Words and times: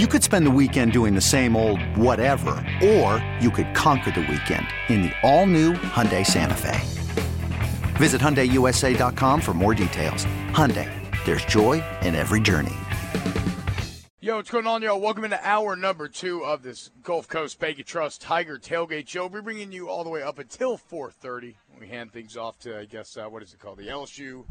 You 0.00 0.08
could 0.08 0.24
spend 0.24 0.44
the 0.44 0.50
weekend 0.50 0.90
doing 0.90 1.14
the 1.14 1.20
same 1.20 1.54
old 1.54 1.80
whatever, 1.96 2.56
or 2.82 3.24
you 3.40 3.48
could 3.48 3.72
conquer 3.76 4.10
the 4.10 4.22
weekend 4.22 4.66
in 4.88 5.02
the 5.02 5.12
all-new 5.22 5.74
Hyundai 5.74 6.26
Santa 6.26 6.56
Fe. 6.56 6.80
Visit 7.94 8.20
HyundaiUSA.com 8.20 9.40
for 9.40 9.54
more 9.54 9.72
details. 9.72 10.24
Hyundai, 10.50 10.90
there's 11.24 11.44
joy 11.44 11.84
in 12.02 12.16
every 12.16 12.40
journey. 12.40 12.74
Yo, 14.20 14.34
what's 14.34 14.50
going 14.50 14.66
on, 14.66 14.82
y'all? 14.82 15.00
Welcome 15.00 15.26
into 15.26 15.38
hour 15.46 15.76
number 15.76 16.08
two 16.08 16.44
of 16.44 16.64
this 16.64 16.90
Gulf 17.04 17.28
Coast 17.28 17.60
Bank 17.60 17.80
Trust 17.86 18.20
Tiger 18.20 18.58
Tailgate 18.58 19.06
Show. 19.06 19.28
We're 19.28 19.42
bringing 19.42 19.70
you 19.70 19.88
all 19.88 20.02
the 20.02 20.10
way 20.10 20.24
up 20.24 20.40
until 20.40 20.76
4.30. 20.76 21.54
We 21.78 21.86
hand 21.86 22.10
things 22.10 22.36
off 22.36 22.58
to, 22.62 22.80
I 22.80 22.86
guess, 22.86 23.16
uh, 23.16 23.26
what 23.28 23.44
is 23.44 23.54
it 23.54 23.60
called? 23.60 23.78
The 23.78 23.86
LSU 23.86 24.44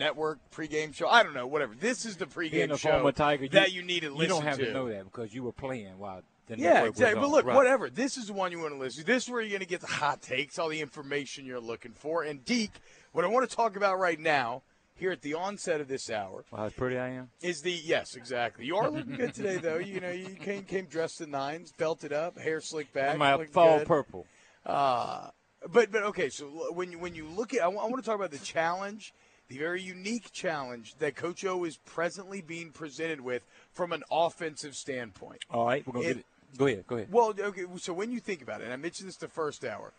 network 0.00 0.38
pregame 0.50 0.92
show. 0.92 1.06
I 1.08 1.22
don't 1.22 1.34
know, 1.34 1.46
whatever. 1.46 1.74
This 1.78 2.04
is 2.04 2.16
the 2.16 2.26
pregame 2.26 2.76
show 2.76 3.08
Tiger, 3.12 3.44
you, 3.44 3.48
that 3.50 3.72
you 3.72 3.82
need 3.82 4.00
to 4.00 4.10
listen 4.10 4.22
You 4.22 4.28
don't 4.28 4.42
have 4.42 4.58
to. 4.58 4.66
to 4.66 4.72
know 4.72 4.88
that 4.88 5.04
because 5.04 5.32
you 5.32 5.44
were 5.44 5.52
playing 5.52 5.98
while 5.98 6.22
the 6.46 6.56
Yeah, 6.56 6.72
network 6.72 6.90
exactly. 6.90 7.20
was 7.20 7.28
But 7.30 7.36
look, 7.36 7.46
Right. 7.46 7.54
whatever. 7.54 7.90
This 7.90 8.16
is 8.16 8.26
the 8.26 8.32
one 8.32 8.50
you 8.50 8.58
want 8.58 8.72
to 8.72 8.78
listen 8.78 9.04
to. 9.04 9.06
This 9.06 9.24
is 9.24 9.30
where 9.30 9.40
you're 9.42 9.50
going 9.50 9.60
to 9.60 9.66
get 9.66 9.82
the 9.82 9.86
hot 9.86 10.22
takes, 10.22 10.58
all 10.58 10.68
the 10.70 10.80
information 10.80 11.44
you're 11.44 11.60
looking 11.60 11.92
for. 11.92 12.22
And 12.24 12.44
Deke, 12.44 12.80
what 13.12 13.24
I 13.24 13.28
want 13.28 13.48
to 13.48 13.54
talk 13.54 13.76
about 13.76 13.98
right 13.98 14.18
now, 14.18 14.62
here 14.94 15.12
at 15.12 15.22
the 15.22 15.34
onset 15.34 15.80
of 15.80 15.88
this 15.88 16.10
hour, 16.10 16.44
Wow, 16.50 16.58
how 16.58 16.68
pretty 16.70 16.98
I 16.98 17.10
am. 17.10 17.30
is 17.42 17.60
the 17.62 17.72
yes, 17.72 18.14
exactly. 18.16 18.64
You 18.66 18.76
are 18.76 18.90
looking 18.90 19.16
good 19.16 19.34
today, 19.34 19.58
though. 19.58 19.78
You 19.78 20.00
know, 20.00 20.10
you 20.10 20.34
came 20.36 20.64
came 20.64 20.86
dressed 20.86 21.18
to 21.18 21.26
nines, 21.26 21.72
belted 21.72 22.12
up, 22.12 22.38
hair 22.38 22.60
slicked 22.60 22.92
back, 22.94 23.18
My 23.18 23.44
fall 23.46 23.78
good. 23.78 23.86
purple. 23.86 24.26
Uh, 24.64 25.28
but 25.68 25.90
but 25.92 26.02
okay, 26.04 26.28
so 26.30 26.46
when 26.72 26.92
you, 26.92 26.98
when 26.98 27.14
you 27.14 27.26
look 27.26 27.54
at, 27.54 27.62
I 27.62 27.68
want 27.68 27.96
to 27.96 28.02
talk 28.02 28.14
about 28.16 28.30
the 28.30 28.38
challenge, 28.38 29.14
the 29.50 29.58
very 29.58 29.82
unique 29.82 30.30
challenge 30.32 30.94
that 31.00 31.16
Coach 31.16 31.44
O 31.44 31.64
is 31.64 31.76
presently 31.84 32.40
being 32.40 32.70
presented 32.70 33.20
with 33.20 33.42
from 33.72 33.92
an 33.92 34.04
offensive 34.10 34.76
standpoint. 34.76 35.40
All 35.50 35.66
right, 35.66 35.84
we're 35.86 35.92
gonna 35.92 36.04
It- 36.06 36.14
get 36.14 36.16
it. 36.18 36.26
Go 36.56 36.66
ahead, 36.66 36.86
go 36.86 36.96
ahead. 36.96 37.12
Well, 37.12 37.34
okay, 37.38 37.64
so 37.78 37.92
when 37.92 38.10
you 38.12 38.20
think 38.20 38.42
about 38.42 38.60
it, 38.60 38.64
and 38.64 38.72
I 38.72 38.76
mentioned 38.76 39.08
this 39.08 39.16
the 39.16 39.28
first 39.28 39.64
hour, 39.64 39.92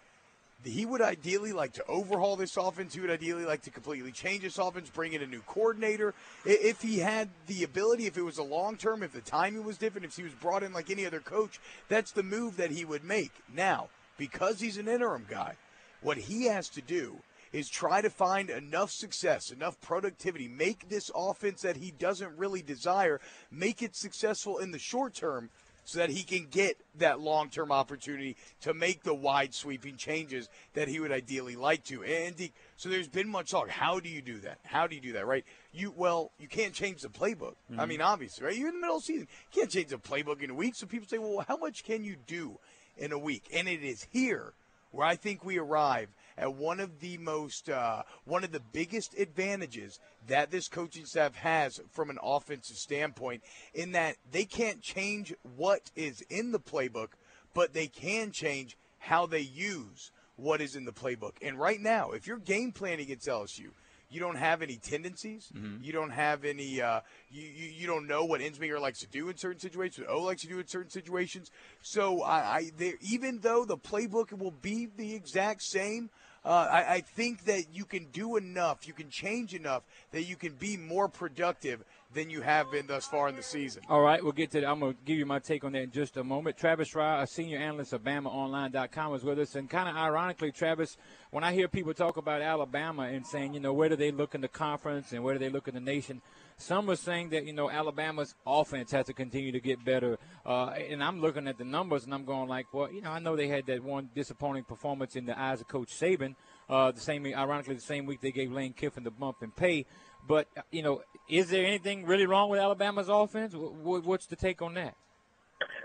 he 0.64 0.86
would 0.86 1.02
ideally 1.02 1.52
like 1.54 1.74
to 1.74 1.86
overhaul 1.88 2.36
this 2.38 2.56
offense. 2.56 2.94
He 2.94 3.00
would 3.02 3.10
ideally 3.10 3.46
like 3.46 3.62
to 3.64 3.72
completely 3.72 4.12
change 4.12 4.44
this 4.44 4.58
offense, 4.58 4.90
bring 4.90 5.12
in 5.14 5.22
a 5.22 5.28
new 5.28 5.42
coordinator. 5.42 6.14
If 6.46 6.82
he 6.82 7.00
had 7.00 7.30
the 7.48 7.64
ability, 7.64 8.06
if 8.06 8.18
it 8.18 8.22
was 8.22 8.38
a 8.38 8.44
long 8.44 8.78
term, 8.78 9.04
if 9.04 9.12
the 9.12 9.22
timing 9.22 9.66
was 9.66 9.78
different, 9.78 10.06
if 10.06 10.16
he 10.16 10.24
was 10.24 10.34
brought 10.34 10.64
in 10.64 10.72
like 10.72 10.90
any 10.90 11.06
other 11.06 11.20
coach, 11.20 11.60
that's 11.90 12.12
the 12.12 12.24
move 12.24 12.58
that 12.58 12.72
he 12.72 12.86
would 12.86 13.04
make. 13.04 13.32
Now, 13.54 13.90
because 14.18 14.60
he's 14.62 14.78
an 14.78 14.88
interim 14.88 15.26
guy, 15.30 15.56
what 16.02 16.18
he 16.18 16.46
has 16.46 16.70
to 16.70 16.82
do 16.82 17.18
is 17.52 17.70
try 17.70 18.02
to 18.02 18.10
find 18.10 18.50
enough 18.50 18.92
success, 18.92 19.52
enough 19.52 19.80
productivity, 19.82 20.48
make 20.48 20.90
this 20.90 21.12
offense 21.16 21.62
that 21.62 21.78
he 21.78 21.92
doesn't 21.92 22.38
really 22.38 22.62
desire, 22.62 23.20
make 23.52 23.82
it 23.82 23.96
successful 23.96 24.58
in 24.58 24.72
the 24.72 24.80
short 24.80 25.14
term 25.14 25.50
so 25.84 26.00
that 26.00 26.10
he 26.10 26.24
can 26.24 26.48
get 26.50 26.78
that 27.00 27.20
long-term 27.20 27.72
opportunity 27.72 28.38
to 28.62 28.74
make 28.74 29.04
the 29.04 29.14
wide 29.14 29.54
sweeping 29.54 29.98
changes 29.98 30.48
that 30.74 30.88
he 30.88 31.00
would 31.00 31.12
ideally 31.12 31.56
like 31.56 31.84
to. 31.86 32.04
And 32.04 32.36
the, 32.38 32.52
so 32.78 32.90
there's 32.90 33.08
been 33.08 33.30
much 33.30 33.52
talk. 33.52 33.70
How 33.70 34.00
do 34.00 34.08
you 34.08 34.22
do 34.22 34.40
that? 34.42 34.60
How 34.64 34.88
do 34.88 34.96
you 34.96 35.02
do 35.02 35.14
that? 35.14 35.26
Right? 35.26 35.44
You 35.74 35.94
well, 35.96 36.32
you 36.40 36.48
can't 36.48 36.74
change 36.74 37.02
the 37.02 37.10
playbook. 37.10 37.56
I 37.72 37.74
mm-hmm. 37.74 37.90
mean, 37.90 38.02
obviously, 38.02 38.46
right? 38.46 38.56
You're 38.56 38.70
in 38.70 38.76
the 38.76 38.82
middle 38.82 38.98
of 38.98 39.02
the 39.02 39.08
season. 39.08 39.28
You 39.52 39.62
can't 39.62 39.72
change 39.72 39.90
the 39.90 39.98
playbook 39.98 40.42
in 40.42 40.52
a 40.52 40.56
week. 40.56 40.76
So 40.76 40.86
people 40.86 41.08
say, 41.08 41.18
well, 41.18 41.44
how 41.48 41.58
much 41.58 41.84
can 41.84 42.04
you 42.04 42.16
do 42.28 42.60
in 42.98 43.12
a 43.12 43.20
week? 43.20 43.44
And 43.54 43.68
it 43.68 43.84
is 43.84 44.08
here 44.12 44.54
where 44.92 45.08
I 45.08 45.16
think 45.16 45.44
we 45.44 45.58
arrive 45.58 46.10
at 46.42 46.56
one 46.56 46.80
of 46.80 47.00
the 47.00 47.18
most, 47.20 47.70
uh, 47.70 48.02
one 48.26 48.44
of 48.44 48.52
the 48.52 48.60
biggest 48.74 49.18
advantages 49.18 50.00
that 50.28 50.52
this 50.52 50.68
coaching 50.68 51.06
staff 51.06 51.36
has 51.36 51.80
from 51.92 52.10
an 52.10 52.18
offensive 52.22 52.76
standpoint, 52.76 53.44
in 53.74 53.92
that 53.94 54.18
they 54.32 54.44
can't 54.44 54.82
change 54.82 55.34
what 55.56 55.92
is 55.96 56.22
in 56.30 56.52
the 56.52 56.60
playbook, 56.60 57.10
but 57.54 57.74
they 57.74 57.88
can 57.88 58.32
change 58.32 58.76
how 58.98 59.26
they 59.28 59.40
use 59.40 60.12
what 60.36 60.62
is 60.62 60.76
in 60.76 60.86
the 60.86 60.92
playbook. 60.92 61.34
And 61.42 61.60
right 61.60 61.80
now, 61.80 62.12
if 62.12 62.26
you're 62.26 62.38
game 62.38 62.72
planning 62.72 63.02
against 63.02 63.28
LSU, 63.28 63.70
you 64.10 64.20
don't 64.20 64.36
have 64.36 64.62
any 64.62 64.76
tendencies. 64.76 65.50
You 65.82 65.94
don't 65.94 66.10
have 66.10 66.44
any. 66.44 66.82
Uh, 66.82 67.00
you, 67.32 67.44
you 67.44 67.70
you 67.70 67.88
don't 67.88 68.08
know 68.08 68.26
what 68.26 68.42
Ensminger 68.42 68.80
likes 68.80 69.00
to 69.00 69.08
do 69.08 69.30
in 69.30 69.38
certain 69.38 69.60
situations. 69.60 70.06
What 70.06 70.18
O 70.18 70.24
likes 70.24 70.42
to 70.42 70.50
do 70.50 70.60
in 70.60 70.68
certain 70.68 70.90
situations. 70.92 71.50
So 71.82 72.22
I, 72.22 72.72
I 72.82 72.94
even 73.00 73.40
though 73.40 73.64
the 73.64 73.78
playbook 73.78 74.38
will 74.38 74.52
be 74.52 74.90
the 74.98 75.16
exact 75.16 75.64
same, 75.64 76.10
uh, 76.44 76.68
I, 76.72 76.94
I 76.96 77.02
think 77.02 77.46
that 77.46 77.66
you 77.74 77.86
can 77.86 78.06
do 78.12 78.36
enough. 78.36 78.88
You 78.88 78.94
can 78.94 79.10
change 79.10 79.54
enough 79.54 79.84
that 80.12 80.24
you 80.24 80.36
can 80.36 80.54
be 80.54 80.76
more 80.76 81.08
productive 81.08 81.84
than 82.14 82.30
you 82.30 82.42
have 82.42 82.70
been 82.72 82.88
thus 82.88 83.06
far 83.06 83.30
in 83.30 83.36
the 83.36 83.44
season. 83.44 83.84
All 83.88 84.02
right, 84.02 84.22
we'll 84.22 84.34
get 84.34 84.52
to 84.52 84.62
that. 84.62 84.68
I'm 84.68 84.80
going 84.80 84.94
to 84.94 85.00
give 85.06 85.18
you 85.18 85.26
my 85.26 85.40
take 85.40 85.64
on 85.64 85.72
that 85.74 85.84
in 85.84 85.92
just 85.92 86.18
a 86.18 86.24
moment. 86.24 86.58
Travis 86.58 86.94
Rye, 86.94 87.24
a 87.24 87.28
senior 87.28 87.60
analyst 87.60 87.94
of 87.94 88.04
BamaOnline.com, 88.04 89.16
is 89.16 89.24
with 89.24 89.40
us. 89.40 89.56
And 89.56 89.70
kind 89.70 89.88
of 89.88 89.96
ironically, 89.96 90.52
Travis, 90.52 90.98
when 91.30 91.44
I 91.44 91.54
hear 91.54 91.68
people 91.68 91.94
talk 91.94 92.18
about 92.18 92.42
Alabama 92.42 93.04
and 93.04 93.26
saying, 93.26 93.54
you 93.54 93.60
know, 93.60 93.72
where 93.72 93.88
do 93.88 93.96
they 93.96 94.12
look 94.12 94.36
in 94.36 94.42
the 94.42 94.48
conference 94.48 95.14
and 95.14 95.24
where 95.24 95.36
do 95.36 95.40
they 95.40 95.50
look 95.50 95.68
in 95.68 95.76
the 95.76 95.80
nation, 95.80 96.22
some 96.62 96.90
are 96.90 96.96
saying 96.96 97.30
that, 97.30 97.46
you 97.46 97.54
know, 97.54 97.70
Alabama's 97.70 98.36
offense 98.46 98.92
has 98.92 99.06
to 99.08 99.14
continue 99.14 99.52
to 99.52 99.60
get 99.60 99.84
better. 99.84 100.18
Uh, 100.46 100.68
and 100.68 101.04
I'm 101.04 101.20
looking 101.20 101.48
at 101.48 101.58
the 101.58 101.66
numbers 101.66 102.06
and 102.06 102.14
I'm 102.14 102.26
going 102.26 102.48
like, 102.48 102.68
well, 102.74 102.92
you 102.92 103.02
know, 103.02 103.12
I 103.12 103.20
know 103.20 103.36
they 103.36 103.48
had 103.48 103.66
that 103.68 103.84
one 103.84 104.10
disappointing 104.16 104.64
performance 104.64 105.16
in 105.16 105.26
the 105.26 105.40
eyes 105.40 105.62
of 105.62 105.68
Coach 105.68 105.90
Saban. 105.90 106.36
Uh, 106.70 106.92
the 106.92 107.02
same, 107.02 107.26
ironically, 107.26 107.76
the 107.76 107.82
same 107.82 108.06
week 108.06 108.22
they 108.22 108.32
gave 108.32 108.52
Lane 108.52 108.74
Kiffin 108.74 109.04
the 109.04 109.12
bump 109.12 109.38
in 109.42 109.52
pay. 109.52 109.86
But, 110.28 110.48
uh, 110.56 110.62
you 110.72 110.84
know, 110.84 111.02
is 111.28 111.50
there 111.50 111.66
anything 111.66 112.06
really 112.06 112.28
wrong 112.28 112.50
with 112.50 112.60
Alabama's 112.60 113.10
offense? 113.10 113.54
Wh- 113.54 113.74
wh- 113.84 114.06
What's 114.06 114.28
the 114.28 114.36
take 114.36 114.62
on 114.62 114.76
that? 114.76 114.96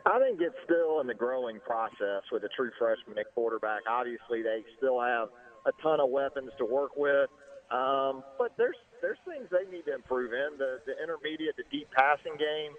I 0.06 0.20
think 0.20 0.41
it's 0.41 0.54
still 0.64 1.00
in 1.00 1.08
the 1.08 1.14
growing 1.14 1.58
process 1.60 2.22
with 2.31 2.44
a 2.44 2.48
true 2.56 2.70
freshman 2.78 3.19
at 3.19 3.26
quarterback. 3.34 3.81
Obviously, 3.88 4.43
they 4.43 4.62
still 4.76 5.00
have 5.00 5.28
a 5.66 5.72
ton 5.82 5.98
of 5.98 6.10
weapons 6.10 6.53
to 6.58 6.64
work 6.64 6.97
with, 6.97 7.28
um, 7.72 8.22
but 8.38 8.53
there's 8.56 8.76
there's 9.06 9.22
things 9.22 9.47
they 9.55 9.71
need 9.71 9.87
to 9.87 9.94
improve 9.94 10.34
in. 10.34 10.59
The 10.59 10.83
the 10.83 10.99
intermediate, 10.99 11.55
the 11.55 11.62
deep 11.71 11.87
passing 11.94 12.34
game 12.34 12.75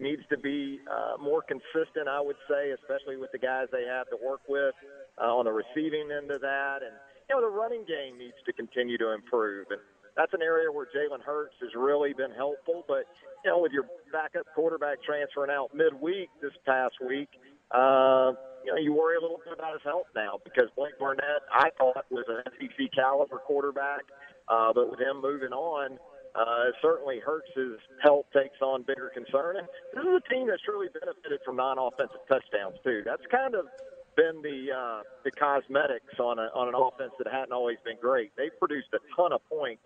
needs 0.00 0.24
to 0.32 0.38
be 0.40 0.80
uh, 0.88 1.20
more 1.20 1.44
consistent. 1.44 2.08
I 2.08 2.24
would 2.24 2.40
say, 2.48 2.72
especially 2.72 3.20
with 3.20 3.32
the 3.36 3.38
guys 3.38 3.68
they 3.68 3.84
have 3.84 4.08
to 4.08 4.16
work 4.16 4.40
with 4.48 4.72
uh, 5.20 5.28
on 5.28 5.44
the 5.44 5.52
receiving 5.52 6.08
end 6.08 6.32
of 6.32 6.40
that, 6.40 6.80
and 6.80 6.96
you 7.28 7.36
know 7.36 7.44
the 7.44 7.52
running 7.52 7.84
game 7.84 8.16
needs 8.16 8.40
to 8.48 8.52
continue 8.56 8.96
to 8.96 9.12
improve. 9.12 9.68
And 9.68 9.80
that's 10.16 10.32
an 10.32 10.40
area 10.40 10.72
where 10.72 10.88
Jalen 10.88 11.20
Hurts 11.20 11.60
has 11.60 11.76
really 11.76 12.16
been 12.16 12.32
helpful. 12.32 12.88
But 12.88 13.04
you 13.44 13.52
know, 13.52 13.60
with 13.60 13.72
your 13.72 13.84
backup 14.08 14.48
quarterback 14.56 15.04
transferring 15.04 15.52
out 15.52 15.76
midweek 15.76 16.32
this 16.40 16.56
past 16.64 16.96
week, 17.04 17.28
uh, 17.76 18.32
you 18.64 18.72
know, 18.72 18.80
you 18.80 18.92
worry 18.92 19.16
a 19.16 19.20
little 19.20 19.40
bit 19.44 19.52
about 19.52 19.74
his 19.74 19.82
health 19.84 20.08
now 20.14 20.40
because 20.44 20.68
Blake 20.76 20.98
Barnett, 20.98 21.44
I 21.52 21.68
thought, 21.76 22.04
was 22.10 22.24
an 22.28 22.42
SEC 22.56 22.88
caliber 22.94 23.38
quarterback, 23.38 24.02
uh, 24.50 24.72
but 24.72 24.90
with 24.90 25.00
him 25.00 25.20
moving 25.20 25.52
on. 25.52 25.98
Uh, 26.34 26.70
certainly 26.82 27.18
Hurts' 27.18 27.50
his 27.56 27.80
health 28.02 28.26
takes 28.32 28.60
on 28.60 28.82
bigger 28.82 29.10
concern. 29.12 29.56
And 29.56 29.66
this 29.94 30.04
is 30.04 30.22
a 30.22 30.32
team 30.32 30.46
that's 30.46 30.62
really 30.68 30.86
benefited 30.86 31.40
from 31.44 31.56
non-offensive 31.56 32.20
touchdowns 32.28 32.76
too. 32.84 33.02
That's 33.04 33.24
kind 33.32 33.56
of 33.56 33.66
been 34.14 34.42
the 34.42 34.70
uh, 34.70 35.00
the 35.24 35.30
cosmetics 35.30 36.18
on 36.20 36.38
a, 36.38 36.50
on 36.54 36.68
an 36.68 36.74
offense 36.74 37.12
that 37.18 37.26
hadn't 37.32 37.52
always 37.52 37.78
been 37.84 37.96
great. 38.00 38.30
They've 38.36 38.54
produced 38.58 38.88
a 38.92 38.98
ton 39.16 39.32
of 39.32 39.40
points 39.48 39.82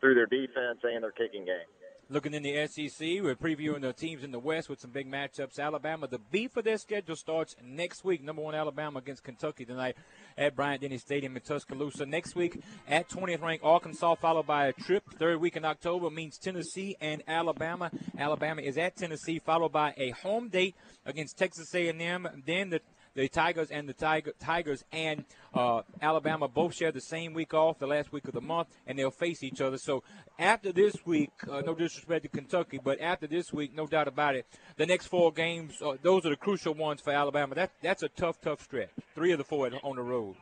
through 0.00 0.14
their 0.14 0.28
defense 0.28 0.80
and 0.84 1.02
their 1.02 1.12
kicking 1.12 1.44
game. 1.44 1.68
Looking 2.12 2.34
in 2.34 2.42
the 2.42 2.66
SEC, 2.66 3.22
we're 3.22 3.36
previewing 3.36 3.82
the 3.82 3.92
teams 3.92 4.24
in 4.24 4.32
the 4.32 4.40
West 4.40 4.68
with 4.68 4.80
some 4.80 4.90
big 4.90 5.08
matchups. 5.08 5.60
Alabama, 5.60 6.08
the 6.08 6.18
beef 6.18 6.56
of 6.56 6.64
their 6.64 6.76
schedule 6.76 7.14
starts 7.14 7.54
next 7.64 8.02
week. 8.02 8.20
Number 8.20 8.42
one, 8.42 8.52
Alabama 8.52 8.98
against 8.98 9.22
Kentucky 9.22 9.64
tonight 9.64 9.94
at 10.36 10.56
Bryant 10.56 10.80
Denny 10.80 10.98
Stadium 10.98 11.36
in 11.36 11.42
Tuscaloosa. 11.42 12.06
Next 12.06 12.34
week 12.34 12.60
at 12.88 13.08
20th 13.08 13.40
ranked 13.40 13.64
Arkansas, 13.64 14.16
followed 14.16 14.48
by 14.48 14.66
a 14.66 14.72
trip. 14.72 15.04
Third 15.20 15.40
week 15.40 15.54
in 15.54 15.64
October 15.64 16.10
means 16.10 16.36
Tennessee 16.36 16.96
and 17.00 17.22
Alabama. 17.28 17.92
Alabama 18.18 18.60
is 18.60 18.76
at 18.76 18.96
Tennessee, 18.96 19.38
followed 19.38 19.70
by 19.70 19.94
a 19.96 20.10
home 20.10 20.48
date 20.48 20.74
against 21.06 21.38
Texas 21.38 21.72
A&M. 21.76 22.26
Then 22.44 22.70
the 22.70 22.80
the 23.20 23.28
Tigers 23.28 23.70
and 23.70 23.86
the 23.86 23.92
Tiger, 23.92 24.32
Tigers 24.40 24.82
and 24.92 25.24
uh, 25.52 25.82
Alabama 26.00 26.48
both 26.48 26.74
share 26.74 26.90
the 26.90 27.02
same 27.02 27.34
week 27.34 27.52
off, 27.52 27.78
the 27.78 27.86
last 27.86 28.12
week 28.12 28.26
of 28.26 28.32
the 28.32 28.40
month, 28.40 28.68
and 28.86 28.98
they'll 28.98 29.10
face 29.10 29.42
each 29.42 29.60
other. 29.60 29.76
So 29.76 30.02
after 30.38 30.72
this 30.72 30.94
week, 31.04 31.30
uh, 31.50 31.60
no 31.60 31.74
disrespect 31.74 32.22
to 32.22 32.28
Kentucky, 32.28 32.80
but 32.82 32.98
after 32.98 33.26
this 33.26 33.52
week, 33.52 33.74
no 33.74 33.86
doubt 33.86 34.08
about 34.08 34.36
it, 34.36 34.46
the 34.76 34.86
next 34.86 35.08
four 35.08 35.32
games, 35.32 35.82
uh, 35.82 35.96
those 36.00 36.24
are 36.24 36.30
the 36.30 36.36
crucial 36.36 36.72
ones 36.72 37.02
for 37.02 37.12
Alabama. 37.12 37.54
That 37.54 37.72
that's 37.82 38.02
a 38.02 38.08
tough, 38.08 38.40
tough 38.40 38.62
stretch. 38.62 38.88
Three 39.14 39.32
of 39.32 39.38
the 39.38 39.44
four 39.44 39.70
on 39.82 39.96
the 39.96 40.02
road. 40.02 40.36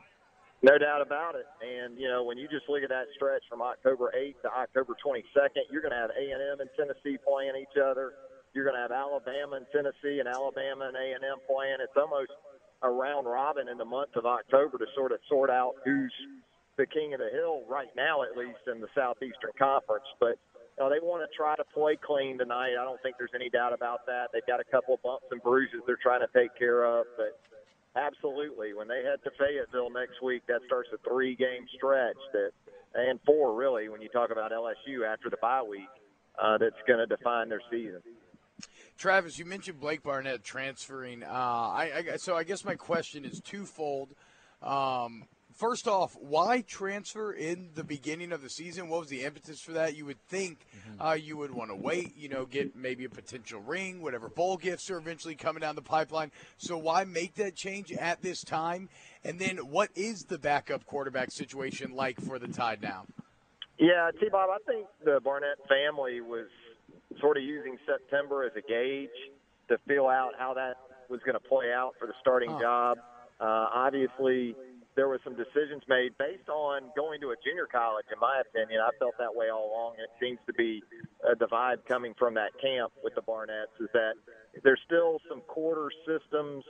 No 0.61 0.77
doubt 0.77 1.01
about 1.01 1.35
it. 1.35 1.47
And 1.59 1.99
you 1.99 2.07
know, 2.07 2.23
when 2.23 2.37
you 2.37 2.47
just 2.47 2.69
look 2.69 2.83
at 2.83 2.89
that 2.89 3.07
stretch 3.15 3.43
from 3.49 3.61
October 3.61 4.13
8th 4.15 4.41
to 4.43 4.49
October 4.51 4.95
22nd, 5.05 5.67
you're 5.71 5.81
going 5.81 5.91
to 5.91 5.99
have 5.99 6.11
A&M 6.11 6.59
and 6.59 6.69
Tennessee 6.77 7.17
playing 7.27 7.59
each 7.59 7.75
other. 7.75 8.13
You're 8.53 8.63
going 8.63 8.75
to 8.75 8.81
have 8.81 8.91
Alabama 8.91 9.57
and 9.57 9.65
Tennessee 9.71 10.19
and 10.19 10.27
Alabama 10.27 10.87
and 10.87 10.95
A&M 10.95 11.39
playing. 11.45 11.77
It's 11.79 11.95
almost 11.95 12.31
a 12.81 12.89
round 12.89 13.27
robin 13.27 13.67
in 13.67 13.77
the 13.77 13.85
month 13.85 14.15
of 14.15 14.25
October 14.25 14.77
to 14.77 14.85
sort 14.95 15.11
of 15.11 15.19
sort 15.27 15.49
out 15.49 15.75
who's 15.83 16.13
the 16.77 16.85
king 16.85 17.13
of 17.13 17.19
the 17.19 17.29
hill 17.31 17.63
right 17.67 17.91
now, 17.95 18.23
at 18.23 18.37
least 18.37 18.63
in 18.71 18.79
the 18.79 18.87
Southeastern 18.95 19.51
Conference. 19.59 20.07
But 20.19 20.39
you 20.79 20.79
know, 20.79 20.89
they 20.89 21.03
want 21.03 21.21
to 21.21 21.29
try 21.35 21.55
to 21.59 21.63
play 21.75 21.99
clean 21.99 22.39
tonight. 22.39 22.79
I 22.79 22.87
don't 22.87 23.01
think 23.03 23.19
there's 23.19 23.35
any 23.35 23.49
doubt 23.49 23.73
about 23.73 24.07
that. 24.07 24.31
They've 24.31 24.47
got 24.47 24.61
a 24.61 24.67
couple 24.71 24.95
of 24.95 25.03
bumps 25.03 25.27
and 25.29 25.43
bruises 25.43 25.83
they're 25.85 25.99
trying 26.01 26.21
to 26.21 26.31
take 26.31 26.55
care 26.57 26.87
of, 26.87 27.05
but 27.19 27.35
absolutely, 27.99 28.73
when 28.73 28.87
they 28.87 29.03
head 29.03 29.19
to 29.27 29.31
Fayetteville 29.35 29.91
next 29.91 30.23
week, 30.23 30.43
that 30.47 30.61
starts 30.65 30.87
a 30.95 30.97
three-game 31.03 31.67
stretch 31.75 32.17
that, 32.31 32.51
and 32.95 33.19
four 33.25 33.53
really, 33.55 33.89
when 33.89 34.01
you 34.01 34.07
talk 34.07 34.31
about 34.31 34.51
LSU 34.51 35.03
after 35.05 35.29
the 35.29 35.37
bye 35.41 35.61
week, 35.61 35.91
uh, 36.41 36.57
that's 36.57 36.79
going 36.87 36.99
to 36.99 37.05
define 37.05 37.49
their 37.49 37.61
season. 37.69 37.99
Travis, 38.99 39.39
you 39.39 39.45
mentioned 39.45 39.79
Blake 39.79 40.03
Barnett 40.03 40.43
transferring. 40.43 41.23
Uh, 41.23 41.27
I, 41.27 42.03
I, 42.13 42.17
so 42.17 42.35
I 42.35 42.43
guess 42.43 42.65
my 42.65 42.75
question 42.75 43.23
is 43.23 43.39
twofold. 43.39 44.09
Um, 44.61 45.23
first 45.55 45.87
off, 45.87 46.17
why 46.19 46.65
transfer 46.67 47.31
in 47.31 47.69
the 47.75 47.85
beginning 47.85 48.33
of 48.33 48.41
the 48.41 48.49
season? 48.49 48.89
What 48.89 48.99
was 48.99 49.07
the 49.07 49.23
impetus 49.23 49.61
for 49.61 49.71
that? 49.71 49.95
You 49.95 50.05
would 50.05 50.21
think 50.27 50.65
mm-hmm. 50.77 51.01
uh, 51.01 51.13
you 51.13 51.37
would 51.37 51.51
want 51.51 51.69
to 51.69 51.77
wait, 51.77 52.17
you 52.17 52.27
know, 52.27 52.45
get 52.45 52.75
maybe 52.75 53.05
a 53.05 53.09
potential 53.09 53.61
ring, 53.61 54.01
whatever 54.01 54.27
bowl 54.27 54.57
gifts 54.57 54.91
are 54.91 54.97
eventually 54.97 55.35
coming 55.35 55.61
down 55.61 55.75
the 55.75 55.81
pipeline. 55.81 56.29
So 56.57 56.77
why 56.77 57.05
make 57.05 57.35
that 57.35 57.55
change 57.55 57.93
at 57.93 58.21
this 58.21 58.43
time? 58.43 58.89
And 59.23 59.39
then 59.39 59.59
what 59.59 59.91
is 59.95 60.25
the 60.25 60.37
backup 60.37 60.85
quarterback 60.85 61.31
situation 61.31 61.95
like 61.95 62.19
for 62.19 62.37
the 62.37 62.49
Tide 62.49 62.81
now? 62.81 63.05
Yeah, 63.77 64.11
T 64.19 64.27
Bob, 64.29 64.49
I 64.49 64.57
think 64.69 64.87
the 65.05 65.21
Barnett 65.23 65.57
family 65.69 66.19
was 66.19 66.47
sort 67.19 67.37
of 67.37 67.43
using 67.43 67.77
September 67.85 68.43
as 68.43 68.51
a 68.55 68.61
gauge 68.61 69.09
to 69.69 69.77
feel 69.87 70.07
out 70.07 70.31
how 70.37 70.53
that 70.53 70.77
was 71.09 71.19
going 71.25 71.33
to 71.33 71.47
play 71.47 71.73
out 71.73 71.93
for 71.99 72.07
the 72.07 72.13
starting 72.21 72.51
huh. 72.51 72.59
job. 72.61 72.97
Uh, 73.39 73.67
obviously, 73.73 74.55
there 74.95 75.07
were 75.07 75.19
some 75.23 75.35
decisions 75.35 75.81
made 75.87 76.11
based 76.17 76.49
on 76.49 76.91
going 76.95 77.21
to 77.21 77.31
a 77.31 77.35
junior 77.43 77.65
college. 77.71 78.05
In 78.11 78.19
my 78.19 78.41
opinion, 78.41 78.81
I 78.81 78.89
felt 78.99 79.15
that 79.17 79.33
way 79.33 79.49
all 79.49 79.71
along, 79.71 79.93
and 79.97 80.03
it 80.03 80.13
seems 80.19 80.39
to 80.45 80.53
be 80.53 80.83
uh, 81.23 81.35
the 81.39 81.47
vibe 81.47 81.85
coming 81.87 82.13
from 82.19 82.33
that 82.35 82.51
camp 82.61 82.91
with 83.03 83.15
the 83.15 83.21
Barnetts 83.21 83.73
is 83.79 83.87
that 83.93 84.13
there's 84.63 84.81
still 84.85 85.19
some 85.29 85.41
quarter 85.47 85.89
systems, 86.05 86.63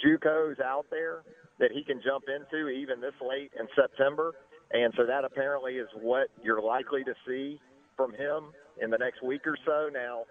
JUCOs 0.00 0.60
out 0.60 0.86
there 0.90 1.22
that 1.58 1.70
he 1.72 1.84
can 1.84 2.00
jump 2.02 2.24
into 2.24 2.68
even 2.68 3.00
this 3.00 3.14
late 3.20 3.52
in 3.58 3.68
September, 3.76 4.32
and 4.72 4.92
so 4.96 5.04
that 5.06 5.24
apparently 5.24 5.74
is 5.74 5.88
what 6.00 6.28
you're 6.42 6.62
likely 6.62 7.04
to 7.04 7.14
see 7.26 7.60
from 7.96 8.12
him 8.12 8.50
in 8.80 8.90
the 8.90 8.98
next 8.98 9.22
week 9.22 9.46
or 9.46 9.56
so. 9.64 9.88
Now, 9.92 10.24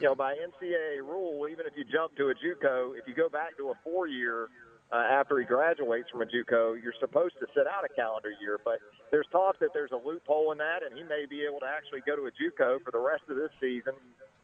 you 0.00 0.06
know, 0.06 0.14
by 0.14 0.34
NCAA 0.34 1.02
rule, 1.02 1.48
even 1.48 1.66
if 1.66 1.72
you 1.76 1.84
jump 1.84 2.16
to 2.16 2.30
a 2.30 2.34
JUCO, 2.34 2.98
if 2.98 3.06
you 3.06 3.14
go 3.14 3.28
back 3.28 3.56
to 3.58 3.70
a 3.70 3.74
four-year 3.84 4.48
uh, 4.90 4.96
after 4.96 5.38
he 5.38 5.44
graduates 5.44 6.08
from 6.10 6.22
a 6.22 6.26
JUCO, 6.26 6.82
you're 6.82 6.96
supposed 7.00 7.34
to 7.40 7.46
sit 7.54 7.66
out 7.66 7.84
a 7.84 7.92
calendar 7.94 8.32
year. 8.40 8.58
But 8.64 8.78
there's 9.10 9.26
talk 9.30 9.58
that 9.60 9.70
there's 9.74 9.92
a 9.92 10.00
loophole 10.00 10.52
in 10.52 10.58
that, 10.58 10.82
and 10.82 10.96
he 10.96 11.04
may 11.04 11.26
be 11.28 11.44
able 11.44 11.60
to 11.60 11.66
actually 11.66 12.00
go 12.06 12.16
to 12.16 12.26
a 12.26 12.32
JUCO 12.32 12.82
for 12.82 12.90
the 12.90 13.00
rest 13.00 13.22
of 13.28 13.36
this 13.36 13.50
season, 13.60 13.92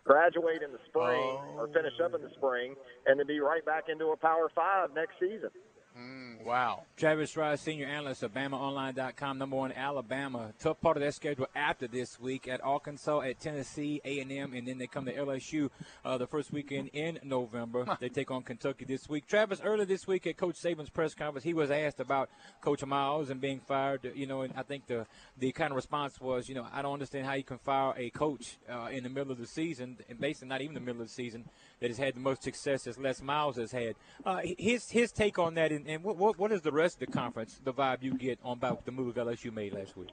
graduate 0.05 0.63
in 0.63 0.71
the 0.73 0.83
spring 0.87 1.19
oh. 1.19 1.65
or 1.65 1.69
finish 1.69 1.95
up 2.03 2.15
in 2.15 2.23
the 2.23 2.31
spring, 2.37 2.75
and 3.07 3.19
then 3.19 3.27
be 3.27 3.41
right 3.41 3.65
back 3.65 3.89
into 3.89 4.13
a 4.13 4.17
Power 4.17 4.51
Five 4.55 4.93
next 4.95 5.19
season. 5.19 5.51
Mm, 5.97 6.45
wow. 6.45 6.83
Travis 6.97 7.37
Rice, 7.37 7.61
senior 7.61 7.87
analyst 7.87 8.25
of 8.25 8.35
BamaOnline.com, 8.35 9.39
number 9.39 9.55
one 9.55 9.71
Alabama. 9.71 10.53
Tough 10.59 10.81
part 10.81 10.97
of 10.97 11.01
their 11.01 11.13
schedule 11.13 11.47
after 11.55 11.87
this 11.87 12.19
week 12.19 12.49
at 12.49 12.61
Arkansas, 12.65 13.21
at 13.21 13.39
Tennessee, 13.39 14.01
A&M, 14.05 14.55
and 14.55 14.67
then 14.67 14.79
they 14.79 14.89
come 14.89 15.05
to 15.05 15.15
LSU 15.15 15.71
uh, 16.05 16.19
the 16.19 16.27
first 16.27 16.53
weekend 16.53 16.91
in 16.95 17.21
November. 17.23 17.85
Huh. 17.85 17.97
They 18.01 18.09
take 18.09 18.33
on 18.33 18.43
Kentucky 18.43 18.85
this 18.85 19.09
week. 19.09 19.29
Travis, 19.29 19.61
earlier 19.63 19.85
this 19.85 20.09
week 20.09 20.27
at 20.27 20.37
Coach 20.37 20.57
Saban's 20.57 20.91
press 20.91 21.15
conference, 21.15 21.45
he 21.45 21.55
was 21.55 21.71
asked 21.71 22.01
about 22.01 22.29
Coach 22.61 22.85
Miles 22.85 23.31
and 23.31 23.41
being 23.41 23.61
fired. 23.61 24.11
You 24.17 24.27
know, 24.27 24.43
and 24.43 24.53
I 24.57 24.65
think 24.65 24.89
the 24.89 25.07
the 25.39 25.53
kind 25.53 25.71
of 25.71 25.77
response 25.77 26.21
was, 26.21 26.49
you 26.49 26.57
know, 26.57 26.67
I 26.73 26.83
don't 26.83 26.95
understand 26.95 27.25
how 27.25 27.35
you 27.35 27.45
can 27.45 27.59
fire 27.59 27.95
a 27.97 28.11
coach 28.11 28.59
uh, 28.69 28.89
in 28.91 29.05
the 29.05 29.11
middle 29.11 29.31
of 29.31 29.39
the 29.39 29.47
season, 29.47 29.99
and 30.09 30.19
basically 30.19 30.49
not 30.49 30.61
even 30.61 30.75
the 30.75 30.81
middle 30.81 31.03
of 31.03 31.07
the 31.07 31.15
season, 31.15 31.45
that 31.79 31.89
has 31.89 31.99
had 31.99 32.17
the 32.17 32.21
most 32.21 32.43
success 32.43 32.89
as 32.89 32.99
Les 32.99 33.23
Miles 33.23 33.57
has 33.57 33.71
had. 33.71 33.95
Uh, 34.27 34.41
his 34.59 34.91
his 34.91 35.13
take 35.13 35.39
on 35.39 35.55
that, 35.55 35.71
and, 35.85 35.95
and 35.95 36.05
what, 36.05 36.17
what, 36.17 36.39
what 36.39 36.53
is 36.53 36.63
the 36.63 36.73
rest 36.73 37.01
of 37.01 37.07
the 37.07 37.13
conference, 37.13 37.61
the 37.63 37.73
vibe 37.73 38.03
you 38.03 38.15
get 38.15 38.39
on 38.43 38.57
about 38.57 38.85
the 38.85 38.93
move 38.93 39.17
LSU 39.17 39.53
made 39.53 39.73
last 39.73 39.97
week? 39.97 40.11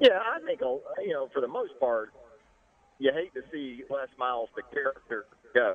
Yeah, 0.00 0.18
I 0.18 0.40
think 0.44 0.62
uh, 0.62 0.76
you 1.02 1.12
know 1.12 1.28
for 1.32 1.40
the 1.40 1.48
most 1.48 1.78
part, 1.80 2.12
you 2.98 3.12
hate 3.12 3.32
to 3.34 3.42
see 3.52 3.82
Les 3.90 4.08
Miles 4.18 4.48
the 4.56 4.62
character 4.72 5.26
go. 5.54 5.74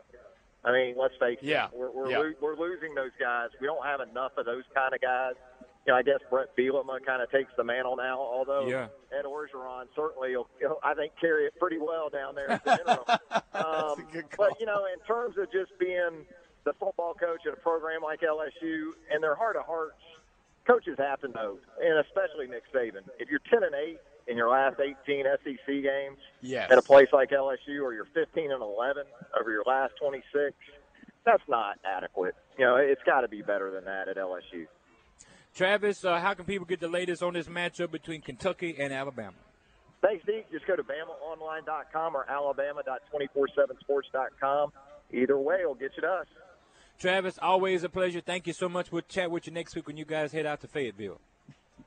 I 0.64 0.72
mean, 0.72 0.96
let's 0.98 1.14
face 1.20 1.38
it. 1.42 1.48
Yeah. 1.48 1.68
We're 1.74 1.92
we're, 1.92 2.10
yeah. 2.10 2.20
Lo- 2.20 2.34
we're 2.42 2.58
losing 2.58 2.96
those 2.96 3.12
guys. 3.20 3.50
We 3.62 3.68
don't 3.68 3.86
have 3.86 4.02
enough 4.02 4.32
of 4.38 4.46
those 4.46 4.64
kind 4.74 4.94
of 4.94 5.02
guys. 5.02 5.34
You 5.86 5.94
know, 5.94 6.00
I 6.00 6.02
guess 6.02 6.20
Bret 6.32 6.56
Bielema 6.58 7.06
kind 7.06 7.22
of 7.22 7.30
takes 7.30 7.52
the 7.56 7.64
mantle 7.64 7.96
now. 7.96 8.20
Although 8.20 8.68
yeah. 8.68 8.88
Ed 9.18 9.26
Orgeron 9.26 9.86
certainly, 9.96 10.36
will, 10.36 10.48
I 10.84 10.96
think, 10.96 11.14
carry 11.22 11.46
it 11.46 11.54
pretty 11.60 11.78
well 11.78 12.10
down 12.10 12.34
there 12.34 12.50
at 12.50 12.66
the 12.66 12.72
interim. 12.80 13.06
um, 13.54 14.26
but 14.36 14.60
you 14.60 14.66
know, 14.66 14.86
in 14.92 15.00
terms 15.06 15.38
of 15.38 15.52
just 15.52 15.78
being 15.80 16.26
the 16.66 16.74
football 16.74 17.14
coach 17.14 17.46
at 17.48 17.54
a 17.54 17.58
program 17.58 18.02
like 18.02 18.22
LSU, 18.22 18.90
and 19.12 19.24
their 19.24 19.36
heart 19.36 19.56
of 19.56 19.66
hearts, 19.66 20.02
coaches 20.68 20.98
have 20.98 21.22
to 21.22 21.30
know, 21.30 21.58
and 21.82 22.00
especially 22.00 22.48
Nick 22.48 22.64
Saban, 22.74 23.04
if 23.20 23.30
you're 23.30 23.40
10 23.50 23.64
and 23.64 23.74
8 23.74 23.98
in 24.28 24.36
your 24.36 24.50
last 24.50 24.80
18 24.80 25.26
SEC 25.44 25.68
games 25.68 26.18
yes. 26.42 26.72
at 26.72 26.78
a 26.78 26.82
place 26.82 27.08
like 27.14 27.30
LSU, 27.30 27.84
or 27.84 27.94
you're 27.94 28.08
15 28.14 28.52
and 28.52 28.62
11 28.62 29.04
over 29.40 29.52
your 29.52 29.64
last 29.66 29.94
26, 30.02 30.54
that's 31.24 31.44
not 31.48 31.78
adequate. 31.86 32.36
You 32.58 32.66
know, 32.66 32.76
it's 32.78 33.04
got 33.04 33.22
to 33.22 33.28
be 33.28 33.42
better 33.42 33.72
than 33.72 33.86
that 33.86 34.08
at 34.08 34.18
LSU. 34.18 34.68
Travis, 35.54 36.04
uh, 36.04 36.20
how 36.20 36.34
can 36.34 36.46
people 36.46 36.66
get 36.66 36.80
the 36.80 36.88
latest 36.88 37.22
on 37.24 37.34
this 37.34 37.48
matchup 37.48 37.92
between 37.92 38.22
Kentucky 38.22 38.76
and 38.78 38.92
Alabama? 38.92 39.38
Thanks, 40.02 40.24
Steve. 40.24 40.44
Just 40.52 40.68
go 40.68 40.76
to 40.76 40.84
BamaOnline.com 40.84 42.16
or 42.16 42.30
Alabama.247sports.com. 42.30 44.74
Either 45.14 45.38
way, 45.38 45.66
will 45.66 45.76
get 45.76 45.92
you 45.96 46.02
to 46.02 46.10
us. 46.10 46.28
Travis, 47.00 47.38
always 47.42 47.84
a 47.84 47.90
pleasure. 47.90 48.22
Thank 48.22 48.48
you 48.48 48.54
so 48.54 48.70
much. 48.70 48.92
We'll 48.92 49.02
chat 49.04 49.30
with 49.30 49.48
you 49.48 49.54
next 49.54 49.76
week 49.76 49.88
when 49.88 49.98
you 49.98 50.06
guys 50.06 50.32
head 50.32 50.46
out 50.46 50.62
to 50.62 50.68
Fayetteville. 50.68 51.20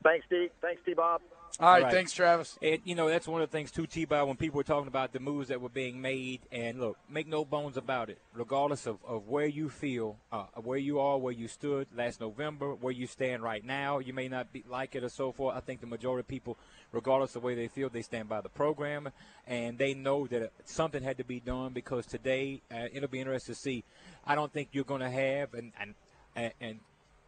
Thanks, 0.02 0.26
Steve. 0.26 0.50
Thanks, 0.60 0.80
T. 0.84 0.94
Bob. 0.94 1.20
All 1.60 1.72
right, 1.80 1.92
thanks, 1.92 2.12
Travis. 2.12 2.56
And 2.62 2.80
you 2.84 2.94
know 2.94 3.08
that's 3.08 3.26
one 3.26 3.42
of 3.42 3.50
the 3.50 3.56
things 3.56 3.72
too, 3.72 3.88
T. 3.88 4.04
Bob, 4.04 4.28
when 4.28 4.36
people 4.36 4.58
were 4.58 4.62
talking 4.62 4.86
about 4.86 5.12
the 5.12 5.18
moves 5.18 5.48
that 5.48 5.60
were 5.60 5.68
being 5.68 6.00
made, 6.00 6.38
and 6.52 6.78
look, 6.78 6.96
make 7.10 7.26
no 7.26 7.44
bones 7.44 7.76
about 7.76 8.10
it. 8.10 8.18
Regardless 8.32 8.86
of, 8.86 8.98
of 9.04 9.26
where 9.26 9.46
you 9.46 9.68
feel, 9.68 10.18
uh, 10.30 10.44
where 10.54 10.78
you 10.78 11.00
are, 11.00 11.18
where 11.18 11.32
you 11.32 11.48
stood 11.48 11.88
last 11.96 12.20
November, 12.20 12.74
where 12.76 12.92
you 12.92 13.08
stand 13.08 13.42
right 13.42 13.64
now, 13.64 13.98
you 13.98 14.12
may 14.12 14.28
not 14.28 14.52
be 14.52 14.62
like 14.70 14.94
it 14.94 15.02
or 15.02 15.08
so 15.08 15.32
forth. 15.32 15.56
I 15.56 15.58
think 15.58 15.80
the 15.80 15.88
majority 15.88 16.20
of 16.20 16.28
people, 16.28 16.56
regardless 16.92 17.34
of 17.34 17.42
where 17.42 17.56
they 17.56 17.66
feel, 17.66 17.88
they 17.88 18.02
stand 18.02 18.28
by 18.28 18.40
the 18.40 18.48
program, 18.48 19.08
and 19.44 19.78
they 19.78 19.94
know 19.94 20.28
that 20.28 20.52
something 20.64 21.02
had 21.02 21.18
to 21.18 21.24
be 21.24 21.40
done 21.40 21.72
because 21.72 22.06
today 22.06 22.60
uh, 22.72 22.86
it'll 22.92 23.08
be 23.08 23.18
interesting 23.18 23.56
to 23.56 23.60
see. 23.60 23.82
I 24.24 24.36
don't 24.36 24.52
think 24.52 24.68
you're 24.70 24.84
going 24.84 25.00
to 25.00 25.10
have 25.10 25.54
and 25.54 25.72
and 25.80 26.52
and 26.60 26.78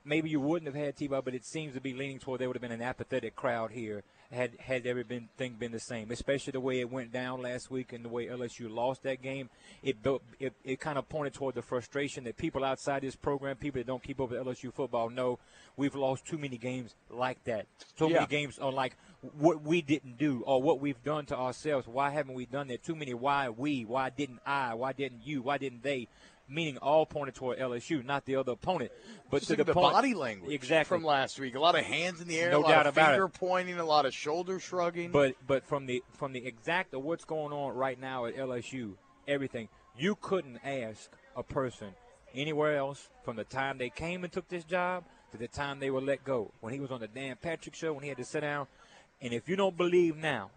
maybe 0.05 0.31
you 0.31 0.39
wouldn't 0.39 0.73
have 0.73 0.81
had 0.81 0.97
T-Bob, 0.97 1.25
but 1.25 1.35
it 1.35 1.45
seems 1.45 1.75
to 1.75 1.81
be 1.81 1.95
leaning 1.95 2.21
toward 2.21 2.41
there 2.41 2.49
would 2.49 2.57
have 2.57 2.63
been 2.63 2.71
an 2.71 2.81
apathetic 2.81 3.35
crowd 3.35 3.73
here 3.73 4.05
had 4.33 4.53
had 4.61 4.87
everything 4.87 5.29
been 5.59 5.73
the 5.73 5.81
same, 5.81 6.11
especially 6.11 6.53
the 6.53 6.61
way 6.61 6.81
it 6.81 6.91
went 6.91 7.13
down 7.13 7.43
last 7.43 7.71
week 7.71 7.93
and 7.93 8.05
the 8.05 8.09
way 8.09 8.27
LSU 8.27 8.71
lost 8.71 9.03
that 9.03 9.23
game. 9.23 9.51
It 9.83 10.03
built 10.03 10.23
it, 10.39 10.53
it 10.65 10.79
kind 10.79 10.99
of 10.99 11.09
pointed 11.09 11.35
toward 11.35 11.57
the 11.57 11.63
frustration 11.63 12.25
that 12.25 12.37
people 12.37 12.65
outside 12.65 13.03
this 13.03 13.17
program, 13.17 13.57
people 13.57 13.81
that 13.81 13.87
don't 13.87 14.03
keep 14.03 14.21
up 14.21 14.31
with 14.31 14.41
LSU 14.41 14.73
football, 14.73 15.11
know 15.11 15.39
we've 15.77 15.97
lost 15.97 16.27
too 16.27 16.39
many 16.39 16.59
games 16.59 16.95
like 17.09 17.43
that. 17.45 17.67
Too 17.97 18.07
yeah. 18.09 18.15
many 18.15 18.27
games 18.27 18.59
on 18.59 18.75
like 18.75 18.97
what 19.39 19.63
we 19.63 19.83
didn't 19.83 20.17
do 20.17 20.43
or 20.47 20.63
what 20.63 20.81
we've 20.81 21.03
done 21.03 21.27
to 21.27 21.37
ourselves. 21.37 21.89
Why 21.89 22.11
haven't 22.11 22.35
we 22.35 22.47
done 22.47 22.69
that? 22.69 22.85
Too 22.85 22.95
many 22.95 23.15
why 23.15 23.49
we, 23.49 23.85
why 23.85 24.11
didn't 24.11 24.41
I, 24.47 24.75
why 24.75 24.93
didn't 24.93 25.27
you, 25.27 25.43
why 25.43 25.59
didn't 25.59 25.83
they? 25.83 26.09
Meaning 26.51 26.77
all 26.79 27.07
pointed 27.07 27.35
toward 27.35 27.59
LSU, 27.59 28.05
not 28.05 28.25
the 28.27 28.37
other 28.37 28.53
opponent. 28.53 28.91
But 29.31 29.43
to 29.45 29.57
the, 29.57 29.65
the 29.65 29.73
point, 29.73 29.93
body 29.93 30.15
language 30.15 30.53
exactly 30.53 30.97
from 30.99 31.05
last 31.05 31.39
week, 31.39 31.55
a 31.55 31.61
lot 31.61 31.79
of 31.79 31.85
hands 31.85 32.21
in 32.21 32.29
the 32.29 32.39
air, 32.39 32.51
no 32.51 32.59
a 32.59 32.61
lot 32.61 32.69
doubt 32.69 32.87
of 32.87 32.95
about 32.95 33.11
finger 33.11 33.25
it. 33.27 33.33
pointing, 33.35 33.79
a 33.79 33.85
lot 33.85 34.05
of 34.05 34.13
shoulder 34.13 34.59
shrugging. 34.59 35.11
But 35.13 35.37
but 35.47 35.67
from 35.67 35.87
the 35.87 36.03
from 36.15 36.33
the 36.33 36.45
exact 36.47 36.93
of 36.93 37.03
what's 37.03 37.25
going 37.25 37.53
on 37.53 37.75
right 37.75 37.99
now 37.99 38.27
at 38.27 38.37
LSU, 38.37 38.95
everything 39.29 39.69
you 39.97 40.17
couldn't 40.21 40.59
ask 40.65 41.11
a 41.37 41.43
person 41.43 41.89
anywhere 42.35 42.77
else 42.77 43.09
from 43.25 43.37
the 43.37 43.45
time 43.45 43.79
they 43.79 43.91
came 43.91 44.25
and 44.25 44.33
took 44.33 44.49
this 44.49 44.65
job 44.65 45.05
to 45.33 45.39
the 45.39 45.49
time 45.49 45.79
they 45.81 45.91
were 45.91 46.01
let 46.01 46.25
go. 46.25 46.53
When 46.61 46.73
he 46.73 46.81
was 46.81 46.91
on 46.91 47.01
the 47.01 47.09
Dan 47.09 47.37
Patrick 47.41 47.75
show, 47.75 47.93
when 47.93 48.03
he 48.03 48.09
had 48.09 48.19
to 48.19 48.25
sit 48.25 48.41
down, 48.41 48.67
and 49.21 49.33
if 49.33 49.49
you 49.49 49.57
don't 49.57 49.77
believe 49.77 50.17
now, 50.17 50.51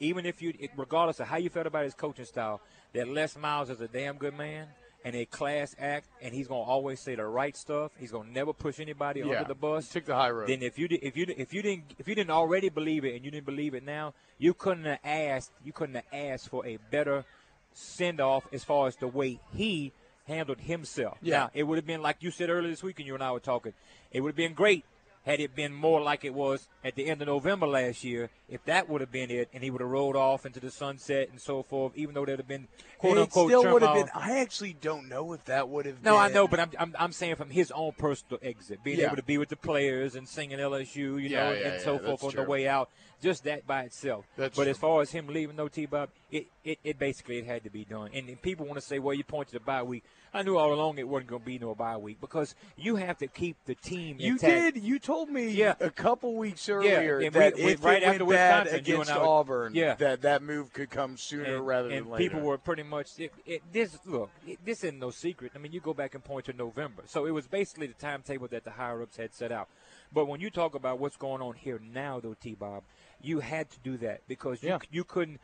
even 0.00 0.26
if 0.26 0.42
you, 0.42 0.52
regardless 0.76 1.20
of 1.20 1.26
how 1.28 1.36
you 1.38 1.50
felt 1.50 1.66
about 1.66 1.84
his 1.84 1.94
coaching 1.94 2.24
style, 2.24 2.60
that 2.92 3.08
Les 3.08 3.36
Miles 3.36 3.70
is 3.70 3.80
a 3.80 3.88
damn 3.88 4.16
good 4.16 4.36
man 4.36 4.68
and 5.08 5.16
a 5.16 5.24
class 5.24 5.74
act, 5.78 6.06
and 6.20 6.34
he's 6.34 6.48
gonna 6.48 6.60
always 6.60 7.00
say 7.00 7.14
the 7.14 7.24
right 7.24 7.56
stuff. 7.56 7.92
He's 7.98 8.12
gonna 8.12 8.28
never 8.28 8.52
push 8.52 8.78
anybody 8.78 9.20
yeah. 9.20 9.38
under 9.38 9.44
the 9.48 9.54
bus. 9.54 9.88
Take 9.88 10.04
the 10.04 10.14
high 10.14 10.28
road. 10.28 10.50
Then 10.50 10.62
if 10.62 10.78
you 10.78 10.86
if 10.90 11.16
you 11.16 11.24
if 11.34 11.54
you 11.54 11.62
didn't 11.62 11.94
if 11.98 12.06
you 12.06 12.14
didn't 12.14 12.30
already 12.30 12.68
believe 12.68 13.06
it 13.06 13.14
and 13.16 13.24
you 13.24 13.30
didn't 13.30 13.46
believe 13.46 13.72
it 13.72 13.82
now, 13.82 14.12
you 14.36 14.52
couldn't 14.52 14.84
have 14.84 14.98
asked 15.02 15.50
you 15.64 15.72
couldn't 15.72 15.94
have 15.94 16.04
asked 16.12 16.50
for 16.50 16.66
a 16.66 16.76
better 16.90 17.24
send 17.72 18.20
off 18.20 18.46
as 18.52 18.64
far 18.64 18.86
as 18.86 18.96
the 18.96 19.08
way 19.08 19.40
he 19.54 19.92
handled 20.26 20.60
himself. 20.60 21.16
Yeah, 21.22 21.38
now, 21.38 21.50
it 21.54 21.62
would 21.62 21.76
have 21.76 21.86
been 21.86 22.02
like 22.02 22.18
you 22.20 22.30
said 22.30 22.50
earlier 22.50 22.68
this 22.68 22.82
week, 22.82 22.98
and 22.98 23.06
you 23.06 23.14
and 23.14 23.22
I 23.22 23.32
were 23.32 23.40
talking. 23.40 23.72
It 24.12 24.20
would 24.20 24.30
have 24.30 24.36
been 24.36 24.52
great 24.52 24.84
had 25.26 25.40
it 25.40 25.54
been 25.54 25.74
more 25.74 26.00
like 26.00 26.24
it 26.24 26.32
was 26.34 26.68
at 26.84 26.94
the 26.94 27.06
end 27.06 27.20
of 27.20 27.28
November 27.28 27.66
last 27.66 28.02
year, 28.04 28.30
if 28.48 28.64
that 28.64 28.88
would 28.88 29.00
have 29.02 29.12
been 29.12 29.30
it, 29.30 29.48
and 29.52 29.62
he 29.62 29.70
would 29.70 29.80
have 29.82 29.90
rolled 29.90 30.16
off 30.16 30.46
into 30.46 30.58
the 30.60 30.70
sunset 30.70 31.28
and 31.30 31.40
so 31.40 31.62
forth, 31.62 31.92
even 31.96 32.14
though 32.14 32.24
there'd 32.24 32.38
have 32.38 32.48
been 32.48 32.66
quote 32.96 33.18
it 33.18 33.20
unquote 33.22 33.48
still 33.50 33.72
would 33.72 33.82
have 33.82 33.90
turmoil. 33.90 34.04
been. 34.04 34.12
I 34.14 34.38
actually 34.40 34.72
don't 34.80 35.08
know 35.08 35.32
if 35.34 35.44
that 35.46 35.68
would 35.68 35.84
have. 35.86 36.02
No, 36.02 36.12
been. 36.14 36.20
I 36.22 36.28
know, 36.28 36.48
but 36.48 36.60
I'm, 36.60 36.70
I'm 36.78 36.96
I'm 36.98 37.12
saying 37.12 37.36
from 37.36 37.50
his 37.50 37.70
own 37.70 37.92
personal 37.98 38.38
exit, 38.42 38.82
being 38.82 38.98
Yeah. 39.00 39.06
able 39.06 39.16
to 39.16 39.22
be 39.22 39.36
with 39.38 39.50
the 39.50 39.56
players 39.56 40.14
and 40.14 40.26
singing 40.26 40.58
LSU, 40.58 40.94
you 40.94 41.16
Yeah, 41.18 41.44
know, 41.44 41.52
yeah, 41.52 41.68
and 41.68 41.80
so 41.82 41.92
yeah, 41.94 41.98
forth 41.98 42.20
that's 42.22 42.24
on 42.24 42.44
the 42.44 42.48
way 42.50 42.66
out, 42.66 42.88
just 43.20 43.44
that 43.44 43.66
by 43.66 43.82
itself. 43.82 44.24
That's 44.36 44.56
but 44.56 44.62
true. 44.62 44.70
as 44.70 44.78
far 44.78 45.02
as 45.02 45.10
him 45.10 45.26
leaving, 45.26 45.56
no 45.56 45.68
T 45.68 45.84
Bob, 45.86 46.08
it, 46.30 46.46
it 46.64 46.78
it 46.84 46.98
basically 46.98 47.38
it 47.38 47.44
had 47.46 47.64
to 47.64 47.70
be 47.70 47.84
done. 47.84 48.10
And, 48.14 48.28
and 48.28 48.40
people 48.40 48.64
want 48.66 48.78
to 48.80 48.86
say, 48.86 48.98
well, 48.98 49.14
you 49.14 49.24
point 49.24 49.48
to 49.48 49.54
the 49.54 49.60
bye 49.60 49.82
week. 49.82 50.04
I 50.34 50.42
knew 50.42 50.56
all 50.56 50.72
along 50.72 50.98
it 50.98 51.08
wasn't 51.08 51.30
going 51.30 51.40
to 51.42 51.46
be 51.46 51.58
no 51.58 51.74
bye 51.74 51.96
week 51.96 52.20
because 52.20 52.54
you 52.76 52.96
have 52.96 53.18
to 53.18 53.26
keep 53.26 53.56
the 53.64 53.74
team. 53.74 54.16
You 54.18 54.32
intact. 54.32 54.74
did. 54.74 54.82
You 54.84 54.98
told 54.98 55.30
me 55.30 55.48
Yeah. 55.50 55.74
a 55.80 55.90
couple 55.90 56.34
weeks 56.36 56.68
earlier 56.68 57.18
and 57.20 57.32
that 57.34 57.54
we- 57.54 57.62
if 57.62 57.82
right 57.84 58.02
it 58.02 58.06
after 58.06 58.24
went 58.24 58.36
bad 58.38 58.66
against 58.68 59.10
were- 59.14 59.18
Auburn, 59.20 59.74
Yeah. 59.74 59.94
that 59.94 60.22
that 60.22 60.42
move 60.42 60.72
could 60.72 60.90
come 60.90 61.16
sooner 61.16 61.56
and, 61.56 61.66
rather 61.66 61.88
than 61.88 62.08
later. 62.10 62.28
people 62.30 62.40
were 62.46 62.58
pretty 62.58 62.82
much 62.82 63.18
it, 63.18 63.32
it, 63.46 63.62
this. 63.72 63.98
Look, 64.04 64.30
it, 64.46 64.64
this 64.64 64.84
isn't 64.84 64.98
no 64.98 65.10
secret. 65.10 65.52
I 65.54 65.58
mean, 65.58 65.72
you 65.72 65.80
go 65.80 65.94
back 65.94 66.14
and 66.14 66.22
point 66.22 66.46
to 66.46 66.52
November, 66.52 67.02
so 67.06 67.24
it 67.26 67.30
was 67.32 67.46
basically 67.46 67.86
the 67.86 67.94
timetable 67.94 68.48
that 68.48 68.64
the 68.64 68.70
higher 68.72 69.02
ups 69.02 69.16
had 69.16 69.34
set 69.34 69.50
out. 69.52 69.68
But 70.12 70.26
when 70.26 70.40
you 70.40 70.50
talk 70.50 70.74
about 70.74 70.98
what's 70.98 71.16
going 71.16 71.42
on 71.42 71.54
here 71.54 71.78
now, 71.82 72.20
though, 72.20 72.34
T. 72.34 72.54
Bob, 72.54 72.82
you 73.20 73.40
had 73.40 73.68
to 73.70 73.78
do 73.80 73.96
that 73.98 74.22
because 74.28 74.62
you 74.62 74.68
Yeah. 74.70 74.78
you 74.90 75.04
couldn't. 75.04 75.40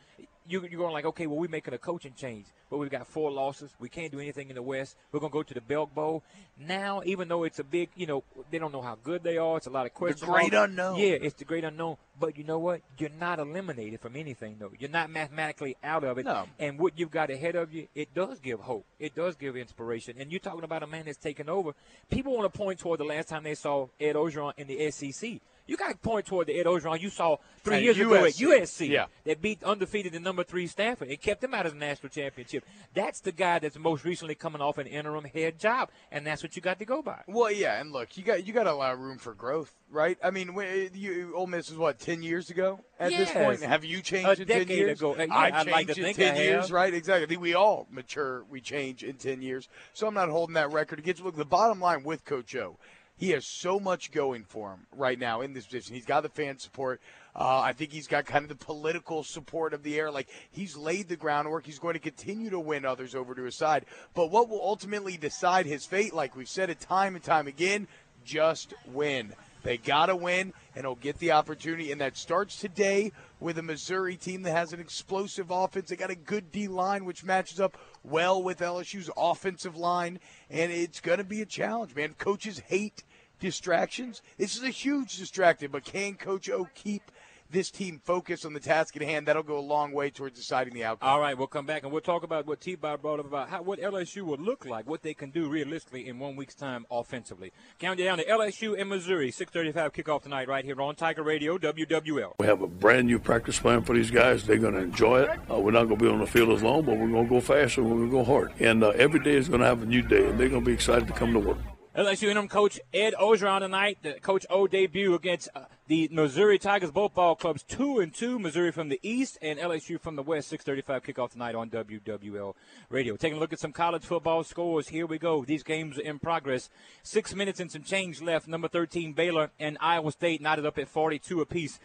You, 0.47 0.61
you're 0.69 0.79
going 0.79 0.93
like, 0.93 1.05
okay, 1.05 1.27
well, 1.27 1.39
we're 1.39 1.49
making 1.49 1.73
a 1.73 1.77
coaching 1.77 2.13
change, 2.15 2.45
but 2.69 2.77
we've 2.77 2.89
got 2.89 3.07
four 3.07 3.31
losses. 3.31 3.71
We 3.79 3.89
can't 3.89 4.11
do 4.11 4.19
anything 4.19 4.49
in 4.49 4.55
the 4.55 4.61
West. 4.61 4.95
We're 5.11 5.19
going 5.19 5.31
to 5.31 5.33
go 5.33 5.43
to 5.43 5.53
the 5.53 5.61
Belk 5.61 5.93
Bowl. 5.93 6.23
Now, 6.59 7.01
even 7.05 7.27
though 7.27 7.43
it's 7.43 7.59
a 7.59 7.63
big, 7.63 7.89
you 7.95 8.05
know, 8.05 8.23
they 8.51 8.59
don't 8.59 8.71
know 8.71 8.81
how 8.81 8.97
good 9.03 9.23
they 9.23 9.37
are. 9.37 9.57
It's 9.57 9.67
a 9.67 9.71
lot 9.71 9.85
of 9.85 9.93
questions. 9.93 10.21
The 10.21 10.27
great 10.27 10.53
unknown. 10.53 10.99
Yeah, 10.99 11.17
it's 11.21 11.35
the 11.35 11.45
great 11.45 11.63
unknown. 11.63 11.97
But 12.19 12.37
you 12.37 12.43
know 12.43 12.59
what? 12.59 12.81
You're 12.97 13.09
not 13.09 13.39
eliminated 13.39 13.99
from 13.99 14.15
anything, 14.15 14.57
though. 14.59 14.71
You're 14.79 14.89
not 14.89 15.09
mathematically 15.09 15.75
out 15.83 16.03
of 16.03 16.17
it. 16.17 16.25
No. 16.25 16.45
And 16.59 16.79
what 16.79 16.97
you've 16.97 17.11
got 17.11 17.29
ahead 17.29 17.55
of 17.55 17.73
you, 17.73 17.87
it 17.95 18.13
does 18.13 18.39
give 18.39 18.59
hope. 18.59 18.85
It 18.99 19.15
does 19.15 19.35
give 19.35 19.57
inspiration. 19.57 20.15
And 20.19 20.31
you're 20.31 20.39
talking 20.39 20.63
about 20.63 20.83
a 20.83 20.87
man 20.87 21.05
that's 21.05 21.17
taken 21.17 21.49
over. 21.49 21.73
People 22.09 22.37
want 22.37 22.51
to 22.51 22.57
point 22.57 22.79
toward 22.79 22.99
the 22.99 23.05
last 23.05 23.29
time 23.29 23.43
they 23.43 23.55
saw 23.55 23.87
Ed 23.99 24.15
Orgeron 24.15 24.53
in 24.57 24.67
the 24.67 24.91
SEC. 24.91 25.41
You 25.67 25.77
got 25.77 25.89
to 25.91 25.97
point 25.97 26.25
toward 26.27 26.47
the 26.47 26.59
Ed 26.59 26.65
Orgeron 26.65 26.99
you 27.01 27.09
saw 27.09 27.37
three 27.63 27.75
At 27.77 27.83
years 27.83 27.97
ago 27.99 28.13
at 28.15 28.33
USC. 28.33 28.59
USC. 28.59 28.89
Yeah. 28.89 29.05
That 29.25 29.41
beat 29.41 29.63
undefeated 29.63 30.13
the 30.13 30.19
number 30.19 30.43
three 30.43 30.67
Stanford. 30.67 31.07
and 31.09 31.19
kept 31.19 31.41
them 31.41 31.53
out 31.53 31.65
of 31.65 31.73
the 31.73 31.79
national 31.79 32.09
championship. 32.09 32.63
That's 32.93 33.19
the 33.19 33.31
guy 33.31 33.59
that's 33.59 33.77
most 33.77 34.05
recently 34.05 34.35
coming 34.35 34.61
off 34.61 34.77
an 34.77 34.87
interim 34.87 35.23
head 35.25 35.59
job, 35.59 35.89
and 36.11 36.25
that's 36.25 36.43
what 36.43 36.55
you 36.55 36.61
got 36.61 36.79
to 36.79 36.85
go 36.85 37.01
by. 37.01 37.21
Well, 37.27 37.51
yeah, 37.51 37.79
and 37.81 37.91
look, 37.91 38.15
you 38.17 38.23
got 38.23 38.45
you 38.45 38.53
got 38.53 38.67
a 38.67 38.73
lot 38.73 38.93
of 38.93 38.99
room 38.99 39.17
for 39.17 39.33
growth, 39.33 39.73
right? 39.89 40.17
I 40.23 40.31
mean, 40.31 40.53
when- 40.53 40.91
you 40.93 41.33
Ole 41.35 41.47
Miss 41.47 41.69
was 41.69 41.77
what 41.79 41.99
ten 41.99 42.21
years 42.21 42.49
ago 42.49 42.79
at 42.99 43.09
this 43.11 43.31
point. 43.31 43.61
Have 43.61 43.83
you 43.83 44.01
changed 44.01 44.27
A 44.27 44.31
in 44.41 44.47
ten 44.47 44.59
decade 44.59 44.69
years? 44.77 44.99
ago. 44.99 45.13
Uh, 45.15 45.23
yeah, 45.23 45.35
I've 45.35 45.53
I'd 45.55 45.67
like 45.67 45.87
to 45.87 45.93
changed 45.95 45.97
in 45.99 46.03
think 46.05 46.17
ten 46.17 46.35
I 46.35 46.41
years, 46.43 46.71
right? 46.71 46.93
Exactly. 46.93 47.23
I 47.25 47.27
think 47.27 47.41
we 47.41 47.53
all 47.55 47.87
mature, 47.89 48.43
we 48.49 48.61
change 48.61 49.03
in 49.03 49.15
ten 49.15 49.41
years. 49.41 49.67
So 49.93 50.07
I'm 50.07 50.13
not 50.13 50.29
holding 50.29 50.53
that 50.53 50.71
record 50.71 50.99
against. 50.99 51.23
Look, 51.23 51.35
the 51.35 51.43
bottom 51.45 51.79
line 51.79 52.03
with 52.03 52.23
Coach 52.25 52.55
O, 52.55 52.77
he 53.17 53.29
has 53.31 53.45
so 53.45 53.79
much 53.79 54.11
going 54.11 54.43
for 54.43 54.71
him 54.71 54.87
right 54.95 55.17
now 55.17 55.41
in 55.41 55.53
this 55.53 55.65
position. 55.65 55.95
He's 55.95 56.05
got 56.05 56.21
the 56.21 56.29
fan 56.29 56.59
support. 56.59 56.99
Uh, 57.35 57.59
I 57.59 57.73
think 57.73 57.91
he's 57.91 58.07
got 58.07 58.25
kind 58.25 58.43
of 58.43 58.49
the 58.49 58.65
political 58.65 59.23
support 59.23 59.73
of 59.73 59.83
the 59.83 59.97
air. 59.97 60.11
Like 60.11 60.27
he's 60.51 60.75
laid 60.75 61.07
the 61.07 61.15
groundwork. 61.15 61.65
He's 61.65 61.79
going 61.79 61.93
to 61.93 61.99
continue 61.99 62.49
to 62.49 62.59
win 62.59 62.85
others 62.85 63.15
over 63.15 63.35
to 63.35 63.43
his 63.43 63.55
side. 63.55 63.85
But 64.13 64.31
what 64.31 64.49
will 64.49 64.61
ultimately 64.61 65.17
decide 65.17 65.65
his 65.65 65.85
fate, 65.85 66.13
like 66.13 66.35
we've 66.35 66.49
said 66.49 66.69
it 66.69 66.79
time 66.79 67.15
and 67.15 67.23
time 67.23 67.47
again, 67.47 67.87
just 68.23 68.73
win. 68.91 69.33
They 69.65 69.77
got 69.77 70.05
to 70.05 70.15
win, 70.15 70.53
and 70.75 70.85
he'll 70.85 70.93
get 70.93 71.17
the 71.17 71.31
opportunity. 71.31 71.91
And 71.91 71.99
that 71.99 72.15
starts 72.15 72.59
today 72.59 73.11
with 73.39 73.57
a 73.57 73.63
Missouri 73.63 74.15
team 74.15 74.43
that 74.43 74.51
has 74.51 74.73
an 74.73 74.79
explosive 74.79 75.49
offense. 75.49 75.89
They 75.89 75.95
got 75.95 76.11
a 76.11 76.15
good 76.15 76.51
D 76.51 76.67
line, 76.67 77.03
which 77.03 77.23
matches 77.23 77.59
up 77.59 77.75
well 78.03 78.43
with 78.43 78.59
LSU's 78.59 79.09
offensive 79.17 79.75
line. 79.75 80.19
And 80.51 80.71
it's 80.71 81.01
going 81.01 81.17
to 81.17 81.23
be 81.23 81.41
a 81.41 81.47
challenge, 81.47 81.95
man. 81.95 82.13
Coaches 82.13 82.59
hate 82.59 83.03
distractions. 83.39 84.21
This 84.37 84.55
is 84.55 84.61
a 84.61 84.69
huge 84.69 85.17
distraction, 85.17 85.71
but 85.71 85.83
can 85.83 86.13
Coach 86.13 86.47
O 86.47 86.67
keep 86.75 87.11
this 87.49 87.71
team 87.71 88.01
focused 88.03 88.45
on 88.45 88.53
the 88.53 88.59
task 88.59 88.95
at 88.95 89.01
hand? 89.01 89.27
That'll 89.27 89.43
go 89.43 89.57
a 89.57 89.59
long 89.59 89.91
way 89.91 90.09
towards 90.09 90.37
deciding 90.37 90.73
the 90.73 90.83
outcome. 90.83 91.07
All 91.07 91.19
right, 91.19 91.37
we'll 91.37 91.47
come 91.47 91.65
back 91.65 91.83
and 91.83 91.91
we'll 91.91 92.01
talk 92.01 92.23
about 92.23 92.45
what 92.45 92.61
T. 92.61 92.75
Bob 92.75 93.01
brought 93.01 93.19
up 93.19 93.27
about 93.27 93.49
how 93.49 93.61
what 93.61 93.79
LSU 93.79 94.23
will 94.23 94.37
look 94.37 94.65
like, 94.65 94.87
what 94.87 95.01
they 95.01 95.13
can 95.13 95.29
do 95.29 95.49
realistically 95.49 96.07
in 96.07 96.19
one 96.19 96.35
week's 96.35 96.55
time 96.55 96.85
offensively. 96.89 97.51
Count 97.79 97.99
down 97.99 98.17
to 98.17 98.25
LSU 98.25 98.79
and 98.79 98.89
Missouri, 98.89 99.31
6:35 99.31 99.93
kickoff 99.93 100.23
tonight, 100.23 100.47
right 100.47 100.65
here 100.65 100.79
on 100.81 100.95
Tiger 100.95 101.23
Radio, 101.23 101.57
WWL. 101.57 102.33
We 102.39 102.47
have 102.47 102.61
a 102.61 102.67
brand 102.67 103.07
new 103.07 103.19
practice 103.19 103.59
plan 103.59 103.83
for 103.83 103.93
these 103.93 104.11
guys. 104.11 104.45
They're 104.45 104.57
going 104.57 104.73
to 104.73 104.81
enjoy 104.81 105.21
it. 105.21 105.39
Uh, 105.49 105.59
we're 105.59 105.71
not 105.71 105.85
going 105.85 105.97
to 105.97 106.05
be 106.05 106.11
on 106.11 106.19
the 106.19 106.27
field 106.27 106.49
as 106.49 106.63
long, 106.63 106.83
but 106.83 106.97
we're 106.97 107.07
going 107.07 107.25
to 107.25 107.29
go 107.29 107.41
fast 107.41 107.77
and 107.77 107.89
we're 107.89 107.97
going 107.97 108.09
to 108.09 108.17
go 108.17 108.23
hard. 108.23 108.51
And 108.59 108.83
uh, 108.83 108.89
every 108.89 109.19
day 109.19 109.35
is 109.35 109.49
going 109.49 109.61
to 109.61 109.67
have 109.67 109.83
a 109.83 109.85
new 109.85 110.01
day, 110.01 110.27
and 110.27 110.39
they're 110.39 110.49
going 110.49 110.63
to 110.63 110.65
be 110.65 110.73
excited 110.73 111.07
to 111.07 111.13
come 111.13 111.33
to 111.33 111.39
work. 111.39 111.57
LSU 111.95 112.27
interim 112.27 112.49
coach 112.49 112.77
Ed 112.93 113.13
Orgeron 113.13 113.61
tonight. 113.61 113.99
The 114.01 114.15
Coach 114.15 114.45
O 114.49 114.67
debut 114.67 115.13
against 115.13 115.47
uh, 115.55 115.61
the 115.87 116.09
Missouri 116.11 116.57
Tigers. 116.57 116.91
Both 116.91 117.13
ball 117.13 117.35
clubs 117.35 117.63
two 117.63 117.99
and 117.99 118.13
two. 118.13 118.39
Missouri 118.39 118.71
from 118.71 118.89
the 118.89 118.99
east 119.03 119.37
and 119.41 119.59
LSU 119.59 119.99
from 119.99 120.15
the 120.15 120.23
west. 120.23 120.49
6:35 120.49 121.03
kickoff 121.03 121.31
tonight 121.31 121.55
on 121.55 121.69
WWL 121.69 122.55
Radio. 122.89 123.15
Taking 123.15 123.37
a 123.37 123.39
look 123.39 123.53
at 123.53 123.59
some 123.59 123.71
college 123.71 124.03
football 124.03 124.43
scores. 124.43 124.89
Here 124.89 125.05
we 125.05 125.17
go. 125.17 125.45
These 125.45 125.63
games 125.63 125.97
are 125.97 126.01
in 126.01 126.19
progress. 126.19 126.69
Six 127.03 127.35
minutes 127.35 127.59
and 127.59 127.71
some 127.71 127.83
change 127.83 128.21
left. 128.21 128.47
Number 128.47 128.67
13 128.67 129.13
Baylor 129.13 129.51
and 129.59 129.77
Iowa 129.79 130.11
State 130.11 130.41
knotted 130.41 130.65
up 130.65 130.77
at 130.77 130.87
42 130.87 131.41
apiece. 131.41 131.79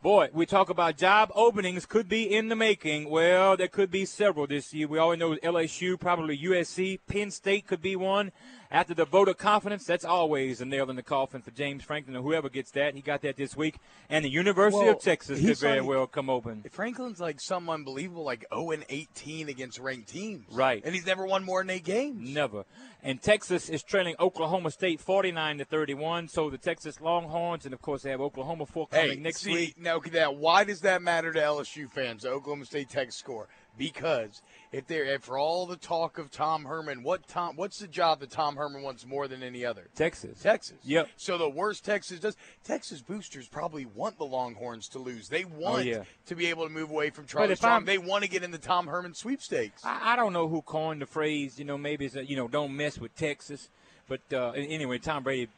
Boy, 0.00 0.28
we 0.32 0.46
talk 0.46 0.70
about 0.70 0.96
job 0.96 1.32
openings 1.34 1.84
could 1.84 2.08
be 2.08 2.22
in 2.22 2.48
the 2.48 2.54
making. 2.54 3.10
Well, 3.10 3.56
there 3.56 3.66
could 3.66 3.90
be 3.90 4.04
several 4.04 4.46
this 4.46 4.72
year. 4.72 4.86
We 4.86 4.96
already 4.96 5.18
know 5.18 5.34
LSU, 5.34 5.98
probably 5.98 6.38
USC, 6.38 7.00
Penn 7.08 7.32
State 7.32 7.66
could 7.66 7.82
be 7.82 7.96
one. 7.96 8.30
After 8.70 8.92
the 8.92 9.06
vote 9.06 9.28
of 9.28 9.38
confidence, 9.38 9.84
that's 9.84 10.04
always 10.04 10.60
a 10.60 10.66
nail 10.66 10.90
in 10.90 10.96
the 10.96 11.02
coffin 11.02 11.40
for 11.40 11.50
James 11.52 11.82
Franklin 11.82 12.14
or 12.16 12.22
whoever 12.22 12.50
gets 12.50 12.70
that. 12.72 12.94
He 12.94 13.00
got 13.00 13.22
that 13.22 13.36
this 13.36 13.56
week. 13.56 13.76
And 14.10 14.22
the 14.24 14.28
University 14.28 14.84
Well, 14.84 14.96
of 14.96 15.00
Texas 15.00 15.40
could 15.40 15.56
very 15.58 15.80
like- 15.80 15.88
well 15.88 16.06
come 16.06 16.28
open. 16.28 16.62
Franklin's 16.70 17.18
like 17.18 17.40
some 17.40 17.70
unbelievable, 17.70 18.24
like 18.24 18.44
0 18.52 18.72
and 18.72 18.84
18 18.90 19.48
against 19.48 19.78
ranked 19.78 20.08
teams. 20.10 20.44
Right. 20.52 20.82
And 20.84 20.94
he's 20.94 21.06
never 21.06 21.24
won 21.26 21.44
more 21.44 21.62
than 21.62 21.70
eight 21.70 21.84
games. 21.84 22.28
Never. 22.28 22.64
And 23.02 23.22
Texas 23.22 23.70
is 23.70 23.82
trailing 23.82 24.16
Oklahoma 24.20 24.70
State 24.70 25.00
49 25.00 25.58
to 25.58 25.64
31. 25.64 26.28
So 26.28 26.50
the 26.50 26.58
Texas 26.58 27.00
Longhorns, 27.00 27.64
and 27.64 27.72
of 27.72 27.80
course 27.80 28.02
they 28.02 28.10
have 28.10 28.20
Oklahoma 28.20 28.66
forthcoming 28.66 29.10
Hey, 29.10 29.16
next 29.16 29.40
see, 29.40 29.52
week. 29.54 29.78
now 29.78 30.00
now 30.12 30.32
why 30.32 30.64
does 30.64 30.80
that 30.82 31.00
matter 31.00 31.32
to 31.32 31.40
LSU 31.40 31.88
fans? 31.90 32.22
The 32.24 32.30
Oklahoma 32.30 32.66
State 32.66 32.90
Texas 32.90 33.16
score 33.18 33.48
because 33.78 34.42
if 34.72 34.86
they're 34.86 35.18
for 35.18 35.38
all 35.38 35.66
the 35.66 35.76
talk 35.76 36.18
of 36.18 36.30
Tom 36.30 36.64
Herman, 36.64 37.02
what 37.02 37.26
Tom 37.26 37.56
what's 37.56 37.78
the 37.78 37.88
job 37.88 38.20
that 38.20 38.30
Tom 38.30 38.56
Herman 38.56 38.82
wants 38.82 39.06
more 39.06 39.26
than 39.28 39.42
any 39.42 39.64
other? 39.64 39.88
Texas. 39.94 40.40
Texas. 40.40 40.76
Yep. 40.84 41.08
So 41.16 41.38
the 41.38 41.48
worst 41.48 41.84
Texas 41.84 42.20
does, 42.20 42.36
Texas 42.64 43.00
boosters 43.00 43.48
probably 43.48 43.86
want 43.86 44.18
the 44.18 44.24
Longhorns 44.26 44.88
to 44.88 44.98
lose. 44.98 45.28
They 45.28 45.44
want 45.44 45.78
Oh, 45.78 45.78
yeah. 45.90 46.02
to 46.26 46.34
be 46.34 46.46
able 46.46 46.64
to 46.66 46.70
move 46.72 46.90
away 46.90 47.10
from 47.10 47.26
Charlie 47.26 47.54
Strong. 47.56 47.72
I'm- 47.72 47.84
They 47.86 47.98
want 47.98 48.24
to 48.24 48.30
get 48.30 48.42
in 48.42 48.50
the 48.50 48.58
Tom 48.58 48.86
Herman 48.86 49.14
sweepstakes. 49.14 49.84
I, 49.84 50.12
I 50.12 50.16
don't 50.16 50.32
know 50.32 50.48
who 50.48 50.60
coined 50.62 51.00
the 51.02 51.06
phrase. 51.06 51.58
You 51.58 51.64
know, 51.64 51.78
maybe 51.78 52.04
it's 52.04 52.16
a, 52.16 52.24
you 52.24 52.36
know, 52.36 52.48
don't 52.48 52.76
mess 52.76 52.98
with 52.98 53.14
Texas. 53.16 53.68
But 54.08 54.20
uh, 54.32 54.50
anyway, 54.52 54.98
Tom 54.98 55.22
Brady 55.22 55.48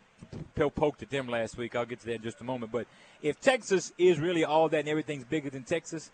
poked 0.55 1.03
at 1.03 1.11
them 1.11 1.29
last 1.29 1.57
week. 1.57 1.75
I'll 1.75 1.87
get 1.87 2.01
to 2.01 2.07
that 2.07 2.15
in 2.17 2.23
just 2.23 2.41
a 2.41 2.45
moment. 2.45 2.73
But 2.73 2.87
if 3.23 3.41
Texas 3.41 3.93
is 3.99 4.19
really 4.19 4.45
all 4.45 4.69
that 4.69 4.81
and 4.81 4.89
everything's 4.89 5.25
bigger 5.25 5.51
than 5.51 5.63
Texas, 5.63 6.11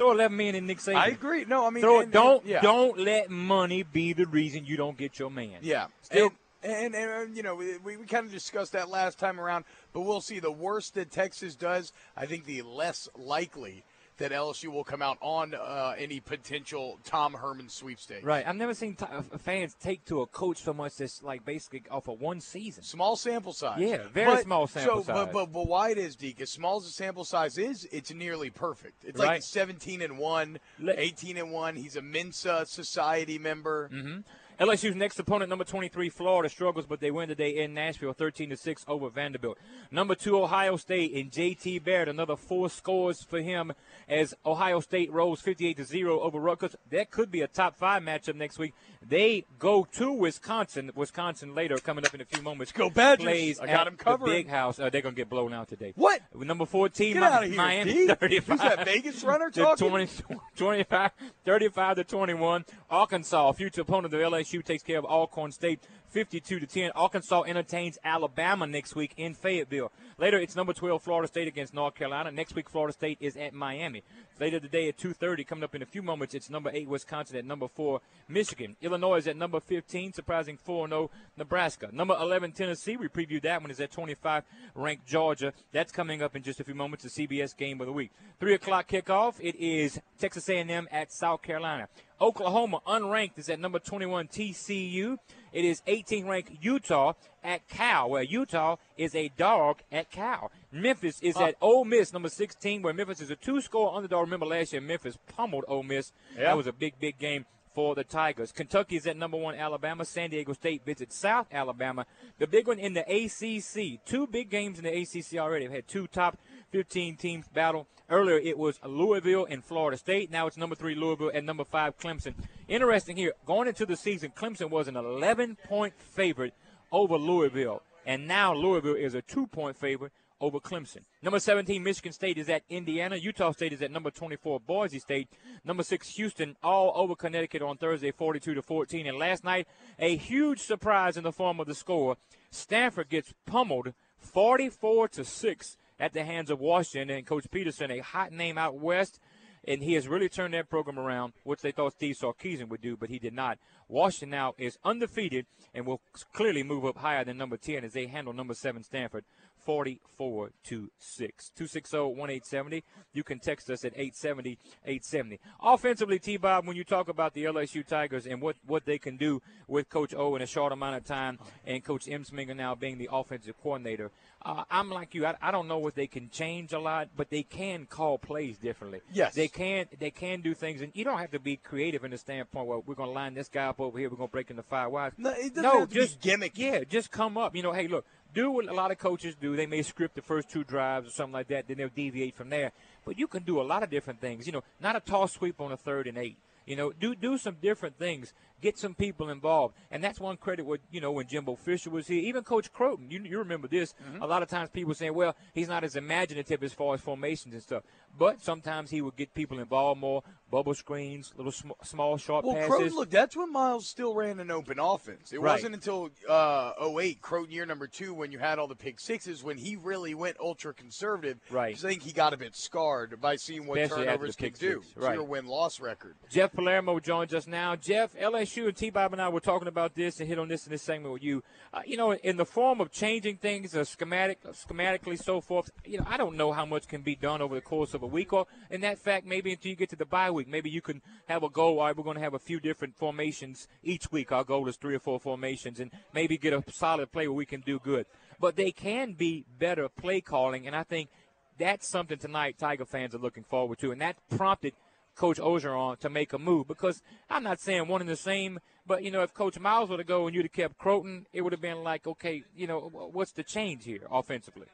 throw 0.00 0.12
11 0.12 0.34
men 0.36 0.54
in 0.54 0.66
Nick 0.66 0.78
Saban. 0.78 0.96
I 0.96 1.08
agree. 1.08 1.44
No, 1.44 1.66
I 1.66 1.70
mean, 1.70 1.82
Throw, 1.82 2.00
and- 2.00 2.10
don't 2.10 2.40
and- 2.42 2.50
yeah. 2.50 2.60
don't 2.62 2.98
let 2.98 3.28
money 3.30 3.82
be 3.82 4.14
the 4.14 4.24
reason 4.26 4.64
you 4.64 4.76
don't 4.78 4.96
get 4.96 5.18
your 5.18 5.30
man. 5.30 5.58
Yeah. 5.60 5.88
Still- 6.02 6.30
and, 6.62 6.94
and, 6.94 7.10
and, 7.10 7.36
you 7.36 7.42
know, 7.42 7.54
we, 7.54 7.76
we 7.78 7.96
kind 8.06 8.26
of 8.26 8.32
discussed 8.32 8.72
that 8.72 8.88
last 8.90 9.18
time 9.18 9.38
around, 9.40 9.64
but 9.92 10.00
we'll 10.02 10.20
see. 10.20 10.40
The 10.40 10.50
worse 10.52 10.90
that 10.90 11.10
Texas 11.10 11.54
does, 11.54 11.92
I 12.16 12.26
think 12.26 12.44
the 12.44 12.62
less 12.62 13.08
likely 13.16 13.84
that 14.20 14.32
LSU 14.32 14.68
will 14.68 14.84
come 14.84 15.02
out 15.02 15.18
on 15.20 15.54
uh, 15.54 15.94
any 15.98 16.20
potential 16.20 16.98
Tom 17.04 17.34
Herman 17.34 17.68
sweepstakes. 17.68 18.22
Right. 18.22 18.46
I've 18.46 18.56
never 18.56 18.74
seen 18.74 18.94
t- 18.94 19.06
uh, 19.10 19.22
fans 19.38 19.74
take 19.82 20.04
to 20.06 20.20
a 20.20 20.26
coach 20.26 20.58
so 20.62 20.72
much 20.72 20.96
that's 20.96 21.22
like 21.22 21.44
basically 21.44 21.82
off 21.90 22.06
of 22.06 22.20
one 22.20 22.40
season. 22.40 22.84
Small 22.84 23.16
sample 23.16 23.52
size. 23.52 23.80
Yeah, 23.80 24.02
very 24.12 24.26
But- 24.26 24.44
small 24.44 24.66
sample 24.66 24.98
so, 24.98 25.02
size. 25.02 25.14
But, 25.16 25.32
but, 25.32 25.52
but 25.52 25.66
why 25.66 25.90
it 25.90 25.98
is, 25.98 26.16
Deke, 26.16 26.42
as 26.42 26.50
small 26.50 26.76
as 26.76 26.84
the 26.84 26.92
sample 26.92 27.24
size 27.24 27.58
is, 27.58 27.88
it's 27.90 28.12
nearly 28.12 28.50
perfect. 28.50 29.04
It's 29.04 29.18
like 29.18 29.42
17 29.42 30.02
and 30.02 30.18
1, 30.18 30.58
18 30.86 31.36
and 31.36 31.50
1. 31.50 31.76
He's 31.76 31.96
a 31.96 32.02
Mensa 32.02 32.64
Society 32.66 33.38
member. 33.38 33.90
Mm-hmm. 33.92 34.20
LSU's 34.60 34.94
next 34.94 35.18
opponent, 35.18 35.48
number 35.48 35.64
23, 35.64 36.10
Florida, 36.10 36.50
struggles, 36.50 36.84
but 36.84 37.00
they 37.00 37.10
win 37.10 37.28
today 37.28 37.56
in 37.56 37.72
Nashville, 37.72 38.12
13 38.12 38.50
to 38.50 38.56
6 38.58 38.84
over 38.86 39.08
Vanderbilt. 39.08 39.56
Number 39.90 40.14
two, 40.14 40.38
Ohio 40.38 40.76
State, 40.76 41.14
and 41.14 41.32
J.T. 41.32 41.78
Barrett, 41.78 42.08
another 42.08 42.36
four 42.36 42.68
scores 42.68 43.22
for 43.22 43.40
him 43.40 43.72
as 44.06 44.34
Ohio 44.44 44.80
State 44.80 45.10
rolls 45.10 45.40
58 45.40 45.78
to 45.78 45.84
0 45.84 46.20
over 46.20 46.38
Rutgers. 46.38 46.76
That 46.90 47.10
could 47.10 47.30
be 47.30 47.40
a 47.40 47.46
top 47.46 47.76
five 47.78 48.02
matchup 48.02 48.34
next 48.34 48.58
week. 48.58 48.74
They 49.00 49.46
go 49.58 49.88
to 49.92 50.12
Wisconsin. 50.12 50.90
Wisconsin 50.94 51.54
later, 51.54 51.78
coming 51.78 52.04
up 52.04 52.12
in 52.14 52.20
a 52.20 52.26
few 52.26 52.42
moments. 52.42 52.70
Go 52.70 52.90
Badgers! 52.90 53.24
Plays 53.24 53.60
I 53.60 53.66
got 53.66 53.80
at 53.80 53.86
him 53.86 53.96
covered. 53.96 54.26
The 54.26 54.32
big 54.32 54.48
house. 54.48 54.78
Uh, 54.78 54.90
they're 54.90 55.00
gonna 55.00 55.14
get 55.14 55.30
blown 55.30 55.54
out 55.54 55.68
today. 55.68 55.94
What? 55.96 56.20
Number 56.34 56.66
14, 56.66 57.14
Get 57.14 57.22
out 57.22 57.44
of 57.44 57.48
here, 57.48 57.56
Miami, 57.56 57.92
D. 57.94 58.06
35. 58.08 58.46
Who's 58.46 58.60
that 58.76 58.84
Vegas 58.84 59.24
runner 59.24 59.48
talking? 59.54 59.88
20, 59.88 60.08
25, 60.54 61.10
35 61.46 61.96
to 61.96 62.04
21. 62.04 62.64
Arkansas, 62.90 63.52
future 63.52 63.80
opponent 63.80 64.12
of 64.12 64.20
LSU, 64.20 64.49
takes 64.62 64.82
care 64.82 64.98
of 64.98 65.04
Alcorn 65.04 65.52
State 65.52 65.80
52 66.10 66.60
to 66.60 66.66
10. 66.66 66.90
Arkansas 66.94 67.42
entertains 67.42 67.98
Alabama 68.04 68.66
next 68.66 68.96
week 68.96 69.12
in 69.16 69.34
Fayetteville. 69.34 69.92
Later, 70.18 70.38
it's 70.38 70.56
number 70.56 70.72
12 70.72 71.02
Florida 71.02 71.28
State 71.28 71.48
against 71.48 71.72
North 71.72 71.94
Carolina. 71.94 72.30
Next 72.30 72.54
week, 72.54 72.68
Florida 72.68 72.92
State 72.92 73.18
is 73.20 73.36
at 73.36 73.54
Miami. 73.54 74.02
Later 74.40 74.58
today 74.58 74.88
at 74.88 74.98
2:30, 74.98 75.44
coming 75.46 75.64
up 75.64 75.74
in 75.74 75.82
a 75.82 75.86
few 75.86 76.02
moments, 76.02 76.34
it's 76.34 76.50
number 76.50 76.70
eight 76.72 76.88
Wisconsin 76.88 77.36
at 77.36 77.44
number 77.44 77.68
four 77.68 78.00
Michigan. 78.28 78.76
Illinois 78.80 79.16
is 79.16 79.26
at 79.26 79.36
number 79.36 79.60
15, 79.60 80.12
surprising 80.12 80.56
4-0 80.56 81.10
Nebraska. 81.36 81.90
Number 81.92 82.16
11 82.18 82.52
Tennessee, 82.52 82.96
we 82.96 83.08
previewed 83.08 83.42
that 83.42 83.60
one 83.60 83.70
is 83.70 83.80
at 83.80 83.92
25 83.92 84.44
ranked 84.74 85.06
Georgia. 85.06 85.52
That's 85.72 85.92
coming 85.92 86.22
up 86.22 86.34
in 86.34 86.42
just 86.42 86.58
a 86.58 86.64
few 86.64 86.74
moments. 86.74 87.04
The 87.04 87.10
CBS 87.10 87.56
game 87.56 87.80
of 87.80 87.86
the 87.86 87.92
week. 87.92 88.10
Three 88.38 88.54
o'clock 88.54 88.88
kickoff. 88.88 89.34
It 89.40 89.56
is 89.56 90.00
Texas 90.18 90.48
A&M 90.48 90.88
at 90.90 91.12
South 91.12 91.42
Carolina. 91.42 91.88
Oklahoma, 92.20 92.80
unranked, 92.86 93.38
is 93.38 93.48
at 93.48 93.58
number 93.58 93.78
21 93.78 94.28
TCU. 94.28 95.18
It 95.52 95.64
is 95.64 95.82
18 95.86 96.26
ranked 96.26 96.52
Utah 96.60 97.14
at 97.42 97.66
Cal, 97.68 98.10
where 98.10 98.22
Utah 98.22 98.76
is 98.96 99.14
a 99.14 99.30
dog 99.36 99.82
at 99.90 100.10
Cal. 100.10 100.50
Memphis 100.72 101.20
is 101.20 101.36
uh. 101.36 101.46
at 101.46 101.56
Ole 101.60 101.84
Miss, 101.84 102.12
number 102.12 102.28
16, 102.28 102.82
where 102.82 102.92
Memphis 102.92 103.20
is 103.20 103.30
a 103.30 103.36
two-score 103.36 103.94
underdog. 103.94 104.22
Remember 104.22 104.46
last 104.46 104.72
year, 104.72 104.82
Memphis 104.82 105.18
pummeled 105.26 105.64
Ole 105.68 105.82
Miss. 105.82 106.12
That 106.36 106.56
was 106.56 106.66
a 106.66 106.72
big, 106.72 106.98
big 107.00 107.18
game 107.18 107.46
for 107.74 107.94
the 107.94 108.04
Tigers. 108.04 108.52
Kentucky 108.52 108.96
is 108.96 109.06
at 109.06 109.16
number 109.16 109.36
one, 109.36 109.54
Alabama. 109.54 110.04
San 110.04 110.30
Diego 110.30 110.52
State 110.52 110.84
visits 110.84 111.16
South 111.16 111.46
Alabama. 111.52 112.06
The 112.38 112.46
big 112.46 112.66
one 112.66 112.78
in 112.78 112.94
the 112.94 113.02
ACC. 113.02 114.04
Two 114.04 114.26
big 114.26 114.50
games 114.50 114.78
in 114.78 114.84
the 114.84 115.00
ACC 115.00 115.38
already. 115.38 115.66
We've 115.66 115.76
had 115.76 115.88
two 115.88 116.06
top 116.06 116.38
15 116.70 117.16
teams 117.16 117.48
battle. 117.48 117.86
Earlier 118.08 118.38
it 118.38 118.58
was 118.58 118.80
Louisville 118.84 119.46
and 119.48 119.64
Florida 119.64 119.96
State. 119.96 120.30
Now 120.30 120.46
it's 120.46 120.56
number 120.56 120.74
three 120.74 120.94
Louisville 120.94 121.30
and 121.32 121.46
number 121.46 121.64
five 121.64 121.98
Clemson. 121.98 122.34
Interesting 122.68 123.16
here, 123.16 123.32
going 123.46 123.68
into 123.68 123.86
the 123.86 123.96
season, 123.96 124.32
Clemson 124.36 124.70
was 124.70 124.88
an 124.88 124.96
11 124.96 125.56
point 125.68 125.94
favorite 125.98 126.54
over 126.92 127.16
Louisville. 127.16 127.82
And 128.06 128.26
now 128.26 128.54
Louisville 128.54 128.94
is 128.94 129.14
a 129.14 129.22
two 129.22 129.46
point 129.46 129.76
favorite 129.76 130.12
over 130.40 130.58
Clemson. 130.58 131.04
Number 131.22 131.38
17, 131.38 131.82
Michigan 131.82 132.12
State 132.12 132.38
is 132.38 132.48
at 132.48 132.62
Indiana. 132.68 133.16
Utah 133.16 133.52
State 133.52 133.72
is 133.72 133.82
at 133.82 133.90
number 133.90 134.10
24, 134.10 134.60
Boise 134.60 134.98
State. 134.98 135.28
Number 135.64 135.82
six, 135.82 136.08
Houston, 136.10 136.56
all 136.62 136.92
over 136.94 137.14
Connecticut 137.14 137.62
on 137.62 137.76
Thursday, 137.76 138.10
42 138.10 138.54
to 138.54 138.62
14. 138.62 139.06
And 139.06 139.18
last 139.18 139.44
night, 139.44 139.68
a 139.98 140.16
huge 140.16 140.60
surprise 140.60 141.16
in 141.16 141.24
the 141.24 141.32
form 141.32 141.60
of 141.60 141.66
the 141.66 141.74
score. 141.74 142.16
Stanford 142.50 143.10
gets 143.10 143.34
pummeled 143.46 143.92
44 144.18 145.08
to 145.08 145.24
6 145.24 145.76
at 146.00 146.12
the 146.14 146.24
hands 146.24 146.50
of 146.50 146.58
Washington 146.58 147.14
and 147.14 147.26
Coach 147.26 147.48
Petersen, 147.50 147.90
a 147.90 148.00
hot 148.00 148.32
name 148.32 148.58
out 148.58 148.76
west. 148.76 149.20
And 149.68 149.82
he 149.82 149.92
has 149.92 150.08
really 150.08 150.30
turned 150.30 150.54
that 150.54 150.70
program 150.70 150.98
around, 150.98 151.34
which 151.44 151.60
they 151.60 151.70
thought 151.70 151.92
Steve 151.92 152.16
Sarkisian 152.16 152.70
would 152.70 152.80
do, 152.80 152.96
but 152.96 153.10
he 153.10 153.18
did 153.18 153.34
not. 153.34 153.58
Washington 153.88 154.30
now 154.30 154.54
is 154.56 154.78
undefeated 154.84 155.44
and 155.74 155.84
will 155.84 156.00
clearly 156.32 156.62
move 156.62 156.86
up 156.86 156.96
higher 156.96 157.24
than 157.24 157.36
number 157.36 157.58
10 157.58 157.84
as 157.84 157.92
they 157.92 158.06
handle 158.06 158.32
number 158.32 158.54
7 158.54 158.82
Stanford 158.82 159.24
44 159.64 160.50
to 160.64 160.90
6. 160.98 161.52
260-1870. 161.58 162.82
You 163.12 163.22
can 163.22 163.38
text 163.38 163.70
us 163.70 163.84
at 163.84 163.96
870-870. 163.96 165.38
Offensively, 165.62 166.18
T-Bob, 166.18 166.66
when 166.66 166.76
you 166.76 166.84
talk 166.84 167.08
about 167.08 167.34
the 167.34 167.44
LSU 167.44 167.86
Tigers 167.86 168.26
and 168.26 168.40
what, 168.40 168.56
what 168.66 168.84
they 168.84 168.98
can 168.98 169.16
do 169.16 169.42
with 169.68 169.90
Coach 169.90 170.14
O 170.14 170.34
in 170.36 170.42
a 170.42 170.46
short 170.46 170.72
amount 170.72 170.96
of 170.96 171.04
time 171.04 171.38
and 171.66 171.84
Coach 171.84 172.06
Ensminger 172.06 172.56
now 172.56 172.74
being 172.74 172.98
the 172.98 173.08
offensive 173.12 173.60
coordinator, 173.62 174.10
uh, 174.42 174.64
I'm 174.70 174.90
like 174.90 175.14
you. 175.14 175.26
I, 175.26 175.36
I 175.42 175.50
don't 175.50 175.68
know 175.68 175.78
what 175.78 175.94
they 175.94 176.06
can 176.06 176.30
change 176.30 176.72
a 176.72 176.78
lot, 176.78 177.08
but 177.16 177.28
they 177.30 177.42
can 177.42 177.86
call 177.86 178.18
plays 178.18 178.56
differently. 178.56 179.00
Yes. 179.12 179.34
They 179.34 179.48
can 179.48 179.86
they 179.98 180.10
can 180.10 180.40
do 180.40 180.54
things, 180.54 180.80
and 180.80 180.92
you 180.94 181.04
don't 181.04 181.18
have 181.18 181.32
to 181.32 181.38
be 181.38 181.56
creative 181.56 182.04
in 182.04 182.10
the 182.10 182.18
standpoint, 182.18 182.66
well, 182.66 182.82
we're 182.86 182.94
going 182.94 183.10
to 183.10 183.14
line 183.14 183.34
this 183.34 183.48
guy 183.48 183.66
up 183.66 183.80
over 183.80 183.98
here, 183.98 184.08
we're 184.08 184.16
going 184.16 184.28
to 184.28 184.32
break 184.32 184.50
into 184.50 184.62
five 184.62 184.90
wides. 184.90 185.14
No, 185.18 185.30
it 185.30 185.54
doesn't 185.54 185.62
no 185.62 185.86
just 185.86 186.20
gimmick. 186.20 186.56
Yeah, 186.56 186.84
just 186.84 187.10
come 187.10 187.36
up. 187.36 187.54
You 187.54 187.62
know, 187.62 187.72
hey, 187.72 187.86
look, 187.86 188.06
do 188.32 188.50
what 188.50 188.68
a 188.68 188.72
lot 188.72 188.90
of 188.90 188.98
coaches 188.98 189.34
do. 189.38 189.56
They 189.56 189.66
may 189.66 189.82
script 189.82 190.14
the 190.14 190.22
first 190.22 190.48
two 190.48 190.64
drives 190.64 191.08
or 191.08 191.10
something 191.10 191.34
like 191.34 191.48
that, 191.48 191.68
then 191.68 191.76
they'll 191.76 191.88
deviate 191.88 192.34
from 192.34 192.48
there. 192.48 192.72
But 193.04 193.18
you 193.18 193.26
can 193.26 193.42
do 193.42 193.60
a 193.60 193.62
lot 193.62 193.82
of 193.82 193.90
different 193.90 194.20
things. 194.20 194.46
You 194.46 194.52
know, 194.52 194.64
not 194.80 194.96
a 194.96 195.00
toss 195.00 195.32
sweep 195.32 195.60
on 195.60 195.72
a 195.72 195.76
third 195.76 196.06
and 196.06 196.16
eight. 196.16 196.36
You 196.66 196.76
know, 196.76 196.92
do 196.92 197.14
do 197.14 197.36
some 197.36 197.56
different 197.60 197.98
things. 197.98 198.32
Get 198.60 198.78
some 198.78 198.94
people 198.94 199.30
involved, 199.30 199.74
and 199.90 200.02
that's 200.04 200.20
one 200.20 200.36
credit. 200.36 200.66
With 200.66 200.80
you 200.90 201.00
know, 201.00 201.12
when 201.12 201.26
Jimbo 201.26 201.56
Fisher 201.56 201.90
was 201.90 202.06
here, 202.06 202.20
even 202.20 202.44
Coach 202.44 202.72
Crowton, 202.72 203.10
you, 203.10 203.20
you 203.22 203.38
remember 203.38 203.68
this. 203.68 203.94
A 204.20 204.26
lot 204.26 204.42
of 204.42 204.48
times 204.48 204.68
people 204.70 204.94
saying, 204.94 205.14
"Well, 205.14 205.34
he's 205.54 205.68
not 205.68 205.82
as 205.84 205.96
imaginative 205.96 206.62
as 206.62 206.72
far 206.72 206.94
as 206.94 207.00
formations 207.00 207.54
and 207.54 207.62
stuff." 207.62 207.82
But 208.18 208.42
sometimes 208.42 208.90
he 208.90 209.00
would 209.00 209.14
get 209.16 209.32
people 209.34 209.60
involved 209.60 210.00
more, 210.00 210.22
bubble 210.50 210.74
screens, 210.74 211.32
little 211.36 211.52
sm- 211.52 211.70
small, 211.84 212.16
short 212.16 212.44
Well, 212.44 212.56
passes. 212.56 212.92
Crowton, 212.92 212.96
look, 212.96 213.10
that's 213.10 213.36
when 213.36 213.52
Miles 213.52 213.86
still 213.88 214.14
ran 214.14 214.40
an 214.40 214.50
open 214.50 214.80
offense. 214.80 215.32
It 215.32 215.40
Right. 215.40 215.52
wasn't 215.52 215.76
until 215.76 216.10
uh, 216.28 216.72
08, 216.98 217.22
Crowton 217.22 217.52
year 217.52 217.64
number 217.66 217.86
two, 217.86 218.12
when 218.12 218.32
you 218.32 218.40
had 218.40 218.58
all 218.58 218.66
the 218.66 218.74
pick 218.74 218.98
sixes, 218.98 219.44
when 219.44 219.58
he 219.58 219.76
really 219.76 220.14
went 220.14 220.38
ultra 220.40 220.74
conservative. 220.74 221.38
Right. 221.50 221.76
I 221.76 221.78
think 221.78 222.02
he 222.02 222.12
got 222.12 222.32
a 222.32 222.36
bit 222.36 222.56
scarred 222.56 223.20
by 223.20 223.36
seeing 223.36 223.66
what 223.68 223.78
Especially 223.78 224.06
turnovers 224.06 224.34
can 224.36 224.52
do 224.58 224.82
six. 224.82 224.96
Right. 224.96 225.14
your 225.14 225.22
win 225.24 225.46
loss 225.46 225.78
record. 225.78 226.16
Jeff 226.28 226.52
Palermo 226.52 226.98
joins 226.98 227.32
us 227.32 227.46
now. 227.46 227.76
Jeff, 227.76 228.12
LSU 228.16 228.49
and 228.56 228.76
T 228.76 228.90
Bob 228.90 229.12
and 229.12 229.22
I 229.22 229.28
were 229.28 229.40
talking 229.40 229.68
about 229.68 229.94
this 229.94 230.20
and 230.20 230.28
hit 230.28 230.38
on 230.38 230.48
this 230.48 230.66
in 230.66 230.72
this 230.72 230.82
segment 230.82 231.12
with 231.12 231.22
you. 231.22 231.42
Uh, 231.72 231.80
you 231.86 231.96
know, 231.96 232.12
in 232.12 232.36
the 232.36 232.44
form 232.44 232.80
of 232.80 232.90
changing 232.90 233.36
things, 233.36 233.74
uh, 233.74 233.84
schematic, 233.84 234.42
schematically, 234.44 235.18
so 235.18 235.40
forth. 235.40 235.70
You 235.84 235.98
know, 235.98 236.06
I 236.08 236.16
don't 236.16 236.36
know 236.36 236.52
how 236.52 236.64
much 236.64 236.88
can 236.88 237.02
be 237.02 237.14
done 237.14 237.40
over 237.40 237.54
the 237.54 237.60
course 237.60 237.94
of 237.94 238.02
a 238.02 238.06
week, 238.06 238.32
or 238.32 238.46
in 238.70 238.80
that 238.82 238.98
fact, 238.98 239.26
maybe 239.26 239.52
until 239.52 239.70
you 239.70 239.76
get 239.76 239.90
to 239.90 239.96
the 239.96 240.04
bye 240.04 240.30
week, 240.30 240.48
maybe 240.48 240.70
you 240.70 240.82
can 240.82 241.02
have 241.26 241.42
a 241.42 241.48
goal. 241.48 241.78
All 241.78 241.86
right, 241.86 241.96
we're 241.96 242.04
going 242.04 242.16
to 242.16 242.22
have 242.22 242.34
a 242.34 242.38
few 242.38 242.60
different 242.60 242.96
formations 242.96 243.68
each 243.82 244.10
week. 244.10 244.32
Our 244.32 244.44
goal 244.44 244.68
is 244.68 244.76
three 244.76 244.94
or 244.94 245.00
four 245.00 245.20
formations, 245.20 245.80
and 245.80 245.90
maybe 246.12 246.36
get 246.36 246.52
a 246.52 246.64
solid 246.72 247.12
play 247.12 247.28
where 247.28 247.36
we 247.36 247.46
can 247.46 247.60
do 247.60 247.78
good. 247.78 248.06
But 248.38 248.56
they 248.56 248.72
can 248.72 249.12
be 249.12 249.44
better 249.58 249.88
play 249.88 250.20
calling, 250.20 250.66
and 250.66 250.74
I 250.74 250.82
think 250.82 251.10
that's 251.58 251.88
something 251.88 252.18
tonight 252.18 252.58
Tiger 252.58 252.86
fans 252.86 253.14
are 253.14 253.18
looking 253.18 253.44
forward 253.44 253.78
to, 253.80 253.92
and 253.92 254.00
that 254.00 254.16
prompted 254.30 254.72
Coach 255.20 255.36
Orgeron 255.38 255.98
to 255.98 256.08
make 256.08 256.32
a 256.32 256.38
move 256.38 256.66
because 256.66 257.02
I'm 257.28 257.42
not 257.42 257.60
saying 257.60 257.88
one 257.88 258.00
and 258.00 258.08
the 258.08 258.16
same, 258.16 258.58
but 258.86 259.04
you 259.04 259.10
know 259.10 259.22
if 259.22 259.34
Coach 259.34 259.58
Miles 259.60 259.90
would 259.90 259.98
have 259.98 260.08
go 260.08 260.26
and 260.26 260.34
you'd 260.34 260.46
have 260.46 260.52
kept 260.52 260.78
Crowton, 260.78 261.26
it 261.34 261.42
would 261.42 261.52
have 261.52 261.60
been 261.60 261.84
like, 261.84 262.06
okay, 262.06 262.42
you 262.56 262.66
know 262.66 262.88
what's 263.12 263.32
the 263.32 263.42
change 263.42 263.84
here 263.84 264.06
offensively? 264.10 264.66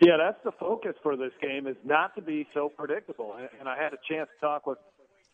Yeah, 0.00 0.16
that's 0.16 0.42
the 0.42 0.52
focus 0.58 0.94
for 1.02 1.18
this 1.18 1.32
game 1.42 1.66
is 1.66 1.76
not 1.84 2.14
to 2.14 2.22
be 2.22 2.48
so 2.54 2.70
predictable. 2.70 3.34
And- 3.60 3.68
I 3.68 3.76
had 3.76 3.92
a 3.92 3.98
chance 4.08 4.30
to 4.40 4.46
talk 4.46 4.66
with 4.66 4.78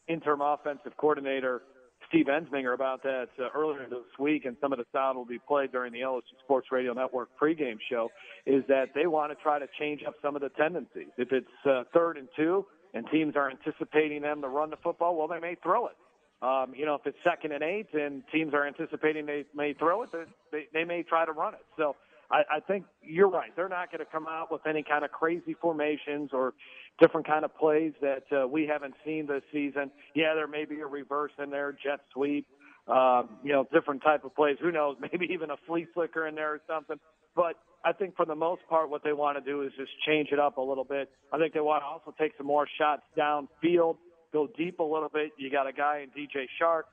interim 0.09 0.41
offensive 0.41 0.97
coordinator 0.97 1.63
Steve 2.09 2.27
Ensminger 2.27 2.75
about 2.75 3.05
that 3.05 3.29
uh, 3.39 3.51
earlier 3.55 3.87
this 3.89 4.19
week, 4.19 4.47
and 4.47 4.57
some 4.61 4.73
of 4.73 4.79
the 4.79 4.85
sound 4.93 5.17
will 5.17 5.25
be 5.25 5.39
played 5.39 5.71
during 5.71 5.93
the 5.93 6.01
LSU 6.01 6.23
Sports 6.43 6.69
Radio 6.73 6.93
Network 6.93 7.29
pregame 7.41 7.79
show. 7.89 8.11
Is 8.47 8.65
that 8.67 8.87
they 8.97 9.07
want 9.07 9.31
to 9.31 9.41
try 9.41 9.61
to 9.61 9.67
change 9.79 10.03
up 10.05 10.15
some 10.21 10.35
of 10.35 10.43
the 10.43 10.49
tendencies. 10.51 11.13
If 11.17 11.31
it's 11.31 11.47
uh, 11.65 11.85
third 11.95 12.17
and 12.17 12.29
two, 12.37 12.67
and 12.95 13.07
teams 13.11 13.35
are 13.37 13.51
anticipating 13.51 14.23
them 14.23 14.41
to 14.41 14.49
run 14.49 14.71
the 14.71 14.77
football, 14.77 15.17
well, 15.17 15.29
they 15.29 15.41
may 15.41 15.57
throw 15.63 15.89
it. 15.89 15.97
Um, 16.43 16.75
you 16.77 16.85
know, 16.85 16.95
if 16.95 17.07
it's 17.07 17.17
second 17.25 17.53
and 17.53 17.63
eight, 17.63 17.89
and 17.95 18.23
teams 18.33 18.55
are 18.55 18.67
anticipating 18.67 19.27
they 19.27 19.45
may 19.55 19.73
throw 19.73 20.03
it, 20.03 20.11
they, 20.53 20.67
they, 20.73 20.85
may 20.85 21.03
try 21.03 21.25
to 21.25 21.33
run 21.33 21.55
it. 21.55 21.65
So 21.77 21.97
I, 22.31 22.43
I 22.57 22.61
think 22.61 22.85
you're 23.03 23.31
right. 23.31 23.51
They're 23.57 23.69
not 23.69 23.91
going 23.91 24.05
to 24.05 24.11
come 24.11 24.27
out 24.29 24.53
with 24.53 24.67
any 24.67 24.83
kind 24.83 25.05
of 25.05 25.11
crazy 25.11 25.55
formations 25.61 26.31
or 26.33 26.53
different 27.01 27.27
kind 27.27 27.45
of 27.45 27.57
plays 27.57 27.93
that 28.03 28.25
uh, 28.31 28.47
we 28.47 28.67
haven't 28.67 28.95
seen 29.05 29.27
this 29.27 29.43
season. 29.53 29.91
Yeah, 30.15 30.35
there 30.35 30.47
may 30.47 30.65
be 30.65 30.81
a 30.81 30.87
reverse 30.87 31.33
in 31.43 31.51
there, 31.51 31.73
jet 31.73 32.01
sweep, 32.13 32.47
um, 32.89 33.31
you 33.43 33.53
know, 33.53 33.67
different 33.73 34.03
type 34.03 34.25
of 34.25 34.35
plays. 34.35 34.57
Who 34.61 34.71
knows? 34.71 34.97
Maybe 35.01 35.27
even 35.33 35.51
a 35.51 35.57
flea 35.67 35.87
flicker 35.95 36.27
in 36.27 36.35
there 36.35 36.53
or 36.53 36.61
something. 36.69 36.99
But 37.35 37.57
I 37.85 37.93
think 37.93 38.17
for 38.17 38.25
the 38.25 38.35
most 38.35 38.63
part, 38.69 38.89
what 38.89 39.05
they 39.05 39.13
want 39.13 39.37
to 39.37 39.45
do 39.45 39.63
is 39.63 39.73
just 39.77 39.91
change 40.07 40.29
it 40.33 40.39
up 40.39 40.57
a 40.57 40.61
little 40.61 40.85
bit. 40.85 41.11
I 41.33 41.39
think 41.39 41.53
they 41.53 41.61
want 41.61 41.83
to 41.83 41.87
also 41.87 42.15
take 42.19 42.33
some 42.39 42.47
more 42.47 42.67
shots 42.79 43.03
downfield, 43.17 43.97
go 44.33 44.49
deep 44.57 44.79
a 44.79 44.83
little 44.83 45.11
bit. 45.13 45.33
You 45.37 45.51
got 45.51 45.67
a 45.67 45.73
guy 45.73 46.05
in 46.05 46.09
DJ 46.11 46.47
Chark 46.61 46.85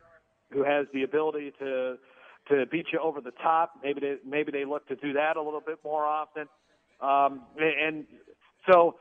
who 0.51 0.63
has 0.63 0.85
the 0.93 1.03
ability 1.03 1.53
to 1.59 1.97
to 2.49 2.65
beat 2.71 2.87
you 2.91 2.99
over 2.99 3.21
the 3.21 3.31
top. 3.43 3.73
Maybe 3.83 4.01
they 4.01 4.15
maybe 4.25 4.51
they 4.51 4.65
look 4.65 4.87
to 4.87 4.95
do 4.95 5.13
that 5.13 5.37
a 5.37 5.41
little 5.41 5.61
bit 5.65 5.79
more 5.83 6.05
often. 6.05 6.47
Um, 6.99 7.43
and 7.57 8.05
so 8.69 8.95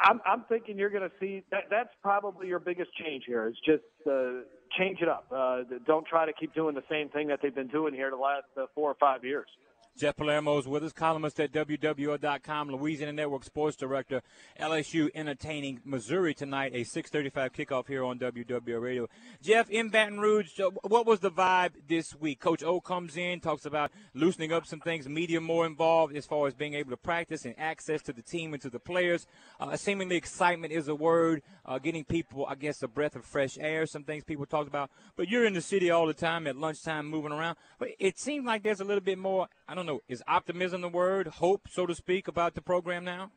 I'm, 0.00 0.20
I'm 0.24 0.44
thinking 0.48 0.78
you're 0.78 0.90
going 0.90 1.08
to 1.08 1.14
see 1.20 1.42
that. 1.50 1.64
That's 1.70 1.90
probably 2.02 2.48
your 2.48 2.60
biggest 2.60 2.90
change 2.94 3.24
here. 3.26 3.48
Is 3.48 3.56
just 3.66 3.82
uh, 4.08 4.42
change 4.78 5.00
it 5.00 5.08
up. 5.08 5.26
Uh, 5.34 5.62
don't 5.86 6.06
try 6.06 6.24
to 6.26 6.32
keep 6.32 6.54
doing 6.54 6.74
the 6.74 6.84
same 6.90 7.08
thing 7.08 7.28
that 7.28 7.40
they've 7.42 7.54
been 7.54 7.68
doing 7.68 7.94
here 7.94 8.10
the 8.10 8.16
last 8.16 8.44
uh, 8.56 8.66
four 8.74 8.90
or 8.90 8.96
five 9.00 9.24
years. 9.24 9.48
Jeff 9.96 10.16
Palermo 10.16 10.58
is 10.58 10.66
with 10.66 10.82
us, 10.82 10.92
columnist 10.92 11.38
at 11.38 11.52
WWL.com, 11.52 12.70
Louisiana 12.70 13.12
Network 13.12 13.44
Sports 13.44 13.76
Director, 13.76 14.22
LSU 14.58 15.10
entertaining 15.14 15.80
Missouri 15.84 16.32
tonight, 16.32 16.72
a 16.74 16.82
6:35 16.82 17.52
kickoff 17.52 17.86
here 17.88 18.02
on 18.02 18.18
WWL 18.18 18.80
Radio. 18.80 19.08
Jeff, 19.42 19.68
in 19.68 19.90
Baton 19.90 20.18
Rouge, 20.18 20.58
what 20.82 21.06
was 21.06 21.20
the 21.20 21.30
vibe 21.30 21.72
this 21.88 22.14
week? 22.14 22.40
Coach 22.40 22.62
O 22.62 22.80
comes 22.80 23.18
in, 23.18 23.40
talks 23.40 23.66
about 23.66 23.92
loosening 24.14 24.50
up 24.50 24.66
some 24.66 24.80
things, 24.80 25.06
media 25.06 25.42
more 25.42 25.66
involved 25.66 26.16
as 26.16 26.24
far 26.24 26.46
as 26.46 26.54
being 26.54 26.72
able 26.72 26.90
to 26.90 26.96
practice 26.96 27.44
and 27.44 27.54
access 27.58 28.00
to 28.02 28.14
the 28.14 28.22
team 28.22 28.54
and 28.54 28.62
to 28.62 28.70
the 28.70 28.80
players. 28.80 29.26
Uh, 29.60 29.76
seemingly 29.76 30.16
excitement 30.16 30.72
is 30.72 30.88
a 30.88 30.94
word, 30.94 31.42
uh, 31.66 31.78
getting 31.78 32.04
people, 32.04 32.46
I 32.46 32.54
guess, 32.54 32.82
a 32.82 32.88
breath 32.88 33.14
of 33.14 33.26
fresh 33.26 33.58
air. 33.58 33.84
Some 33.84 34.04
things 34.04 34.24
people 34.24 34.46
talk 34.46 34.66
about, 34.66 34.90
but 35.16 35.28
you're 35.28 35.44
in 35.44 35.52
the 35.52 35.60
city 35.60 35.90
all 35.90 36.06
the 36.06 36.14
time 36.14 36.46
at 36.46 36.56
lunchtime, 36.56 37.06
moving 37.06 37.30
around. 37.30 37.58
But 37.78 37.90
it 37.98 38.18
seems 38.18 38.46
like 38.46 38.62
there's 38.62 38.80
a 38.80 38.84
little 38.84 39.04
bit 39.04 39.18
more. 39.18 39.48
I 39.72 39.74
don't 39.74 39.86
know, 39.86 40.02
is 40.06 40.22
optimism 40.28 40.82
the 40.82 40.90
word, 40.90 41.26
hope, 41.26 41.62
so 41.70 41.86
to 41.86 41.94
speak, 41.94 42.28
about 42.28 42.54
the 42.54 42.60
program 42.60 43.06
now? 43.06 43.30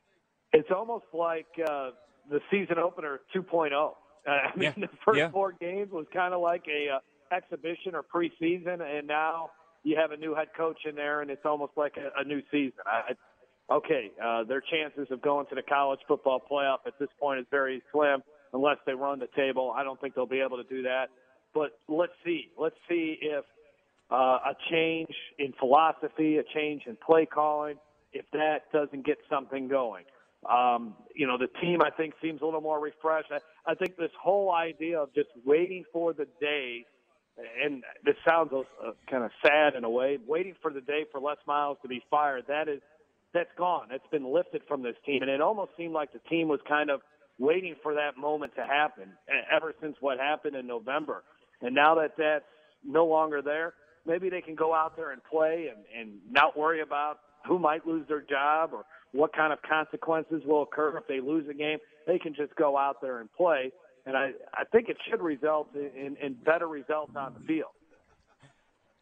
It's 0.52 0.67
almost 0.69 1.06
like 1.13 1.45
uh, 1.65 1.91
the 2.30 2.41
season 2.52 2.78
opener 2.78 3.21
2.0. 3.34 3.71
Uh, 3.71 4.30
I 4.30 4.54
mean, 4.58 4.74
yeah. 4.76 4.88
the 4.88 4.89
first 5.06 5.17
yeah. 5.17 5.32
four 5.32 5.54
games 5.54 5.93
was 5.93 6.06
kind 6.13 6.34
of 6.34 6.41
like 6.41 6.65
a 6.67 6.95
uh, 6.95 7.00
exhibition 7.34 7.95
or 7.95 8.04
preseason, 8.04 8.82
and 8.82 9.08
now 9.08 9.52
you 9.84 9.95
have 9.95 10.12
a 10.12 10.17
new 10.17 10.36
head 10.36 10.50
coach 10.58 10.80
in 10.84 10.95
there, 10.95 11.21
and 11.21 11.32
it's 11.32 11.45
almost 11.45 11.71
like 11.78 11.93
a, 11.95 12.19
a 12.19 12.26
new 12.26 12.41
season. 12.52 12.80
I, 12.86 13.13
okay, 13.74 14.12
uh, 14.21 14.43
their 14.43 14.62
chances 14.62 15.08
of 15.12 15.21
going 15.21 15.45
to 15.48 15.56
the 15.56 15.63
college 15.63 16.02
football 16.06 16.41
playoff 16.52 16.80
at 16.86 17.00
this 17.00 17.08
point 17.17 17.39
is 17.39 17.45
very 17.50 17.82
slim 17.93 18.21
unless 18.52 18.78
they 18.86 18.93
run 18.93 19.19
the 19.19 19.30
table. 19.38 19.74
I 19.74 19.86
don't 19.86 20.02
think 20.02 20.15
they'll 20.15 20.26
be 20.26 20.41
able 20.41 20.58
to 20.58 20.67
do 20.67 20.82
that. 20.82 21.06
But 21.54 21.80
let's 21.88 22.12
see. 22.26 22.50
Let's 22.60 22.76
see 22.89 23.17
if 23.21 23.45
uh, 24.12 24.15
a 24.52 24.56
change 24.70 25.13
in 25.39 25.54
philosophy, 25.60 26.38
a 26.38 26.44
change 26.54 26.84
in 26.86 26.98
play 27.06 27.26
calling, 27.26 27.76
if 28.13 28.26
that 28.34 28.72
doesn't 28.72 29.06
get 29.06 29.18
something 29.30 29.68
going. 29.68 30.04
Um, 30.50 30.96
you 31.15 31.26
know, 31.26 31.38
the 31.38 31.48
team, 31.60 31.82
I 31.82 31.89
think, 31.89 32.13
seems 32.22 32.41
a 32.41 32.46
little 32.46 32.62
more 32.62 32.80
refreshed. 32.80 33.32
I, 33.32 33.39
I 33.72 33.76
think 33.76 33.98
this 33.98 34.12
whole 34.22 34.54
idea 34.54 35.00
of 35.00 35.13
just 35.15 35.30
waiting 35.44 35.84
for 35.91 36.13
the 36.13 36.28
day, 36.39 36.86
and 37.63 37.84
this 38.04 38.15
sounds 38.28 38.52
uh, 38.54 38.91
kind 39.10 39.24
of 39.24 39.32
sad 39.46 39.74
in 39.76 39.84
a 39.84 39.89
way, 39.89 40.20
waiting 40.26 40.54
for 40.62 40.72
the 40.72 40.82
day 40.82 41.06
for 41.12 41.20
Les 41.20 41.38
Miles 41.48 41.78
to 41.82 41.88
be 41.88 42.04
fired, 42.12 42.44
that 42.48 42.70
is, 42.70 42.82
that's 43.34 43.50
gone. 43.58 43.88
It's 43.91 44.08
been 44.12 44.32
lifted 44.32 44.62
from 44.68 44.84
this 44.84 44.96
team. 45.06 45.24
And 45.24 45.32
it 45.32 45.41
almost 45.41 45.72
seemed 45.76 45.94
like 45.94 46.13
the 46.13 46.22
team 46.30 46.48
was 46.48 46.60
kind 46.68 46.89
of 46.89 47.02
waiting 47.39 47.76
for 47.82 47.96
that 47.96 48.15
moment 48.18 48.54
to 48.56 48.63
happen 48.63 49.10
ever 49.52 49.74
since 49.82 49.98
what 50.00 50.20
happened 50.20 50.56
in 50.56 50.68
November. 50.68 51.24
And 51.62 51.76
now 51.76 51.96
that 51.96 52.12
that's 52.18 52.46
no 52.86 53.06
longer 53.06 53.41
there, 53.41 53.74
maybe 54.06 54.30
they 54.30 54.41
can 54.41 54.56
go 54.56 54.74
out 54.74 54.96
there 54.96 55.12
and 55.12 55.24
play 55.24 55.70
and, 55.74 55.86
and 55.98 56.20
not 56.30 56.58
worry 56.58 56.82
about 56.82 57.20
who 57.48 57.60
might 57.60 57.86
lose 57.86 58.08
their 58.08 58.22
job 58.22 58.72
or 58.74 58.86
what 59.12 59.34
kind 59.34 59.54
of 59.54 59.60
consequences 59.62 60.41
will 60.46 60.63
occur 60.63 60.98
if 60.98 61.08
they 61.08 61.20
lose 61.20 61.48
a 61.50 61.54
game. 61.54 61.78
They 62.08 62.20
can 62.20 62.34
just 62.34 62.56
go 62.56 62.78
out 62.78 63.02
there 63.02 63.20
and 63.20 63.32
play. 63.34 63.72
And 64.06 64.15
I, 64.15 64.32
I 64.54 64.65
think 64.72 64.89
it 64.89 64.98
should 65.10 65.22
result 65.22 65.70
in, 65.76 66.18
in 66.22 66.34
better 66.34 66.68
results 66.68 67.13
on 67.15 67.34
the 67.34 67.46
field. 67.46 67.72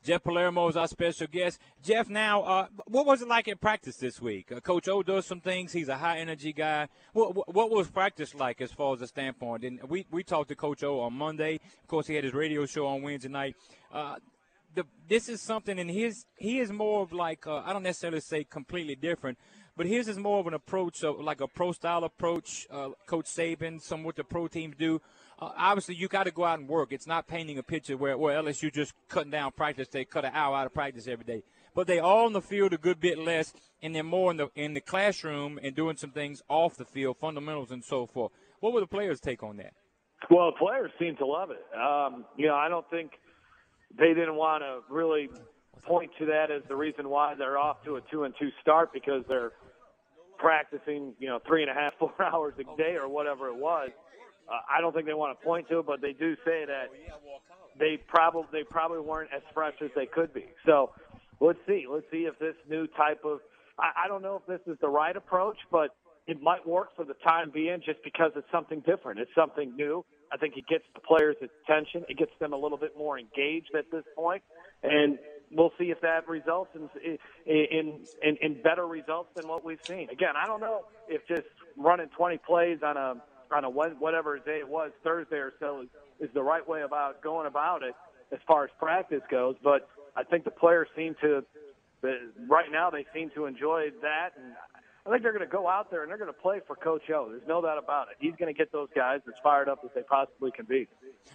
Jeff 0.03 0.21
Palermo 0.21 0.67
is 0.67 0.75
our 0.75 0.87
special 0.87 1.27
guest. 1.27 1.59
Jeff, 1.81 2.09
now, 2.09 2.43
uh, 2.43 2.67
what 2.87 3.05
was 3.05 3.21
it 3.21 3.27
like 3.29 3.47
in 3.47 3.57
practice 3.57 3.95
this 3.95 4.21
week? 4.21 4.51
Uh, 4.51 4.59
Coach 4.59 4.89
O 4.89 5.01
does 5.01 5.25
some 5.25 5.39
things. 5.39 5.71
He's 5.71 5.87
a 5.87 5.95
high 5.95 6.17
energy 6.17 6.51
guy. 6.51 6.89
What, 7.13 7.33
what, 7.33 7.53
what, 7.53 7.71
was 7.71 7.89
practice 7.89 8.35
like 8.35 8.59
as 8.59 8.71
far 8.71 8.93
as 8.93 8.99
the 8.99 9.07
standpoint? 9.07 9.63
And 9.63 9.81
we, 9.87 10.05
we 10.11 10.23
talked 10.23 10.49
to 10.49 10.55
Coach 10.55 10.83
O 10.83 10.99
on 10.99 11.13
Monday. 11.13 11.55
Of 11.81 11.87
course, 11.87 12.07
he 12.07 12.15
had 12.15 12.25
his 12.25 12.33
radio 12.33 12.65
show 12.65 12.85
on 12.85 13.01
Wednesday 13.01 13.29
night. 13.29 13.55
Uh, 13.93 14.15
the 14.75 14.85
this 15.07 15.29
is 15.29 15.41
something, 15.41 15.79
and 15.79 15.89
his 15.89 16.25
he 16.37 16.59
is 16.59 16.71
more 16.71 17.01
of 17.01 17.13
like 17.13 17.45
uh, 17.47 17.57
I 17.65 17.73
don't 17.73 17.83
necessarily 17.83 18.19
say 18.19 18.43
completely 18.43 18.95
different, 18.95 19.37
but 19.75 19.85
his 19.85 20.07
is 20.07 20.17
more 20.17 20.39
of 20.39 20.47
an 20.47 20.53
approach 20.53 21.03
of 21.03 21.19
like 21.19 21.41
a 21.41 21.47
pro 21.47 21.71
style 21.71 22.03
approach. 22.03 22.67
Uh, 22.69 22.89
Coach 23.05 23.25
Saban, 23.25 23.81
some 23.81 24.03
what 24.03 24.15
the 24.15 24.23
pro 24.23 24.47
teams 24.47 24.75
do. 24.77 25.01
Uh, 25.39 25.51
obviously, 25.57 25.95
you 25.95 26.07
got 26.07 26.23
to 26.23 26.31
go 26.31 26.45
out 26.45 26.59
and 26.59 26.67
work. 26.67 26.91
It's 26.91 27.07
not 27.07 27.27
painting 27.27 27.57
a 27.57 27.63
picture 27.63 27.97
where 27.97 28.17
where 28.17 28.41
LSU 28.41 28.73
just 28.73 28.93
cutting 29.09 29.31
down 29.31 29.51
practice. 29.51 29.87
They 29.87 30.05
cut 30.05 30.25
an 30.25 30.31
hour 30.33 30.55
out 30.55 30.65
of 30.65 30.73
practice 30.73 31.07
every 31.07 31.25
day, 31.25 31.43
but 31.75 31.87
they 31.87 31.99
all 31.99 32.27
in 32.27 32.33
the 32.33 32.41
field 32.41 32.73
a 32.73 32.77
good 32.77 32.99
bit 32.99 33.17
less, 33.17 33.53
and 33.81 33.95
they're 33.95 34.03
more 34.03 34.31
in 34.31 34.37
the 34.37 34.49
in 34.55 34.73
the 34.73 34.81
classroom 34.81 35.59
and 35.61 35.75
doing 35.75 35.97
some 35.97 36.11
things 36.11 36.41
off 36.49 36.77
the 36.77 36.85
field, 36.85 37.17
fundamentals 37.17 37.71
and 37.71 37.83
so 37.83 38.05
forth. 38.05 38.31
What 38.59 38.73
would 38.73 38.83
the 38.83 38.87
players 38.87 39.19
take 39.19 39.43
on 39.43 39.57
that? 39.57 39.73
Well, 40.29 40.51
the 40.51 40.57
players 40.57 40.91
seem 40.99 41.17
to 41.17 41.25
love 41.25 41.49
it. 41.51 41.63
Um, 41.77 42.25
you 42.37 42.47
know, 42.47 42.55
I 42.55 42.69
don't 42.69 42.89
think 42.89 43.11
they 43.97 44.09
didn't 44.13 44.35
want 44.35 44.63
to 44.63 44.79
really 44.93 45.29
point 45.83 46.11
to 46.19 46.25
that 46.27 46.49
as 46.51 46.61
the 46.67 46.75
reason 46.75 47.09
why 47.09 47.35
they're 47.35 47.57
off 47.57 47.83
to 47.83 47.97
a 47.97 48.01
two 48.11 48.23
and 48.23 48.33
two 48.39 48.49
start 48.61 48.93
because 48.93 49.23
they're 49.27 49.51
practicing, 50.37 51.13
you 51.19 51.27
know, 51.27 51.39
three 51.45 51.61
and 51.61 51.71
a 51.71 51.73
half, 51.73 51.93
four 51.99 52.13
hours 52.21 52.53
a 52.59 52.77
day 52.77 52.95
or 52.95 53.07
whatever 53.07 53.47
it 53.47 53.55
was. 53.55 53.89
Uh, 54.49 54.53
I 54.69 54.81
don't 54.81 54.93
think 54.93 55.05
they 55.05 55.13
want 55.13 55.37
to 55.39 55.45
point 55.45 55.69
to 55.69 55.79
it, 55.79 55.85
but 55.85 56.01
they 56.01 56.13
do 56.13 56.35
say 56.45 56.65
that 56.65 56.89
they 57.79 57.97
probably 58.07 58.43
they 58.51 58.63
probably 58.63 58.99
weren't 58.99 59.29
as 59.35 59.41
fresh 59.53 59.75
as 59.81 59.89
they 59.95 60.05
could 60.05 60.33
be. 60.33 60.45
So 60.65 60.91
let's 61.39 61.59
see, 61.67 61.85
let's 61.89 62.05
see 62.11 62.25
if 62.25 62.37
this 62.39 62.55
new 62.69 62.87
type 62.87 63.21
of 63.23 63.39
I, 63.79 64.05
I 64.05 64.07
don't 64.07 64.21
know 64.21 64.35
if 64.35 64.45
this 64.45 64.59
is 64.71 64.77
the 64.81 64.89
right 64.89 65.15
approach, 65.15 65.57
but 65.71 65.95
it 66.27 66.41
might 66.41 66.67
work 66.67 66.95
for 66.95 67.05
the 67.05 67.15
time 67.25 67.51
being 67.51 67.81
just 67.85 68.03
because 68.03 68.31
it's 68.35 68.51
something 68.51 68.81
different. 68.85 69.19
It's 69.19 69.31
something 69.35 69.75
new. 69.75 70.05
I 70.33 70.37
think 70.37 70.57
it 70.57 70.65
gets 70.67 70.83
the 70.95 71.01
players' 71.01 71.35
attention. 71.37 72.05
It 72.09 72.17
gets 72.17 72.31
them 72.39 72.53
a 72.53 72.57
little 72.57 72.77
bit 72.77 72.97
more 72.97 73.19
engaged 73.19 73.69
at 73.77 73.85
this 73.91 74.03
point, 74.15 74.41
and 74.81 75.19
we'll 75.51 75.71
see 75.77 75.91
if 75.91 76.01
that 76.01 76.27
results 76.27 76.71
in 76.75 76.89
in 77.45 77.99
in, 78.23 78.37
in 78.41 78.61
better 78.63 78.87
results 78.87 79.29
than 79.35 79.47
what 79.47 79.63
we've 79.63 79.83
seen. 79.85 80.09
Again, 80.11 80.33
I 80.35 80.47
don't 80.47 80.59
know 80.59 80.85
if 81.07 81.21
just 81.27 81.47
running 81.77 82.07
20 82.17 82.39
plays 82.39 82.79
on 82.83 82.97
a 82.97 83.21
on 83.53 83.63
a 83.63 83.69
whatever 83.69 84.39
day 84.39 84.57
it 84.59 84.67
was 84.67 84.91
Thursday 85.03 85.37
or 85.37 85.53
so 85.59 85.81
is, 85.81 85.89
is 86.19 86.33
the 86.33 86.41
right 86.41 86.67
way 86.67 86.81
about 86.81 87.21
going 87.21 87.45
about 87.45 87.83
it 87.83 87.93
as 88.31 88.39
far 88.47 88.63
as 88.63 88.71
practice 88.79 89.21
goes. 89.29 89.55
But 89.63 89.87
I 90.15 90.23
think 90.23 90.45
the 90.45 90.51
players 90.51 90.87
seem 90.95 91.15
to 91.21 91.43
right 92.49 92.71
now 92.71 92.89
they 92.89 93.05
seem 93.13 93.29
to 93.35 93.45
enjoy 93.45 93.89
that, 94.01 94.31
and 94.35 94.53
I 95.05 95.09
think 95.09 95.21
they're 95.21 95.33
going 95.33 95.45
to 95.45 95.51
go 95.51 95.67
out 95.67 95.91
there 95.91 96.01
and 96.01 96.09
they're 96.09 96.17
going 96.17 96.33
to 96.33 96.39
play 96.41 96.61
for 96.65 96.77
Coach 96.77 97.09
O. 97.09 97.27
There's 97.29 97.45
no 97.45 97.61
doubt 97.61 97.77
about 97.77 98.07
it. 98.07 98.15
He's 98.19 98.35
going 98.39 98.53
to 98.53 98.57
get 98.57 98.71
those 98.71 98.87
guys 98.95 99.19
as 99.27 99.33
fired 99.43 99.67
up 99.67 99.79
as 99.83 99.89
they 99.93 100.01
possibly 100.01 100.49
can 100.51 100.65
be. 100.65 100.87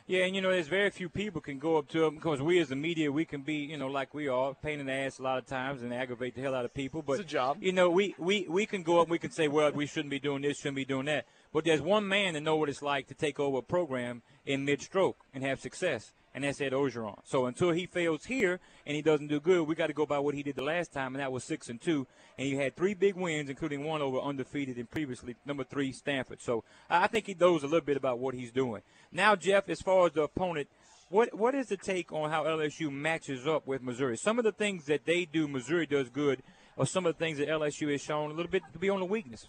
Yeah, 0.06 0.24
and 0.24 0.34
you 0.34 0.40
know, 0.40 0.50
there's 0.50 0.68
very 0.68 0.88
few 0.88 1.10
people 1.10 1.42
can 1.42 1.58
go 1.58 1.76
up 1.76 1.88
to 1.88 2.04
him 2.04 2.14
because 2.14 2.40
we 2.40 2.60
as 2.60 2.70
the 2.70 2.76
media, 2.76 3.12
we 3.12 3.26
can 3.26 3.42
be, 3.42 3.56
you 3.56 3.76
know, 3.76 3.88
like 3.88 4.14
we 4.14 4.26
are, 4.26 4.54
pain 4.54 4.80
in 4.80 4.86
the 4.86 4.92
ass 4.92 5.18
a 5.18 5.22
lot 5.22 5.36
of 5.36 5.46
times 5.46 5.82
and 5.82 5.92
aggravate 5.92 6.34
the 6.34 6.40
hell 6.40 6.54
out 6.54 6.64
of 6.64 6.72
people. 6.72 7.02
But 7.02 7.14
it's 7.14 7.22
a 7.22 7.24
job. 7.24 7.58
You 7.60 7.72
know, 7.72 7.90
we, 7.90 8.14
we, 8.16 8.46
we 8.48 8.64
can 8.64 8.82
go 8.82 9.00
up 9.00 9.08
and 9.08 9.10
we 9.10 9.18
can 9.18 9.32
say, 9.32 9.48
well, 9.48 9.70
we 9.72 9.86
shouldn't 9.86 10.10
be 10.10 10.18
doing 10.18 10.40
this, 10.40 10.56
shouldn't 10.56 10.76
be 10.76 10.86
doing 10.86 11.04
that. 11.06 11.26
But 11.52 11.64
there's 11.64 11.82
one 11.82 12.08
man 12.08 12.34
that 12.34 12.40
know 12.40 12.56
what 12.56 12.70
it's 12.70 12.80
like 12.80 13.06
to 13.08 13.14
take 13.14 13.38
over 13.38 13.58
a 13.58 13.62
program 13.62 14.22
in 14.46 14.64
mid-stroke 14.64 15.18
and 15.34 15.44
have 15.44 15.60
success 15.60 16.14
and 16.38 16.44
that's 16.44 16.60
Ed 16.60 16.70
Orgeron. 16.70 17.18
So 17.24 17.46
until 17.46 17.72
he 17.72 17.86
fails 17.86 18.26
here 18.26 18.60
and 18.86 18.94
he 18.94 19.02
doesn't 19.02 19.26
do 19.26 19.40
good, 19.40 19.66
we 19.66 19.74
got 19.74 19.88
to 19.88 19.92
go 19.92 20.06
by 20.06 20.20
what 20.20 20.36
he 20.36 20.44
did 20.44 20.54
the 20.54 20.62
last 20.62 20.92
time, 20.92 21.16
and 21.16 21.20
that 21.20 21.32
was 21.32 21.42
six 21.42 21.68
and 21.68 21.80
two. 21.80 22.06
And 22.38 22.46
he 22.46 22.54
had 22.54 22.76
three 22.76 22.94
big 22.94 23.16
wins, 23.16 23.50
including 23.50 23.84
one 23.84 24.02
over 24.02 24.20
undefeated 24.20 24.76
and 24.76 24.88
previously 24.88 25.34
number 25.44 25.64
three 25.64 25.90
Stanford. 25.90 26.40
So 26.40 26.62
I 26.88 27.08
think 27.08 27.26
he 27.26 27.34
knows 27.34 27.64
a 27.64 27.66
little 27.66 27.80
bit 27.80 27.96
about 27.96 28.20
what 28.20 28.34
he's 28.34 28.52
doing. 28.52 28.82
Now, 29.10 29.34
Jeff, 29.34 29.68
as 29.68 29.80
far 29.80 30.06
as 30.06 30.12
the 30.12 30.22
opponent, 30.22 30.68
what 31.08 31.34
what 31.34 31.56
is 31.56 31.66
the 31.66 31.76
take 31.76 32.12
on 32.12 32.30
how 32.30 32.44
LSU 32.44 32.88
matches 32.88 33.44
up 33.44 33.66
with 33.66 33.82
Missouri? 33.82 34.16
Some 34.16 34.38
of 34.38 34.44
the 34.44 34.52
things 34.52 34.84
that 34.84 35.06
they 35.06 35.24
do, 35.24 35.48
Missouri 35.48 35.86
does 35.86 36.08
good, 36.08 36.44
or 36.76 36.86
some 36.86 37.04
of 37.04 37.18
the 37.18 37.18
things 37.18 37.38
that 37.38 37.48
LSU 37.48 37.90
has 37.90 38.00
shown 38.00 38.30
a 38.30 38.34
little 38.34 38.52
bit 38.52 38.62
to 38.72 38.78
be 38.78 38.88
on 38.88 39.00
the 39.00 39.06
weakness. 39.06 39.48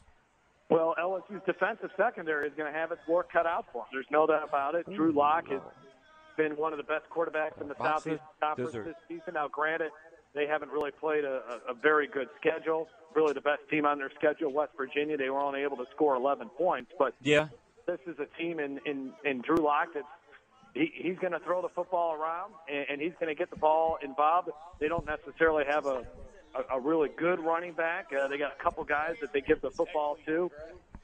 Well, 0.71 0.95
LSU's 0.99 1.43
defensive 1.45 1.91
secondary 1.97 2.47
is 2.47 2.54
going 2.58 2.71
to 2.71 2.80
have 2.80 2.91
its 2.91 3.02
work 3.08 3.32
cut 3.32 3.45
out 3.45 3.65
for 3.71 3.84
them. 3.84 3.89
There's 3.91 4.06
no 4.10 4.25
doubt 4.25 4.47
about 4.47 4.73
it. 4.73 4.86
Drew 4.95 5.12
Lock 5.12 5.45
is 5.52 5.62
been 6.39 6.58
one 6.58 6.71
of 6.73 6.78
the 6.78 6.84
best 6.84 7.06
quarterbacks 7.10 7.62
in 7.62 7.67
the 7.67 7.75
Southeast 7.75 8.21
Conference 8.39 8.71
this 8.71 8.95
season. 9.08 9.34
Now, 9.34 9.47
granted, 9.47 9.91
they 10.34 10.47
haven't 10.47 10.71
really 10.71 10.91
played 10.91 11.25
a, 11.25 11.41
a, 11.67 11.73
very 11.73 12.08
good 12.08 12.30
schedule. 12.39 12.88
Really, 13.13 13.34
the 13.34 13.41
best 13.41 13.62
team 13.69 13.86
on 13.86 13.97
their 13.97 14.12
schedule, 14.17 14.54
West 14.54 14.71
Virginia. 14.78 15.17
They 15.17 15.30
were 15.30 15.39
only 15.39 15.63
able 15.63 15.78
to 15.78 15.86
score 15.93 16.15
11 16.15 16.49
points, 16.58 16.91
but 16.97 17.13
yeah, 17.21 17.47
this 17.86 17.99
is 18.08 18.15
a 18.19 18.28
team 18.41 18.60
in 18.60 18.80
in, 18.86 19.12
in 19.25 19.41
Drew 19.41 19.58
Lock 19.58 19.89
that's 19.93 20.06
he, 20.73 20.91
he's 20.95 21.17
going 21.17 21.34
to 21.34 21.39
throw 21.39 21.62
the 21.62 21.69
football 21.69 22.13
around 22.13 22.54
and, 22.71 22.86
and 22.89 23.02
he's 23.02 23.13
going 23.19 23.28
to 23.28 23.36
get 23.36 23.49
the 23.49 23.58
ball 23.58 23.97
involved. 24.04 24.49
They 24.80 24.88
don't 24.88 25.06
necessarily 25.06 25.63
have 25.67 25.88
a 25.88 26.06
a, 26.56 26.78
a 26.78 26.80
really 26.80 27.10
good 27.17 27.39
running 27.39 27.73
back. 27.73 28.08
Uh, 28.13 28.28
they 28.28 28.38
got 28.38 28.54
a 28.58 28.63
couple 28.63 28.84
guys 28.84 29.15
that 29.21 29.34
they 29.34 29.41
give 29.41 29.62
the 29.62 29.71
football 29.71 30.17
to. 30.25 30.52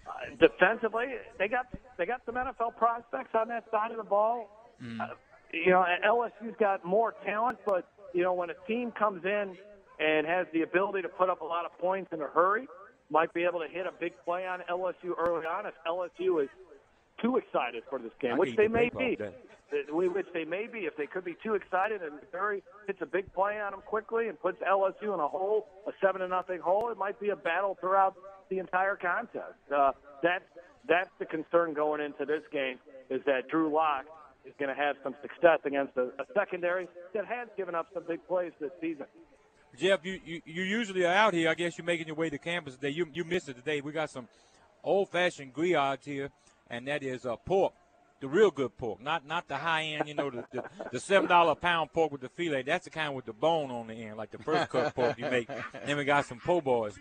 Uh, 0.07 0.11
defensively, 0.39 1.15
they 1.39 1.47
got 1.47 1.65
they 1.97 2.05
got 2.05 2.21
some 2.25 2.35
NFL 2.35 2.77
prospects 2.77 3.33
on 3.33 3.47
that 3.47 3.65
side 3.71 3.91
of 3.91 3.97
the 3.97 4.03
ball. 4.03 4.49
Mm. 4.81 4.99
Uh, 4.99 5.07
you 5.53 5.71
know, 5.71 5.85
LSU's 6.05 6.55
got 6.59 6.83
more 6.85 7.13
talent, 7.25 7.59
but 7.65 7.87
you 8.13 8.23
know, 8.23 8.33
when 8.33 8.49
a 8.49 8.67
team 8.67 8.91
comes 8.91 9.23
in 9.25 9.57
and 9.99 10.27
has 10.27 10.47
the 10.53 10.61
ability 10.61 11.01
to 11.01 11.09
put 11.09 11.29
up 11.29 11.41
a 11.41 11.45
lot 11.45 11.65
of 11.65 11.77
points 11.79 12.11
in 12.13 12.21
a 12.21 12.27
hurry, 12.27 12.67
might 13.09 13.33
be 13.33 13.43
able 13.43 13.59
to 13.59 13.67
hit 13.67 13.85
a 13.85 13.91
big 13.99 14.13
play 14.23 14.45
on 14.45 14.61
LSU 14.69 15.13
early 15.17 15.45
on 15.45 15.65
if 15.65 15.73
LSU 15.87 16.43
is 16.43 16.49
too 17.21 17.37
excited 17.37 17.83
for 17.89 17.99
this 17.99 18.11
game, 18.19 18.37
which 18.37 18.55
they 18.55 18.67
may 18.67 18.89
be. 18.89 19.17
which 19.89 20.27
they 20.33 20.45
may 20.45 20.67
be 20.67 20.79
if 20.79 20.95
they 20.95 21.07
could 21.07 21.25
be 21.25 21.35
too 21.43 21.55
excited 21.55 22.01
and 22.01 22.15
Missouri 22.15 22.63
hits 22.87 22.99
a 23.01 23.05
big 23.05 23.31
play 23.33 23.59
on 23.59 23.71
them 23.71 23.81
quickly 23.85 24.27
and 24.27 24.39
puts 24.39 24.61
LSU 24.61 25.13
in 25.13 25.19
a 25.19 25.27
hole, 25.27 25.67
a 25.87 25.91
seven 26.01 26.21
to 26.21 26.27
nothing 26.27 26.59
hole. 26.59 26.89
It 26.91 26.97
might 26.97 27.19
be 27.19 27.29
a 27.29 27.35
battle 27.35 27.77
throughout 27.79 28.15
the 28.49 28.59
entire 28.59 28.95
contest. 28.95 29.55
Uh, 29.75 29.91
that's 30.21 30.45
that's 30.87 31.09
the 31.19 31.25
concern 31.25 31.73
going 31.73 31.99
into 31.99 32.25
this 32.25 32.43
game 32.51 32.77
is 33.09 33.21
that 33.25 33.47
Drew 33.49 33.73
Lock 33.73 34.05
is 34.45 34.53
going 34.59 34.73
to 34.73 34.81
have 34.81 34.95
some 35.03 35.15
success 35.21 35.59
against 35.65 35.97
a, 35.97 36.03
a 36.21 36.25
secondary 36.33 36.87
that 37.13 37.25
has 37.25 37.47
given 37.57 37.75
up 37.75 37.87
some 37.93 38.03
big 38.07 38.25
plays 38.27 38.51
this 38.59 38.71
season. 38.81 39.05
Jeff, 39.77 40.05
you, 40.05 40.19
you 40.25 40.41
you 40.45 40.63
usually 40.63 41.05
are 41.05 41.13
out 41.13 41.33
here. 41.33 41.49
I 41.49 41.53
guess 41.53 41.77
you're 41.77 41.85
making 41.85 42.07
your 42.07 42.15
way 42.15 42.29
to 42.29 42.37
campus 42.37 42.75
today. 42.75 42.89
You 42.89 43.07
you 43.13 43.25
missed 43.25 43.49
it 43.49 43.55
today. 43.55 43.81
We 43.81 43.91
got 43.91 44.09
some 44.09 44.27
old-fashioned 44.83 45.53
griots 45.53 46.05
here, 46.05 46.29
and 46.69 46.87
that 46.87 47.03
is 47.03 47.25
uh, 47.25 47.35
pork, 47.35 47.73
the 48.21 48.27
real 48.27 48.51
good 48.51 48.77
pork, 48.77 49.01
not 49.01 49.27
not 49.27 49.49
the 49.49 49.57
high 49.57 49.83
end. 49.83 50.07
You 50.07 50.13
know, 50.13 50.29
the, 50.29 50.45
the, 50.51 50.63
the 50.93 50.99
seven 50.99 51.27
dollar 51.27 51.55
pound 51.55 51.91
pork 51.91 52.11
with 52.11 52.21
the 52.21 52.29
fillet. 52.29 52.61
That's 52.61 52.85
the 52.85 52.89
kind 52.89 53.13
with 53.15 53.25
the 53.25 53.33
bone 53.33 53.69
on 53.69 53.87
the 53.87 53.95
end, 53.95 54.15
like 54.15 54.31
the 54.31 54.37
first 54.37 54.69
cut 54.69 54.95
pork 54.95 55.17
you 55.17 55.29
make. 55.29 55.49
Then 55.85 55.97
we 55.97 56.05
got 56.05 56.25
some 56.25 56.39
po' 56.39 56.61
boys. 56.61 56.97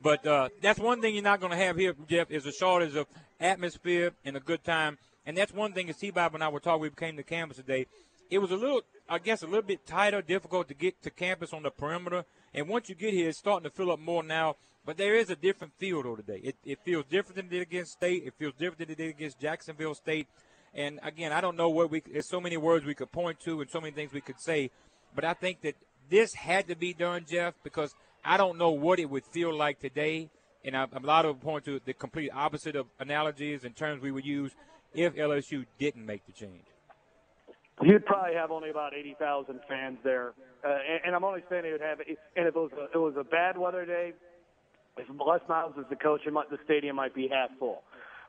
But 0.00 0.26
uh, 0.26 0.50
that's 0.60 0.78
one 0.78 1.00
thing 1.00 1.14
you're 1.14 1.24
not 1.24 1.40
going 1.40 1.50
to 1.50 1.58
have 1.58 1.76
here, 1.76 1.94
Jeff, 2.06 2.30
is 2.30 2.46
a 2.46 2.52
shortage 2.52 2.94
of 2.94 3.06
atmosphere 3.40 4.12
and 4.24 4.36
a 4.36 4.40
good 4.40 4.62
time. 4.62 4.98
And 5.28 5.36
that's 5.36 5.52
one 5.52 5.74
thing, 5.74 5.90
as 5.90 5.98
T-Bob 5.98 6.34
and 6.34 6.42
I 6.42 6.48
were 6.48 6.58
talking, 6.58 6.80
we 6.80 6.88
came 6.88 7.18
to 7.18 7.22
campus 7.22 7.58
today. 7.58 7.86
It 8.30 8.38
was 8.38 8.50
a 8.50 8.56
little, 8.56 8.80
I 9.10 9.18
guess, 9.18 9.42
a 9.42 9.46
little 9.46 9.60
bit 9.60 9.86
tighter, 9.86 10.22
difficult 10.22 10.68
to 10.68 10.74
get 10.74 11.02
to 11.02 11.10
campus 11.10 11.52
on 11.52 11.64
the 11.64 11.70
perimeter. 11.70 12.24
And 12.54 12.66
once 12.66 12.88
you 12.88 12.94
get 12.94 13.12
here, 13.12 13.28
it's 13.28 13.38
starting 13.38 13.68
to 13.68 13.76
fill 13.76 13.92
up 13.92 14.00
more 14.00 14.22
now. 14.22 14.56
But 14.86 14.96
there 14.96 15.14
is 15.14 15.28
a 15.28 15.36
different 15.36 15.74
feel, 15.76 16.02
though, 16.02 16.16
today. 16.16 16.40
It, 16.42 16.56
it 16.64 16.78
feels 16.82 17.04
different 17.10 17.36
than 17.36 17.46
it 17.48 17.50
did 17.50 17.60
against 17.60 17.92
State. 17.92 18.22
It 18.24 18.32
feels 18.38 18.54
different 18.54 18.78
than 18.78 18.90
it 18.90 18.96
did 18.96 19.10
against 19.10 19.38
Jacksonville 19.38 19.94
State. 19.94 20.28
And 20.74 20.98
again, 21.02 21.30
I 21.30 21.42
don't 21.42 21.58
know 21.58 21.68
what 21.68 21.90
we. 21.90 22.00
There's 22.00 22.26
so 22.26 22.40
many 22.40 22.56
words 22.56 22.86
we 22.86 22.94
could 22.94 23.12
point 23.12 23.38
to 23.40 23.60
and 23.60 23.70
so 23.70 23.82
many 23.82 23.92
things 23.92 24.14
we 24.14 24.22
could 24.22 24.40
say, 24.40 24.70
but 25.14 25.26
I 25.26 25.34
think 25.34 25.60
that 25.60 25.74
this 26.08 26.32
had 26.32 26.68
to 26.68 26.74
be 26.74 26.94
done, 26.94 27.26
Jeff, 27.28 27.52
because 27.62 27.94
I 28.24 28.38
don't 28.38 28.56
know 28.56 28.70
what 28.70 28.98
it 28.98 29.10
would 29.10 29.26
feel 29.26 29.54
like 29.54 29.78
today. 29.78 30.30
And 30.64 30.74
I, 30.74 30.86
a 30.90 31.00
lot 31.00 31.26
of 31.26 31.38
point 31.42 31.66
to 31.66 31.82
the 31.84 31.92
complete 31.92 32.30
opposite 32.34 32.76
of 32.76 32.86
analogies 32.98 33.64
and 33.64 33.76
terms 33.76 34.02
we 34.02 34.10
would 34.10 34.24
use 34.24 34.52
if 35.06 35.14
LSU 35.14 35.64
didn't 35.78 36.04
make 36.04 36.26
the 36.26 36.32
change. 36.32 36.64
You'd 37.80 38.04
probably 38.06 38.34
have 38.34 38.50
only 38.50 38.70
about 38.70 38.92
eighty 38.94 39.14
thousand 39.18 39.60
fans 39.68 39.98
there, 40.02 40.32
uh, 40.64 40.68
and, 40.68 41.00
and 41.06 41.14
I'm 41.14 41.22
only 41.22 41.42
saying 41.48 41.64
it 41.64 41.72
would 41.72 41.80
have. 41.80 42.00
And 42.00 42.16
if 42.48 42.48
it 42.48 42.54
was 42.56 42.72
a, 42.76 42.84
it 42.92 43.00
was 43.00 43.14
a 43.16 43.22
bad 43.22 43.56
weather 43.56 43.86
day, 43.86 44.14
if 44.96 45.06
Les 45.08 45.40
Miles 45.48 45.76
was 45.76 45.86
the 45.88 45.94
coach, 45.96 46.22
it 46.26 46.32
might, 46.32 46.50
the 46.50 46.58
stadium 46.64 46.96
might 46.96 47.14
be 47.14 47.28
half 47.32 47.50
full. 47.58 47.82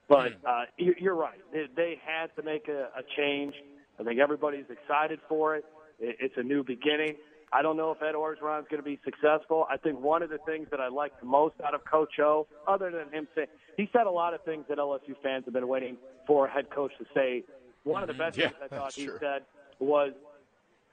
But 0.07 0.33
Hmm. 0.33 0.45
uh, 0.47 0.61
you- 0.77 0.95
you're 0.99 1.15
right. 1.15 1.39
They, 1.51 1.65
they 1.75 1.99
had 2.05 2.27
to 2.35 2.43
make 2.43 2.67
a, 2.67 2.89
a 2.95 3.01
change. 3.17 3.55
I 3.99 4.03
think 4.03 4.19
everybody's 4.19 4.65
excited 4.69 5.19
for 5.27 5.55
it. 5.55 5.65
it. 5.99 6.17
It's 6.19 6.37
a 6.37 6.43
new 6.43 6.63
beginning. 6.63 7.15
I 7.51 7.61
don't 7.61 7.77
know 7.77 7.91
if 7.91 8.01
Ed 8.01 8.15
Orgeron's 8.15 8.67
going 8.69 8.81
to 8.81 8.83
be 8.83 8.99
successful. 9.03 9.65
I 9.69 9.77
think 9.77 9.99
one 9.99 10.21
of 10.21 10.29
the 10.29 10.37
things 10.45 10.67
that 10.71 10.79
I 10.79 10.87
like 10.87 11.19
the 11.19 11.25
most 11.25 11.55
out 11.65 11.73
of 11.73 11.81
Coach 11.85 12.19
O, 12.19 12.47
other 12.67 12.91
than 12.91 13.11
him 13.11 13.27
saying, 13.35 13.47
he 13.77 13.89
said 13.91 14.05
a 14.05 14.11
lot 14.11 14.33
of 14.33 14.43
things 14.43 14.65
that 14.69 14.77
LSU 14.77 15.15
fans 15.23 15.45
have 15.45 15.53
been 15.53 15.67
waiting 15.67 15.97
for 16.27 16.47
a 16.47 16.51
head 16.51 16.69
coach 16.69 16.91
to 16.99 17.05
say. 17.13 17.43
One 17.83 18.03
of 18.03 18.07
the 18.07 18.13
mm-hmm. 18.13 18.21
best 18.21 18.37
Yeah, 18.37 18.49
things 18.49 18.59
I 18.63 18.67
thought 18.67 18.93
he 18.93 19.05
true. 19.05 19.17
said 19.19 19.43
was 19.79 20.11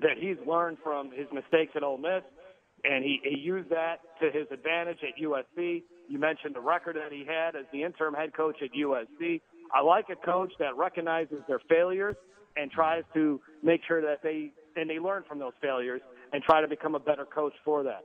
that 0.01 0.17
he's 0.19 0.37
learned 0.47 0.79
from 0.83 1.11
his 1.11 1.27
mistakes 1.33 1.73
at 1.75 1.83
Ole 1.83 1.99
Miss, 1.99 2.23
and 2.85 3.05
he, 3.05 3.21
he 3.23 3.39
used 3.39 3.71
that 3.71 3.97
to 4.21 4.31
his 4.31 4.47
advantage 4.51 4.99
at 5.03 5.23
USC. 5.23 5.83
You 6.09 6.19
mentioned 6.19 6.55
the 6.55 6.61
record 6.61 6.97
that 6.97 7.13
he 7.13 7.25
had 7.27 7.57
as 7.57 7.67
the 7.73 7.83
interim 7.83 8.15
head 8.15 8.35
coach 8.35 8.57
at 8.63 8.71
USC. 8.73 9.41
I 9.75 9.83
like 9.83 10.07
a 10.11 10.17
coach 10.17 10.53
that 10.59 10.77
recognizes 10.77 11.39
their 11.49 11.61
failures 11.69 12.15
and 12.57 12.71
tries 12.71 13.03
to 13.15 13.41
make 13.63 13.81
sure 13.87 14.01
that 14.01 14.23
they 14.23 14.53
and 14.77 14.89
they 14.89 14.99
learn 14.99 15.25
from 15.27 15.39
those 15.39 15.55
failures 15.61 16.01
and 16.33 16.43
try 16.43 16.61
to 16.61 16.69
become 16.69 16.95
a 16.95 17.01
better 17.01 17.25
coach 17.25 17.55
for 17.65 17.83
that. 17.85 18.03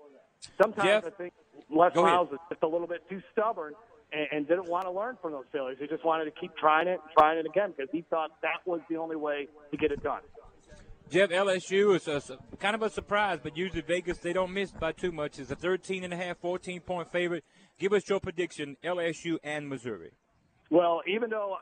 Sometimes 0.62 0.88
Jeff? 0.88 1.06
I 1.06 1.10
think 1.12 1.34
Les. 1.70 1.96
Miles 1.96 2.30
is 2.32 2.40
just 2.50 2.64
a 2.64 2.68
little 2.68 2.88
bit 2.88 3.02
too 3.10 3.22
stubborn 3.32 3.74
and, 4.12 4.28
and 4.32 4.48
didn't 4.48 4.70
want 4.70 4.86
to 4.86 4.92
learn 4.92 5.18
from 5.22 5.32
those 5.32 5.46
failures. 5.52 5.78
He 5.80 5.88
just 5.88 6.06
wanted 6.06 6.26
to 6.26 6.32
keep 6.32 6.56
trying 6.58 6.88
it, 6.88 7.00
and 7.02 7.12
trying 7.18 7.38
it 7.38 7.46
again 7.46 7.74
because 7.76 7.90
he 7.92 8.04
thought 8.10 8.32
that 8.42 8.66
was 8.66 8.82
the 8.90 8.98
only 8.98 9.16
way 9.16 9.48
to 9.72 9.78
get 9.78 9.92
it 9.92 10.04
done. 10.04 10.22
Jeff, 11.10 11.30
LSU 11.30 11.96
is 11.96 12.08
a, 12.08 12.38
kind 12.60 12.74
of 12.74 12.82
a 12.84 12.90
surprise, 12.90 13.40
but 13.44 13.58
usually 13.58 13.82
Vegas, 13.82 14.20
they 14.20 14.32
don't 14.32 14.54
miss 14.54 14.72
by 14.72 14.94
too 14.94 15.12
much. 15.12 15.40
It's 15.40 15.52
a 15.52 15.56
13 15.56 16.06
and 16.06 16.14
a 16.14 16.18
half, 16.18 16.38
14 16.38 16.80
point 16.82 17.12
favorite. 17.12 17.44
Give 17.78 17.92
us 17.92 18.08
your 18.08 18.22
prediction, 18.22 18.78
LSU 18.84 19.38
and 19.44 19.68
Missouri. 19.68 20.12
Well, 20.70 21.02
even 21.06 21.30
though 21.30 21.58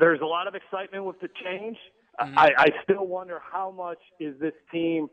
there's 0.00 0.20
a 0.20 0.26
lot 0.26 0.48
of 0.48 0.56
excitement 0.56 1.04
with 1.04 1.20
the 1.20 1.28
change, 1.44 1.76
mm-hmm. 2.20 2.36
I, 2.36 2.50
I 2.58 2.68
still 2.82 3.06
wonder 3.06 3.40
how 3.52 3.70
much 3.70 3.98
is 4.18 4.34
this 4.40 4.54
team 4.72 5.08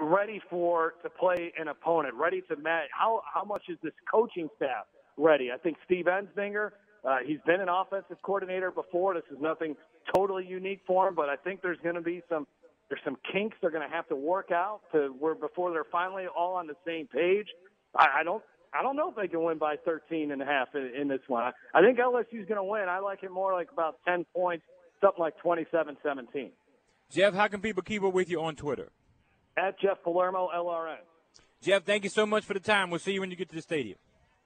ready 0.00 0.40
for 0.48 0.94
to 1.02 1.10
play 1.10 1.52
an 1.58 1.68
opponent, 1.68 2.14
ready 2.14 2.42
to 2.48 2.56
match. 2.56 2.88
How 2.96 3.22
how 3.32 3.44
much 3.44 3.62
is 3.68 3.78
this 3.82 3.92
coaching 4.10 4.48
staff 4.56 4.86
ready? 5.16 5.50
I 5.52 5.58
think 5.58 5.76
Steve 5.84 6.06
Ensminger, 6.06 6.70
uh, 7.04 7.18
he's 7.24 7.40
been 7.46 7.60
an 7.60 7.68
offensive 7.68 8.16
coordinator 8.22 8.70
before. 8.70 9.14
This 9.14 9.24
is 9.30 9.38
nothing 9.40 9.76
totally 10.14 10.46
unique 10.46 10.80
for 10.86 11.08
him, 11.08 11.14
but 11.14 11.28
I 11.28 11.36
think 11.36 11.62
there's 11.62 11.80
going 11.82 11.96
to 11.96 12.00
be 12.00 12.22
some 12.28 12.46
there's 12.88 13.00
some 13.04 13.16
kinks 13.32 13.56
they're 13.60 13.70
going 13.70 13.88
to 13.88 13.94
have 13.94 14.08
to 14.08 14.16
work 14.16 14.50
out 14.52 14.80
to 14.92 15.14
where 15.18 15.34
before 15.34 15.72
they're 15.72 15.84
finally 15.90 16.26
all 16.26 16.54
on 16.54 16.66
the 16.66 16.76
same 16.86 17.06
page. 17.06 17.48
I, 17.96 18.20
I 18.20 18.22
don't 18.22 18.42
I 18.72 18.82
don't 18.82 18.96
know 18.96 19.10
if 19.10 19.16
they 19.16 19.28
can 19.28 19.42
win 19.42 19.58
by 19.58 19.76
13 19.84 20.32
and 20.32 20.42
a 20.42 20.44
half 20.44 20.68
in, 20.74 20.92
in 21.00 21.08
this 21.08 21.20
one. 21.28 21.42
I, 21.42 21.52
I 21.78 21.82
think 21.82 21.98
LSU's 21.98 22.48
going 22.48 22.56
to 22.56 22.64
win. 22.64 22.86
I 22.88 22.98
like 22.98 23.22
it 23.22 23.30
more 23.30 23.52
like 23.52 23.68
about 23.72 23.96
10 24.06 24.26
points, 24.34 24.64
something 25.00 25.20
like 25.20 25.34
27-17. 25.44 26.50
Jeff, 27.10 27.34
how 27.34 27.46
can 27.46 27.60
people 27.60 27.82
keep 27.84 28.02
up 28.02 28.12
with 28.12 28.28
you 28.28 28.40
on 28.42 28.56
Twitter? 28.56 28.90
At 29.56 29.78
Jeff 29.80 30.02
Palermo, 30.02 30.48
LRN. 30.54 30.96
Jeff, 31.62 31.84
thank 31.84 32.04
you 32.04 32.10
so 32.10 32.26
much 32.26 32.44
for 32.44 32.54
the 32.54 32.60
time. 32.60 32.90
We'll 32.90 33.00
see 33.00 33.12
you 33.12 33.20
when 33.20 33.30
you 33.30 33.36
get 33.36 33.48
to 33.50 33.54
the 33.56 33.62
stadium. 33.62 33.98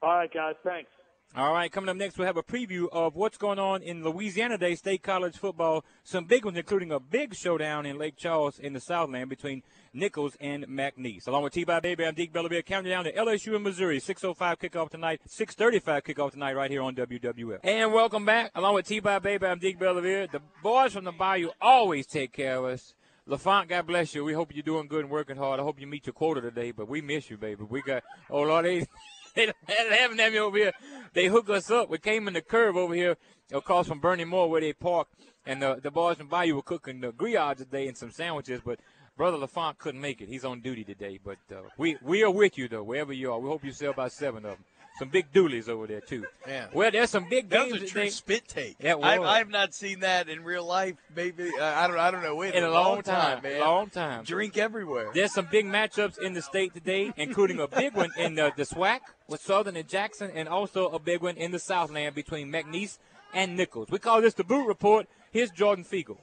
All 0.03 0.14
right, 0.14 0.33
guys. 0.33 0.55
Thanks. 0.62 0.90
All 1.37 1.53
right, 1.53 1.71
coming 1.71 1.90
up 1.90 1.97
next, 1.97 2.16
we'll 2.16 2.27
have 2.27 2.38
a 2.38 2.42
preview 2.42 2.88
of 2.90 3.14
what's 3.14 3.37
going 3.37 3.59
on 3.59 3.83
in 3.83 4.03
Louisiana 4.03 4.57
Day 4.57 4.75
State 4.75 5.03
College 5.03 5.37
football. 5.37 5.85
Some 6.03 6.25
big 6.25 6.47
ones, 6.47 6.57
including 6.57 6.90
a 6.90 6.99
big 6.99 7.35
showdown 7.35 7.85
in 7.85 7.99
Lake 7.99 8.16
Charles 8.16 8.59
in 8.59 8.73
the 8.73 8.81
Southland 8.81 9.29
between 9.29 9.62
Nicholls 9.92 10.38
and 10.40 10.66
McNeese. 10.66 11.29
Along 11.29 11.42
with 11.42 11.53
T-Bob 11.53 11.83
Baby, 11.83 12.07
I'm 12.07 12.14
Deke 12.14 12.33
Bellavia, 12.33 12.64
counting 12.64 12.90
down 12.90 13.05
to 13.05 13.12
LSU 13.12 13.55
and 13.55 13.62
Missouri. 13.62 14.01
6.05 14.01 14.57
kickoff 14.57 14.88
tonight, 14.88 15.21
6.35 15.29 16.03
kickoff 16.03 16.31
tonight 16.31 16.57
right 16.57 16.71
here 16.71 16.81
on 16.81 16.94
WWL. 16.94 17.59
And 17.62 17.92
welcome 17.92 18.25
back. 18.25 18.51
Along 18.55 18.75
with 18.75 18.87
T-Bob 18.87 19.23
Baby, 19.23 19.47
I'm 19.47 19.59
Deke 19.59 19.79
Bellavia. 19.79 20.33
The 20.33 20.40
boys 20.62 20.94
from 20.94 21.05
the 21.05 21.12
Bayou 21.12 21.51
always 21.61 22.07
take 22.07 22.33
care 22.33 22.57
of 22.57 22.64
us. 22.64 22.94
LaFont, 23.28 23.68
God 23.68 23.86
bless 23.86 24.14
you. 24.14 24.24
We 24.24 24.32
hope 24.32 24.54
you're 24.54 24.62
doing 24.62 24.88
good 24.88 25.02
and 25.02 25.10
working 25.10 25.36
hard. 25.36 25.60
I 25.60 25.62
hope 25.62 25.78
you 25.78 25.86
meet 25.86 26.06
your 26.06 26.14
quota 26.14 26.40
today, 26.40 26.70
but 26.70 26.88
we 26.88 27.02
miss 27.02 27.28
you, 27.28 27.36
baby. 27.36 27.62
We 27.68 27.82
got, 27.82 28.02
oh, 28.30 28.40
Lord, 28.40 28.64
they, 28.64 28.86
they 29.34 29.52
haven't 29.66 30.18
had 30.18 30.32
me 30.32 30.38
over 30.38 30.56
here. 30.56 30.72
They 31.12 31.26
hook 31.26 31.50
us 31.50 31.70
up. 31.70 31.90
We 31.90 31.98
came 31.98 32.26
in 32.26 32.32
the 32.32 32.40
curve 32.40 32.74
over 32.74 32.94
here 32.94 33.18
across 33.52 33.86
from 33.86 34.00
Bernie 34.00 34.24
Moore 34.24 34.48
where 34.48 34.62
they 34.62 34.72
park, 34.72 35.08
and 35.44 35.60
the, 35.60 35.78
the 35.82 35.90
boys 35.90 36.16
from 36.16 36.28
Bayou 36.28 36.54
were 36.54 36.62
cooking 36.62 37.02
the 37.02 37.12
griots 37.12 37.58
today 37.58 37.86
and 37.86 37.98
some 37.98 38.10
sandwiches, 38.10 38.62
but 38.64 38.80
Brother 39.14 39.36
LaFont 39.36 39.76
couldn't 39.76 40.00
make 40.00 40.22
it. 40.22 40.28
He's 40.30 40.46
on 40.46 40.60
duty 40.60 40.84
today, 40.84 41.20
but 41.22 41.38
uh, 41.52 41.68
we, 41.76 41.98
we 42.00 42.22
are 42.22 42.30
with 42.30 42.56
you, 42.56 42.66
though, 42.66 42.82
wherever 42.82 43.12
you 43.12 43.30
are. 43.30 43.38
We 43.38 43.50
hope 43.50 43.62
you 43.62 43.72
sell 43.72 43.90
about 43.90 44.12
seven 44.12 44.46
of 44.46 44.52
them. 44.52 44.64
Some 44.98 45.11
big 45.11 45.32
doolies 45.32 45.68
over 45.68 45.87
there, 45.87 46.00
too. 46.00 46.26
Man. 46.46 46.68
Well, 46.72 46.90
there's 46.90 47.11
some 47.11 47.28
big 47.28 47.48
That 47.50 47.68
games 47.68 47.72
was 47.74 47.82
a 47.82 47.87
true 47.87 48.00
today. 48.02 48.11
spit 48.11 48.48
take. 48.48 48.76
Yeah, 48.80 48.92
it 48.96 49.02
I've, 49.02 49.20
was. 49.20 49.28
I've 49.28 49.48
not 49.48 49.72
seen 49.74 50.00
that 50.00 50.28
in 50.28 50.42
real 50.42 50.64
life. 50.66 50.96
Maybe 51.14 51.50
uh, 51.61 51.64
I 51.64 51.87
don't. 51.87 51.98
I 51.98 52.11
don't 52.11 52.22
know 52.22 52.34
when. 52.34 52.52
in 52.52 52.64
a 52.64 52.70
long 52.70 53.02
time, 53.02 53.42
man. 53.42 53.61
long 53.61 53.90
time. 53.90 54.24
Drink 54.24 54.58
everywhere. 54.58 55.11
There's 55.14 55.32
some 55.32 55.46
big 55.50 55.66
matchups 55.66 56.18
in 56.18 56.32
the 56.32 56.42
state 56.42 56.74
today, 56.74 57.12
including 57.16 57.61
a 57.61 57.68
big 57.68 57.94
one 57.94 58.11
in 58.18 58.34
the, 58.34 58.52
the 58.56 58.64
SWAC 58.64 59.00
with 59.28 59.40
Southern 59.40 59.76
and 59.76 59.88
Jackson, 59.88 60.30
and 60.34 60.48
also 60.48 60.88
a 60.88 60.98
big 60.98 61.22
one 61.22 61.37
in 61.37 61.52
the 61.52 61.58
Southland 61.61 62.14
between 62.14 62.50
McNeese 62.50 62.98
and 63.32 63.56
Nicholls. 63.56 63.88
We 63.90 63.98
call 63.98 64.20
this 64.20 64.34
the 64.34 64.44
Boot 64.44 64.66
Report. 64.66 65.06
Here's 65.30 65.50
Jordan 65.50 65.84
Fiegel. 65.84 66.16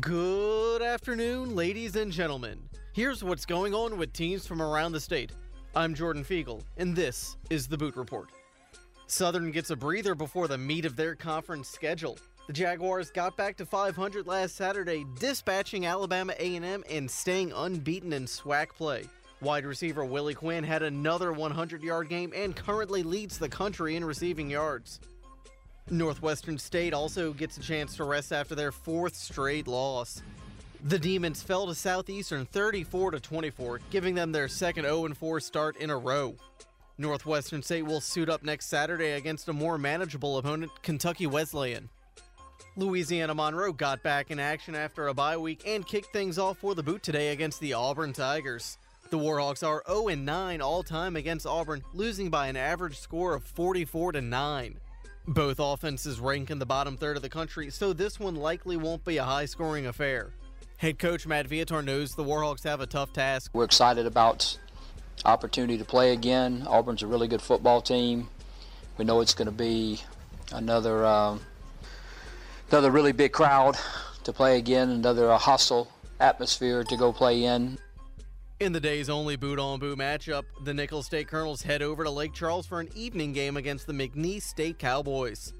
Good 0.00 0.82
afternoon, 0.82 1.54
ladies 1.54 1.96
and 1.96 2.12
gentlemen. 2.12 2.68
Here's 2.92 3.22
what's 3.22 3.46
going 3.46 3.74
on 3.74 3.96
with 3.96 4.12
teams 4.12 4.46
from 4.46 4.60
around 4.60 4.92
the 4.92 5.00
state. 5.00 5.32
I'm 5.76 5.94
Jordan 5.94 6.24
Fiegel, 6.24 6.62
and 6.78 6.96
this 6.96 7.36
is 7.50 7.68
the 7.68 7.76
Boot 7.76 7.94
Report. 7.94 8.30
Southern 9.06 9.50
gets 9.50 9.70
a 9.70 9.76
breather 9.76 10.14
before 10.14 10.48
the 10.48 10.56
meat 10.58 10.86
of 10.86 10.96
their 10.96 11.14
conference 11.14 11.68
schedule. 11.68 12.18
The 12.46 12.54
Jaguars 12.54 13.10
got 13.10 13.36
back 13.36 13.58
to 13.58 13.66
500 13.66 14.26
last 14.26 14.56
Saturday, 14.56 15.04
dispatching 15.20 15.84
Alabama 15.84 16.32
A&M 16.38 16.82
and 16.90 17.10
staying 17.10 17.52
unbeaten 17.52 18.14
in 18.14 18.24
SWAC 18.24 18.70
play. 18.70 19.04
Wide 19.42 19.66
receiver 19.66 20.04
Willie 20.04 20.34
Quinn 20.34 20.64
had 20.64 20.82
another 20.82 21.32
100-yard 21.32 22.08
game 22.08 22.32
and 22.34 22.56
currently 22.56 23.02
leads 23.02 23.38
the 23.38 23.48
country 23.48 23.94
in 23.94 24.04
receiving 24.04 24.50
yards. 24.50 25.00
Northwestern 25.90 26.58
State 26.58 26.94
also 26.94 27.32
gets 27.32 27.58
a 27.58 27.60
chance 27.60 27.94
to 27.96 28.04
rest 28.04 28.32
after 28.32 28.54
their 28.54 28.72
fourth 28.72 29.14
straight 29.14 29.68
loss. 29.68 30.22
The 30.84 30.98
Demons 30.98 31.42
fell 31.42 31.66
to 31.66 31.74
Southeastern 31.74 32.46
34 32.46 33.10
to 33.10 33.20
24, 33.20 33.80
giving 33.90 34.14
them 34.14 34.30
their 34.30 34.46
second 34.46 34.84
0 34.84 35.08
4 35.12 35.40
start 35.40 35.76
in 35.78 35.90
a 35.90 35.96
row. 35.98 36.36
Northwestern 36.98 37.62
State 37.62 37.82
will 37.82 38.00
suit 38.00 38.28
up 38.28 38.44
next 38.44 38.66
Saturday 38.66 39.12
against 39.12 39.48
a 39.48 39.52
more 39.52 39.76
manageable 39.76 40.38
opponent, 40.38 40.70
Kentucky 40.82 41.26
Wesleyan. 41.26 41.88
Louisiana 42.76 43.34
Monroe 43.34 43.72
got 43.72 44.04
back 44.04 44.30
in 44.30 44.38
action 44.38 44.76
after 44.76 45.08
a 45.08 45.14
bye 45.14 45.36
week 45.36 45.62
and 45.66 45.84
kicked 45.84 46.12
things 46.12 46.38
off 46.38 46.58
for 46.58 46.76
the 46.76 46.82
boot 46.82 47.02
today 47.02 47.30
against 47.30 47.58
the 47.58 47.72
Auburn 47.72 48.12
Tigers. 48.12 48.78
The 49.10 49.18
Warhawks 49.18 49.66
are 49.66 49.82
0 49.88 50.14
9 50.14 50.60
all 50.60 50.84
time 50.84 51.16
against 51.16 51.44
Auburn, 51.44 51.82
losing 51.92 52.30
by 52.30 52.46
an 52.46 52.56
average 52.56 52.98
score 53.00 53.34
of 53.34 53.42
44 53.42 54.12
to 54.12 54.20
9. 54.20 54.78
Both 55.26 55.58
offenses 55.58 56.20
rank 56.20 56.52
in 56.52 56.60
the 56.60 56.66
bottom 56.66 56.96
third 56.96 57.16
of 57.16 57.22
the 57.22 57.28
country, 57.28 57.68
so 57.70 57.92
this 57.92 58.20
one 58.20 58.36
likely 58.36 58.76
won't 58.76 59.04
be 59.04 59.16
a 59.16 59.24
high 59.24 59.46
scoring 59.46 59.86
affair. 59.86 60.30
Head 60.78 61.00
coach 61.00 61.26
Matt 61.26 61.48
Viator 61.48 61.82
knows 61.82 62.14
the 62.14 62.22
Warhawks 62.22 62.62
have 62.62 62.80
a 62.80 62.86
tough 62.86 63.12
task. 63.12 63.50
We're 63.52 63.64
excited 63.64 64.06
about 64.06 64.56
opportunity 65.24 65.76
to 65.76 65.84
play 65.84 66.12
again. 66.12 66.64
Auburn's 66.68 67.02
a 67.02 67.08
really 67.08 67.26
good 67.26 67.42
football 67.42 67.82
team. 67.82 68.28
We 68.96 69.04
know 69.04 69.20
it's 69.20 69.34
going 69.34 69.46
to 69.46 69.52
be 69.52 70.00
another 70.52 71.04
um, 71.04 71.40
another 72.70 72.92
really 72.92 73.10
big 73.10 73.32
crowd 73.32 73.76
to 74.22 74.32
play 74.32 74.56
again, 74.56 74.90
another 74.90 75.32
uh, 75.32 75.36
hostile 75.36 75.90
atmosphere 76.20 76.84
to 76.84 76.96
go 76.96 77.12
play 77.12 77.42
in. 77.42 77.76
In 78.60 78.70
the 78.70 78.80
day's 78.80 79.10
only 79.10 79.34
boot 79.34 79.58
on 79.58 79.80
boot 79.80 79.98
matchup, 79.98 80.44
the 80.62 80.72
Nicholls 80.72 81.06
State 81.06 81.26
Colonels 81.26 81.60
head 81.60 81.82
over 81.82 82.04
to 82.04 82.10
Lake 82.10 82.34
Charles 82.34 82.68
for 82.68 82.78
an 82.78 82.88
evening 82.94 83.32
game 83.32 83.56
against 83.56 83.88
the 83.88 83.92
McNeese 83.92 84.42
State 84.42 84.78
Cowboys. 84.78 85.54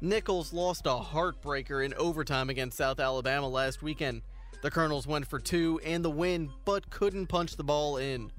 Nicholls 0.00 0.52
lost 0.52 0.86
a 0.86 0.90
heartbreaker 0.90 1.84
in 1.84 1.94
overtime 1.94 2.48
against 2.48 2.76
South 2.76 3.00
Alabama 3.00 3.48
last 3.48 3.82
weekend. 3.82 4.22
The 4.62 4.70
Colonels 4.70 5.08
went 5.08 5.26
for 5.26 5.40
two 5.40 5.80
and 5.84 6.04
the 6.04 6.10
win, 6.10 6.48
but 6.64 6.88
couldn't 6.88 7.26
punch 7.26 7.56
the 7.56 7.64
ball 7.64 7.96
in. 7.96 8.30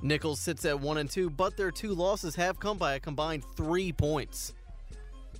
Nicholls 0.00 0.40
sits 0.40 0.64
at 0.64 0.78
1 0.78 0.98
and 0.98 1.10
2, 1.10 1.30
but 1.30 1.56
their 1.56 1.72
two 1.72 1.92
losses 1.94 2.36
have 2.36 2.60
come 2.60 2.78
by 2.78 2.94
a 2.94 3.00
combined 3.00 3.44
3 3.56 3.92
points. 3.92 4.54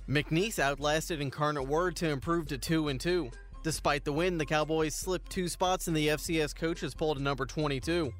McNeese 0.09 0.59
outlasted 0.59 1.21
Incarnate 1.21 1.65
Word 1.65 1.95
to 1.97 2.09
improve 2.09 2.47
to 2.49 2.57
2 2.57 2.89
and 2.89 2.99
2. 2.99 3.31
Despite 3.63 4.03
the 4.03 4.11
win, 4.11 4.37
the 4.37 4.45
Cowboys 4.45 4.93
slipped 4.93 5.31
two 5.31 5.47
spots 5.47 5.87
in 5.87 5.93
the 5.93 6.09
FCS 6.09 6.53
coaches 6.53 6.93
poll 6.93 7.15
to 7.15 7.21
number 7.21 7.45
22. 7.45 8.11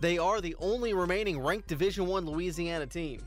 They 0.00 0.18
are 0.18 0.42
the 0.42 0.56
only 0.58 0.92
remaining 0.92 1.40
ranked 1.40 1.68
Division 1.68 2.06
1 2.06 2.26
Louisiana 2.26 2.86
team. 2.86 3.20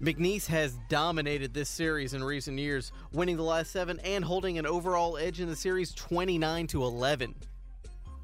McNeese 0.00 0.46
has 0.46 0.78
dominated 0.88 1.52
this 1.52 1.68
series 1.68 2.14
in 2.14 2.24
recent 2.24 2.58
years, 2.58 2.90
winning 3.12 3.36
the 3.36 3.42
last 3.42 3.70
7 3.70 4.00
and 4.00 4.24
holding 4.24 4.56
an 4.56 4.64
overall 4.64 5.18
edge 5.18 5.40
in 5.40 5.48
the 5.48 5.54
series 5.54 5.92
29 5.92 6.66
to 6.68 6.84
11. 6.84 7.34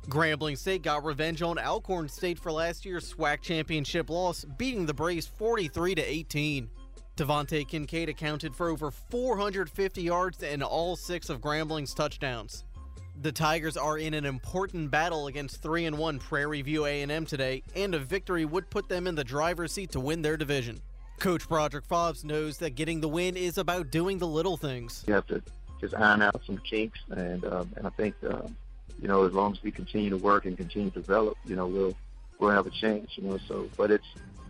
Grambling 0.09 0.57
State 0.57 0.83
got 0.83 1.05
revenge 1.05 1.43
on 1.43 1.59
Alcorn 1.59 2.09
State 2.09 2.39
for 2.39 2.51
last 2.51 2.87
year's 2.87 3.12
SWAC 3.12 3.43
championship 3.43 4.09
loss, 4.09 4.43
beating 4.57 4.87
the 4.87 4.95
Braves 4.95 5.27
43 5.27 5.97
to 5.97 6.03
18. 6.03 6.71
DeVante 7.19 7.69
Kincade 7.69 8.09
accounted 8.09 8.55
for 8.55 8.71
over 8.71 8.91
450 8.91 10.01
yards 10.01 10.43
and 10.43 10.62
all 10.62 10.97
six 10.97 11.29
of 11.29 11.43
Grambling's 11.43 11.93
touchdowns. 11.93 12.65
The 13.21 13.33
Tigers 13.33 13.77
are 13.77 13.99
in 13.99 14.15
an 14.15 14.25
important 14.25 14.91
battle 14.91 15.27
against 15.27 15.62
3 15.62 15.85
and 15.85 15.99
1 15.99 16.21
Prairie 16.21 16.62
View 16.62 16.87
A&M 16.87 17.27
today, 17.27 17.62
and 17.75 17.95
a 17.95 17.99
victory 17.99 18.47
would 18.47 18.71
put 18.71 18.89
them 18.89 19.07
in 19.07 19.15
the 19.15 19.25
driver's 19.25 19.73
seat 19.73 19.91
to 19.93 20.01
win 20.01 20.23
their 20.23 20.39
division. 20.39 20.81
Coach 21.18 21.48
Broderick 21.48 21.87
Fobbs 21.88 22.24
knows 22.24 22.59
that 22.59 22.70
getting 22.74 23.00
the 23.00 23.09
win 23.09 23.37
is 23.37 23.59
about 23.59 23.90
doing 23.90 24.18
the 24.18 24.26
little 24.26 24.57
things. 24.57 25.05
You 25.07 25.14
have 25.14 25.26
to 25.29 25.42
just 25.81 25.94
iron 25.94 26.22
out 26.22 26.40
some 26.46 26.59
kinks, 26.59 26.98
and 27.11 27.44
um, 27.44 27.70
and 27.76 27.87
I 27.87 27.90
think 27.90 28.14
uh, 28.29 28.42
you 29.00 29.09
know 29.09 29.24
as 29.24 29.33
long 29.33 29.52
as 29.52 29.62
we 29.62 29.70
continue 29.70 30.11
to 30.11 30.16
work 30.16 30.44
and 30.46 30.57
continue 30.57 30.90
to 30.90 31.00
develop, 31.00 31.37
you 31.44 31.57
know 31.57 31.66
we'll 31.66 31.94
we'll 32.38 32.50
have 32.50 32.66
a 32.66 32.70
chance. 32.70 33.16
You 33.16 33.24
know, 33.24 33.38
so 33.48 33.68
but 33.76 33.90
it's 33.90 34.07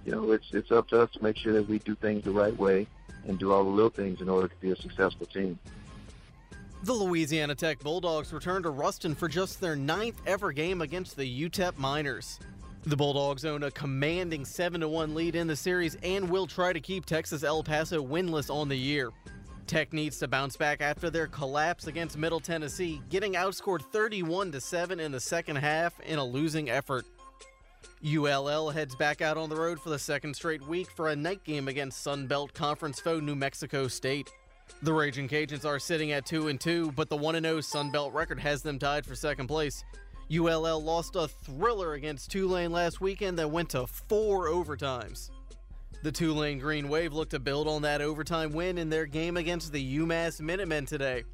you 0.07 0.13
know, 0.13 0.31
it's 0.31 0.47
it's 0.53 0.71
up 0.71 0.89
to 0.89 1.03
us 1.03 1.11
to 1.13 1.23
make 1.23 1.37
sure 1.37 1.53
that 1.53 1.69
we 1.69 1.81
do 1.81 1.97
things 1.97 2.25
the 2.25 2.31
right 2.31 2.57
way 2.57 2.87
and 3.27 3.39
do 3.39 3.53
all 3.53 3.65
the 3.65 3.71
little 3.71 3.91
things 3.91 4.21
in 4.21 4.29
order 4.29 4.47
to 4.47 4.55
be 4.61 4.71
a 4.71 4.77
successful 4.77 5.27
team. 5.27 5.59
The 6.85 6.93
Louisiana 6.93 7.57
Tech 7.57 7.81
Bulldogs 7.81 8.33
return 8.33 8.63
to 8.63 8.71
Ruston 8.71 9.17
for 9.17 9.27
just 9.27 9.61
their 9.61 9.75
ninth 9.75 10.21
ever 10.25 10.53
game 10.53 10.81
against 10.81 11.17
the 11.17 11.49
UTEP 11.49 11.77
Miners. 11.77 12.39
The 12.87 12.97
Bulldogs 12.97 13.45
own 13.45 13.65
a 13.65 13.71
commanding 13.73 14.45
7 14.45 14.89
1 14.89 15.15
lead 15.17 15.35
in 15.35 15.49
the 15.49 15.57
series 15.57 15.97
and 16.05 16.31
will 16.31 16.47
try 16.47 16.73
to 16.73 16.79
keep 16.79 17.05
Texas 17.05 17.43
El 17.43 17.65
Paso 17.65 18.01
winless 18.01 18.49
on 18.49 18.69
the 18.69 18.77
year. 18.77 19.11
Tech 19.67 19.93
needs 19.93 20.21
to 20.21 20.29
bounce 20.29 20.57
back 20.57 20.81
after 20.81 21.11
their 21.11 21.27
collapse 21.27 21.89
against 21.89 22.17
Middle 22.17 22.39
Tennessee, 22.39 23.03
getting 23.11 23.33
outscored 23.33 23.83
31 23.83 24.61
7 24.61 25.01
in 25.01 25.11
the 25.11 25.19
second 25.19 25.57
half 25.57 25.99
in 25.99 26.21
a 26.21 26.25
losing 26.25 26.71
effort. 26.71 27.05
ULL 28.07 28.71
heads 28.71 28.95
back 28.95 29.21
out 29.21 29.37
on 29.37 29.51
the 29.51 29.57
road 29.57 29.81
for 29.81 29.91
the 29.91 29.99
second 29.99 30.35
straight 30.35 30.65
week 30.69 30.89
for 30.89 31.09
a 31.09 31.17
night 31.17 31.43
game 31.43 31.67
against 31.67 32.05
Sun 32.05 32.29
Belt 32.29 32.55
Conference 32.55 33.01
foe 33.01 33.19
New 33.19 33.35
Mexico 33.35 33.89
State. 33.89 34.31
The 34.83 34.93
Raging 34.93 35.29
Cajuns 35.29 35.65
are 35.65 35.81
sitting 35.81 36.13
at 36.13 36.25
2 36.25 36.47
and 36.47 36.61
2, 36.61 36.93
but 36.93 37.09
the 37.09 37.17
1 37.17 37.43
0 37.43 37.61
Sun 37.63 37.91
Belt 37.91 38.13
record 38.13 38.39
has 38.39 38.63
them 38.63 38.79
tied 38.79 39.05
for 39.05 39.17
second 39.17 39.49
place. 39.49 39.85
ULL 40.35 40.83
lost 40.83 41.15
a 41.15 41.29
thriller 41.29 41.95
against 41.95 42.31
Tulane 42.31 42.73
last 42.73 43.01
weekend 43.01 43.39
that 43.39 43.51
went 43.51 43.71
to 43.71 43.87
four 43.87 44.49
overtimes. 44.49 45.31
The 46.03 46.13
Tulane 46.13 46.59
Green 46.59 46.89
Wave 46.89 47.13
looked 47.13 47.31
to 47.31 47.39
build 47.39 47.69
on 47.69 47.83
that 47.83 48.01
overtime 48.01 48.53
win 48.53 48.79
in 48.79 48.89
their 48.89 49.07
game 49.07 49.37
against 49.37 49.73
the 49.73 49.99
UMass 49.99 50.41
Minutemen 50.41 50.87
today. 50.87 51.25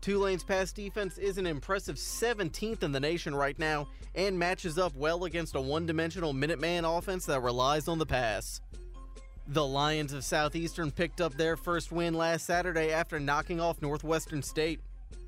Tulane's 0.00 0.42
pass 0.42 0.72
defense 0.72 1.16
is 1.18 1.38
an 1.38 1.46
impressive 1.46 1.94
17th 1.96 2.82
in 2.82 2.90
the 2.90 2.98
nation 2.98 3.34
right 3.34 3.58
now 3.58 3.86
and 4.16 4.36
matches 4.36 4.76
up 4.76 4.94
well 4.96 5.24
against 5.24 5.54
a 5.54 5.60
one 5.60 5.86
dimensional 5.86 6.34
Minuteman 6.34 6.84
offense 6.98 7.24
that 7.26 7.40
relies 7.42 7.86
on 7.86 7.98
the 7.98 8.06
pass. 8.06 8.60
The 9.48 9.64
Lions 9.64 10.12
of 10.12 10.24
Southeastern 10.24 10.90
picked 10.90 11.20
up 11.20 11.34
their 11.34 11.56
first 11.56 11.92
win 11.92 12.14
last 12.14 12.46
Saturday 12.46 12.92
after 12.92 13.20
knocking 13.20 13.60
off 13.60 13.80
Northwestern 13.80 14.42
State. 14.42 14.80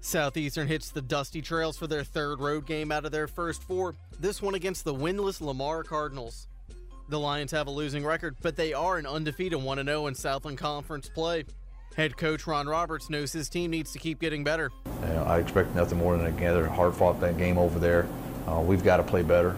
Southeastern 0.04 0.68
hits 0.68 0.90
the 0.90 1.00
dusty 1.00 1.40
trails 1.40 1.78
for 1.78 1.86
their 1.86 2.04
third 2.04 2.38
road 2.38 2.66
game 2.66 2.92
out 2.92 3.06
of 3.06 3.10
their 3.10 3.26
first 3.26 3.62
four, 3.62 3.94
this 4.20 4.42
one 4.42 4.54
against 4.54 4.84
the 4.84 4.92
winless 4.92 5.40
Lamar 5.40 5.82
Cardinals. 5.82 6.46
The 7.08 7.18
Lions 7.18 7.50
have 7.52 7.68
a 7.68 7.70
losing 7.70 8.04
record, 8.04 8.36
but 8.42 8.54
they 8.54 8.74
are 8.74 8.98
an 8.98 9.06
undefeated 9.06 9.62
1 9.62 9.82
0 9.82 10.06
in 10.06 10.14
Southland 10.14 10.58
Conference 10.58 11.08
play. 11.08 11.46
Head 11.96 12.18
coach 12.18 12.46
Ron 12.46 12.66
Roberts 12.66 13.08
knows 13.08 13.32
his 13.32 13.48
team 13.48 13.70
needs 13.70 13.92
to 13.92 13.98
keep 13.98 14.20
getting 14.20 14.44
better. 14.44 14.70
You 15.00 15.08
know, 15.08 15.22
I 15.22 15.38
expect 15.38 15.74
nothing 15.74 15.96
more 15.96 16.18
than 16.18 16.26
another 16.26 16.68
hard-fought 16.68 17.20
game 17.38 17.56
over 17.56 17.78
there. 17.78 18.06
Uh, 18.46 18.60
we've 18.60 18.84
got 18.84 18.98
to 18.98 19.04
play 19.04 19.22
better, 19.22 19.56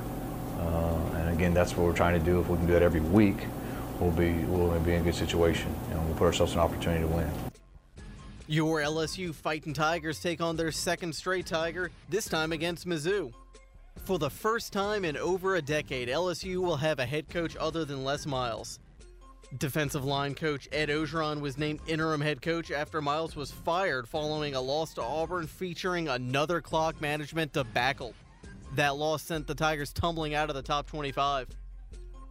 uh, 0.60 1.16
and 1.16 1.28
again, 1.30 1.54
that's 1.54 1.76
what 1.76 1.86
we're 1.86 1.92
trying 1.92 2.16
to 2.16 2.24
do. 2.24 2.38
If 2.38 2.48
we 2.48 2.56
can 2.56 2.68
do 2.68 2.76
it 2.76 2.82
every 2.82 3.00
week, 3.00 3.38
we'll 3.98 4.12
be 4.12 4.32
we'll 4.44 4.78
be 4.78 4.92
in 4.92 5.00
a 5.00 5.04
good 5.04 5.16
situation, 5.16 5.74
and 5.90 6.06
we'll 6.06 6.16
put 6.16 6.26
ourselves 6.26 6.52
an 6.52 6.60
opportunity 6.60 7.00
to 7.00 7.08
win. 7.08 7.28
Your 8.48 8.78
LSU 8.78 9.34
Fighting 9.34 9.72
Tigers 9.72 10.20
take 10.20 10.40
on 10.40 10.54
their 10.54 10.70
second 10.70 11.12
straight 11.12 11.46
Tiger, 11.46 11.90
this 12.08 12.26
time 12.26 12.52
against 12.52 12.86
Mizzou. 12.86 13.32
For 14.04 14.20
the 14.20 14.30
first 14.30 14.72
time 14.72 15.04
in 15.04 15.16
over 15.16 15.56
a 15.56 15.62
decade, 15.62 16.06
LSU 16.06 16.58
will 16.58 16.76
have 16.76 17.00
a 17.00 17.06
head 17.06 17.28
coach 17.28 17.56
other 17.56 17.84
than 17.84 18.04
Les 18.04 18.24
Miles. 18.24 18.78
Defensive 19.58 20.04
line 20.04 20.36
coach 20.36 20.68
Ed 20.70 20.90
Orgeron 20.90 21.40
was 21.40 21.58
named 21.58 21.80
interim 21.88 22.20
head 22.20 22.40
coach 22.40 22.70
after 22.70 23.02
Miles 23.02 23.34
was 23.34 23.50
fired 23.50 24.08
following 24.08 24.54
a 24.54 24.60
loss 24.60 24.94
to 24.94 25.02
Auburn 25.02 25.48
featuring 25.48 26.06
another 26.06 26.60
clock 26.60 27.00
management 27.00 27.52
debacle. 27.52 28.14
That 28.76 28.94
loss 28.94 29.24
sent 29.24 29.48
the 29.48 29.56
Tigers 29.56 29.92
tumbling 29.92 30.34
out 30.34 30.50
of 30.50 30.54
the 30.54 30.62
top 30.62 30.86
25. 30.86 31.48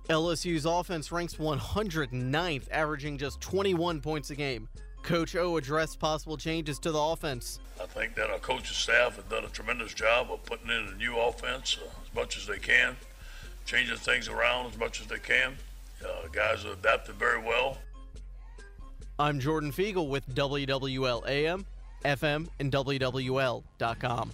LSU's 0.08 0.65
offense 0.65 1.12
ranks 1.12 1.36
109th, 1.36 2.71
averaging 2.71 3.17
just 3.17 3.41
21 3.41 3.99
points 3.99 4.30
a 4.30 4.36
game. 4.36 4.69
Coach 5.06 5.36
O 5.36 5.56
addressed 5.58 6.00
possible 6.00 6.36
changes 6.36 6.80
to 6.80 6.91
the 6.91 7.00
offense. 7.00 7.60
I 7.80 7.86
think 7.86 8.15
that 8.15 8.32
our 8.32 8.39
coaching 8.39 8.74
staff 8.74 9.18
have 9.18 9.30
done 9.30 9.46
a 9.46 9.50
tremendous 9.50 9.94
job 9.94 10.32
of 10.32 10.44
putting 10.46 10.68
in 10.68 10.94
a 10.94 10.98
new 10.98 11.15
offense 11.18 11.78
uh, 11.80 11.86
as 11.86 12.15
much 12.15 12.38
as 12.38 12.48
they 12.48 12.58
can, 12.58 12.96
changing 13.65 13.98
things 13.98 14.28
around 14.28 14.72
as 14.72 14.80
much 14.80 15.02
as 15.02 15.08
they 15.08 15.20
can. 15.20 15.56
Uh, 16.04 16.28
guys 16.32 16.63
have 16.63 16.80
adapted 16.80 17.15
very 17.15 17.39
well. 17.39 17.78
I'm 19.20 19.39
Jordan 19.39 19.72
Fiegel 19.72 20.10
with 20.10 20.28
WWL 20.34 21.30
AM, 21.30 21.68
FM, 22.04 22.48
and 22.60 22.72
WWL.com. 22.72 24.32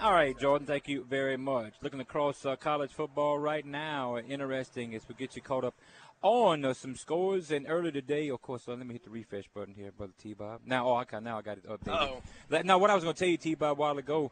All 0.00 0.12
right, 0.12 0.36
Jordan, 0.36 0.66
thank 0.66 0.88
you 0.88 1.04
very 1.08 1.36
much. 1.36 1.74
Looking 1.82 2.00
across 2.00 2.44
uh, 2.46 2.56
college 2.56 2.90
football 2.90 3.38
right 3.38 3.64
now, 3.64 4.16
interesting 4.18 4.94
as 4.94 5.06
we 5.08 5.14
get 5.14 5.36
you 5.36 5.42
caught 5.42 5.64
up 5.64 5.74
on 6.22 6.64
uh, 6.64 6.72
some 6.74 6.96
scores. 6.96 7.50
And 7.50 7.66
earlier 7.68 7.92
today, 7.92 8.28
of 8.30 8.40
course, 8.40 8.68
uh, 8.68 8.72
let 8.74 8.86
me 8.86 8.94
hit 8.94 9.04
the 9.04 9.10
refresh 9.10 9.48
button 9.54 9.74
here, 9.74 9.90
brother 9.96 10.12
T 10.22 10.32
Bob. 10.34 10.60
Now, 10.64 10.88
oh, 10.88 11.00
okay, 11.00 11.20
now 11.20 11.38
I 11.38 11.42
got 11.42 11.58
it 11.58 11.68
updated. 11.68 12.20
Oh. 12.50 12.62
Now, 12.62 12.78
what 12.78 12.90
I 12.90 12.94
was 12.94 13.04
going 13.04 13.14
to 13.14 13.18
tell 13.18 13.28
you, 13.28 13.36
T 13.36 13.54
Bob, 13.54 13.78
a 13.78 13.80
while 13.80 13.98
ago, 13.98 14.30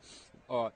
uh, 0.49 0.71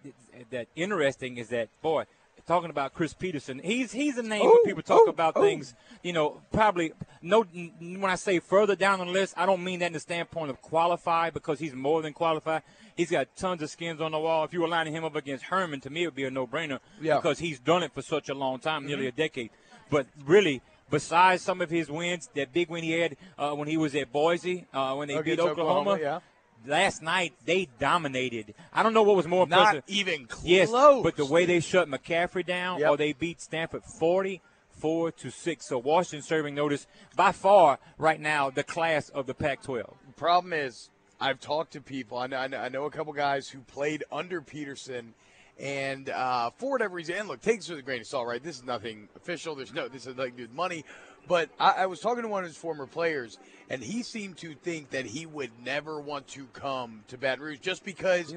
that 0.51 0.69
interesting 0.77 1.39
is 1.39 1.49
that, 1.49 1.69
boy, 1.83 2.05
talking 2.47 2.69
about 2.71 2.93
Chris 2.93 3.15
Petersen, 3.15 3.59
He's 3.59 3.91
he's 3.91 4.19
a 4.19 4.23
name 4.23 4.45
when 4.45 4.65
people 4.65 4.83
talk 4.83 5.09
about 5.09 5.35
things. 5.35 5.75
You 6.03 6.13
know, 6.13 6.41
probably 6.53 6.93
no. 7.23 7.43
When 7.43 8.05
I 8.05 8.17
say 8.17 8.39
further 8.39 8.77
down 8.77 9.01
on 9.01 9.07
the 9.07 9.13
list, 9.13 9.35
I 9.37 9.47
don't 9.47 9.65
mean 9.65 9.79
that 9.81 9.87
in 9.87 9.93
the 9.95 10.01
standpoint 10.01 10.51
of 10.51 10.61
qualified 10.61 11.33
because 11.33 11.59
he's 11.59 11.75
more 11.75 12.03
than 12.03 12.13
qualified. 12.13 12.63
He's 12.97 13.11
got 13.11 13.35
tons 13.35 13.63
of 13.63 13.71
skins 13.71 14.01
on 14.01 14.13
the 14.13 14.19
wall. 14.19 14.45
If 14.45 14.53
you 14.53 14.61
were 14.61 14.69
lining 14.69 14.95
him 14.95 15.05
up 15.05 15.17
against 15.17 15.45
Herman, 15.47 15.81
to 15.81 15.91
me 15.91 16.03
it 16.03 16.07
would 16.09 16.15
be 16.15 16.25
a 16.25 16.31
no-brainer 16.31 16.79
Yeah. 17.01 17.17
because 17.17 17.41
he's 17.41 17.59
done 17.59 17.83
it 17.83 17.93
for 17.93 18.03
such 18.03 18.29
a 18.29 18.35
long 18.35 18.61
time, 18.61 18.87
nearly 18.87 19.07
a 19.07 19.13
decade. 19.13 19.51
But 19.91 20.07
really. 20.25 20.63
Besides 20.91 21.43
some 21.43 21.61
of 21.61 21.71
his 21.71 21.91
wins, 21.91 22.29
that 22.35 22.53
big 22.53 22.69
win 22.69 22.85
he 22.85 22.93
had 22.93 23.17
uh, 23.39 23.53
when 23.53 23.69
he 23.69 23.77
was 23.77 23.95
at 23.95 24.13
Boise, 24.13 24.67
uh, 24.73 24.95
when 24.95 25.09
they 25.09 25.21
beat 25.23 25.41
Oklahoma, 25.41 25.93
Oklahoma, 25.93 25.99
yeah. 26.01 26.21
last 26.67 27.03
night 27.03 27.33
they 27.45 27.69
dominated. 27.79 28.55
I 28.73 28.83
don't 28.83 28.95
know 28.95 29.03
what 29.03 29.17
was 29.17 29.27
more 29.27 29.45
impressive. 29.45 29.75
Not 29.75 29.85
even 29.89 30.27
close. 30.27 30.45
Yes, 30.45 30.71
but 30.71 31.17
the 31.17 31.25
way 31.27 31.47
they 31.47 31.61
shut 31.61 31.89
McCaffrey 31.89 32.45
down, 32.47 32.81
Yep. 32.81 32.91
or 32.91 32.97
they 32.97 33.13
beat 33.13 33.41
Stanford 33.41 33.83
forty-four 33.99 35.13
to 35.13 35.31
six. 35.31 35.69
So 35.69 35.79
Washington 35.79 36.23
serving 36.23 36.55
notice 36.55 36.87
by 37.17 37.33
far 37.33 37.79
right 37.99 38.21
now 38.21 38.51
the 38.51 38.65
class 38.65 39.09
of 39.09 39.27
the 39.27 39.35
Pac-12. 39.35 39.87
The 40.07 40.13
problem 40.15 40.53
is, 40.53 40.91
I've 41.21 41.41
talked 41.41 41.73
to 41.73 41.81
people. 41.81 42.19
I 42.19 42.27
know, 42.27 42.39
I 42.39 42.69
know 42.69 42.85
a 42.85 42.91
couple 42.91 43.13
guys 43.13 43.49
who 43.49 43.61
played 43.61 44.05
under 44.13 44.41
Petersen, 44.41 45.15
and 45.59 46.09
uh, 46.09 46.51
for 46.59 46.73
whatever 46.73 46.95
reason, 46.97 47.15
and 47.17 47.29
look, 47.29 47.41
take 47.41 47.59
this 47.61 47.69
with 47.69 47.79
a 47.79 47.83
grain 47.83 48.01
of 48.01 48.07
salt, 48.07 48.27
right? 48.27 48.43
This 48.43 48.57
is 48.57 48.65
nothing 48.65 49.09
official. 49.17 49.55
There's 49.55 49.73
no, 49.73 49.89
this 49.89 50.07
is 50.07 50.17
like 50.17 50.37
good 50.37 50.53
money. 50.55 50.85
But 51.27 51.49
I, 51.59 51.71
I 51.71 51.87
was 51.87 52.01
talking 52.01 52.23
to 52.23 52.29
one 52.29 52.45
of 52.45 52.51
his 52.51 52.57
former 52.59 52.87
players, 52.87 53.39
and 53.71 53.83
he 53.83 54.03
seemed 54.03 54.37
to 54.39 54.55
think 54.55 54.91
that 54.91 55.07
he 55.07 55.25
would 55.25 55.51
never 55.65 55.99
want 55.99 56.27
to 56.29 56.45
come 56.53 57.03
to 57.09 57.17
Baton 57.17 57.43
Rouge 57.43 57.61
just 57.61 57.83
because. 57.83 58.31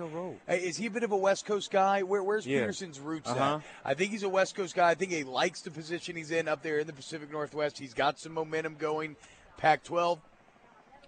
Uh, 0.47 0.53
Is 0.53 0.77
he 0.77 0.85
a 0.85 0.89
bit 0.91 1.03
of 1.03 1.11
a 1.11 1.17
West 1.17 1.45
Coast 1.45 1.69
guy? 1.69 2.03
Where, 2.03 2.23
where's 2.23 2.47
Yeah. 2.47 2.61
Petersen's 2.61 2.99
roots 2.99 3.29
Uh-huh. 3.29 3.55
at? 3.55 3.61
I 3.83 3.93
think 3.93 4.11
he's 4.11 4.23
a 4.23 4.29
West 4.29 4.55
Coast 4.55 4.73
guy. 4.73 4.89
I 4.89 4.95
think 4.95 5.11
he 5.11 5.25
likes 5.25 5.61
the 5.63 5.71
position 5.71 6.15
he's 6.15 6.31
in 6.31 6.47
up 6.47 6.61
there 6.63 6.79
in 6.79 6.87
the 6.87 6.93
Pacific 6.93 7.29
Northwest. 7.29 7.77
He's 7.77 7.93
got 7.93 8.19
some 8.19 8.31
momentum 8.33 8.75
going. 8.75 9.17
Pac 9.57 9.83
12 9.83 10.19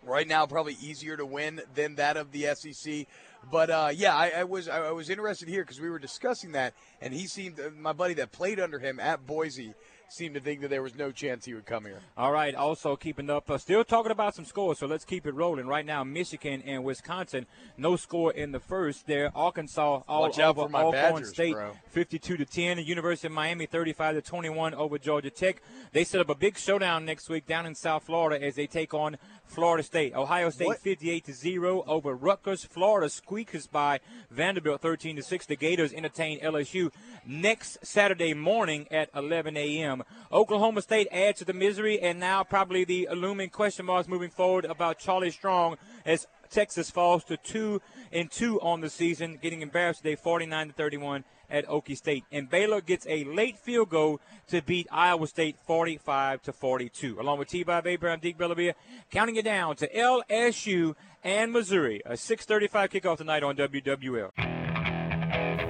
right 0.03 0.27
now 0.27 0.45
probably 0.45 0.75
easier 0.81 1.15
to 1.15 1.25
win 1.25 1.61
than 1.75 1.95
that 1.95 2.17
of 2.17 2.31
the 2.33 2.53
SEC. 2.55 3.05
But 3.51 3.69
uh, 3.69 3.89
yeah, 3.93 4.15
I, 4.15 4.31
I 4.37 4.43
was 4.43 4.67
I 4.67 4.91
was 4.91 5.09
interested 5.09 5.47
here 5.47 5.63
because 5.63 5.79
we 5.79 5.89
were 5.89 5.99
discussing 5.99 6.51
that, 6.51 6.73
and 7.01 7.13
he 7.13 7.25
seemed 7.25 7.59
my 7.77 7.93
buddy 7.93 8.13
that 8.15 8.31
played 8.31 8.59
under 8.59 8.79
him 8.79 8.99
at 8.99 9.25
Boise 9.25 9.73
seemed 10.11 10.35
to 10.35 10.41
think 10.41 10.61
that 10.61 10.69
there 10.69 10.81
was 10.81 10.95
no 10.95 11.11
chance 11.11 11.45
he 11.45 11.53
would 11.53 11.65
come 11.65 11.85
here. 11.85 11.99
All 12.17 12.31
right, 12.31 12.53
also 12.55 12.95
keeping 12.95 13.29
up, 13.29 13.49
uh, 13.49 13.57
still 13.57 13.83
talking 13.83 14.11
about 14.11 14.35
some 14.35 14.45
scores, 14.45 14.79
so 14.79 14.87
let's 14.87 15.05
keep 15.05 15.25
it 15.25 15.33
rolling. 15.33 15.67
Right 15.67 15.85
now, 15.85 16.03
Michigan 16.03 16.61
and 16.65 16.83
Wisconsin, 16.83 17.45
no 17.77 17.95
score 17.95 18.31
in 18.31 18.51
the 18.51 18.59
first. 18.59 19.07
There, 19.07 19.31
Arkansas 19.35 20.01
all 20.07 20.21
Watch 20.21 20.39
over 20.39 20.61
Alcorn 20.61 20.91
Badgers, 20.91 21.29
State, 21.29 21.53
bro. 21.53 21.73
52 21.91 22.37
to 22.37 22.45
10. 22.45 22.77
The 22.77 22.83
University 22.83 23.27
of 23.27 23.33
Miami, 23.33 23.65
35 23.65 24.15
to 24.15 24.21
21 24.21 24.73
over 24.73 24.97
Georgia 24.97 25.29
Tech. 25.29 25.61
They 25.91 26.03
set 26.03 26.21
up 26.21 26.29
a 26.29 26.35
big 26.35 26.57
showdown 26.57 27.05
next 27.05 27.29
week 27.29 27.45
down 27.45 27.65
in 27.65 27.75
South 27.75 28.03
Florida 28.03 28.43
as 28.43 28.55
they 28.55 28.67
take 28.67 28.93
on 28.93 29.17
Florida 29.45 29.83
State. 29.83 30.15
Ohio 30.15 30.49
State, 30.49 30.67
What? 30.67 30.79
58 30.79 31.25
to 31.25 31.33
0 31.33 31.83
over 31.87 32.13
Rutgers. 32.15 32.63
Florida 32.63 33.09
squeaks 33.09 33.67
by 33.67 33.99
Vanderbilt, 34.29 34.81
13 34.81 35.15
to 35.15 35.23
6. 35.23 35.45
The 35.45 35.55
Gators 35.55 35.91
entertain 35.93 36.39
LSU 36.39 36.91
next 37.25 37.79
Saturday 37.83 38.33
morning 38.33 38.87
at 38.91 39.09
11 39.15 39.57
a.m. 39.57 39.98
Oklahoma 40.31 40.81
State 40.81 41.07
adds 41.11 41.39
to 41.39 41.45
the 41.45 41.53
misery, 41.53 41.99
and 41.99 42.19
now 42.19 42.43
probably 42.43 42.83
the 42.83 43.07
looming 43.13 43.49
question 43.49 43.85
marks 43.85 44.07
moving 44.07 44.29
forward 44.29 44.65
about 44.65 44.99
Charlie 44.99 45.31
Strong 45.31 45.77
as 46.05 46.27
Texas 46.49 46.89
falls 46.89 47.23
to 47.25 47.37
two 47.37 47.81
and 48.11 48.31
two 48.31 48.59
on 48.61 48.81
the 48.81 48.89
season, 48.89 49.37
getting 49.41 49.61
embarrassed 49.61 50.01
today, 50.03 50.15
49 50.15 50.67
to 50.67 50.73
31 50.73 51.23
at 51.49 51.67
Okie 51.67 51.97
State. 51.97 52.23
And 52.31 52.49
Baylor 52.49 52.81
gets 52.81 53.05
a 53.07 53.23
late 53.23 53.57
field 53.57 53.89
goal 53.89 54.19
to 54.47 54.61
beat 54.61 54.87
Iowa 54.91 55.27
State 55.27 55.57
45 55.65 56.41
to 56.43 56.53
42. 56.53 57.19
Along 57.19 57.39
with 57.39 57.49
T. 57.49 57.63
Bob 57.63 57.87
Abraham, 57.87 58.19
Deke 58.19 58.37
Bellavia, 58.37 58.73
counting 59.11 59.35
it 59.35 59.45
down 59.45 59.75
to 59.77 59.87
LSU 59.87 60.95
and 61.23 61.51
Missouri. 61.51 62.01
A 62.05 62.13
6:35 62.13 62.89
kickoff 62.89 63.17
tonight 63.17 63.43
on 63.43 63.55
WWL. 63.55 64.31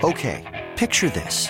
Okay, 0.04 0.70
picture 0.76 1.10
this. 1.10 1.50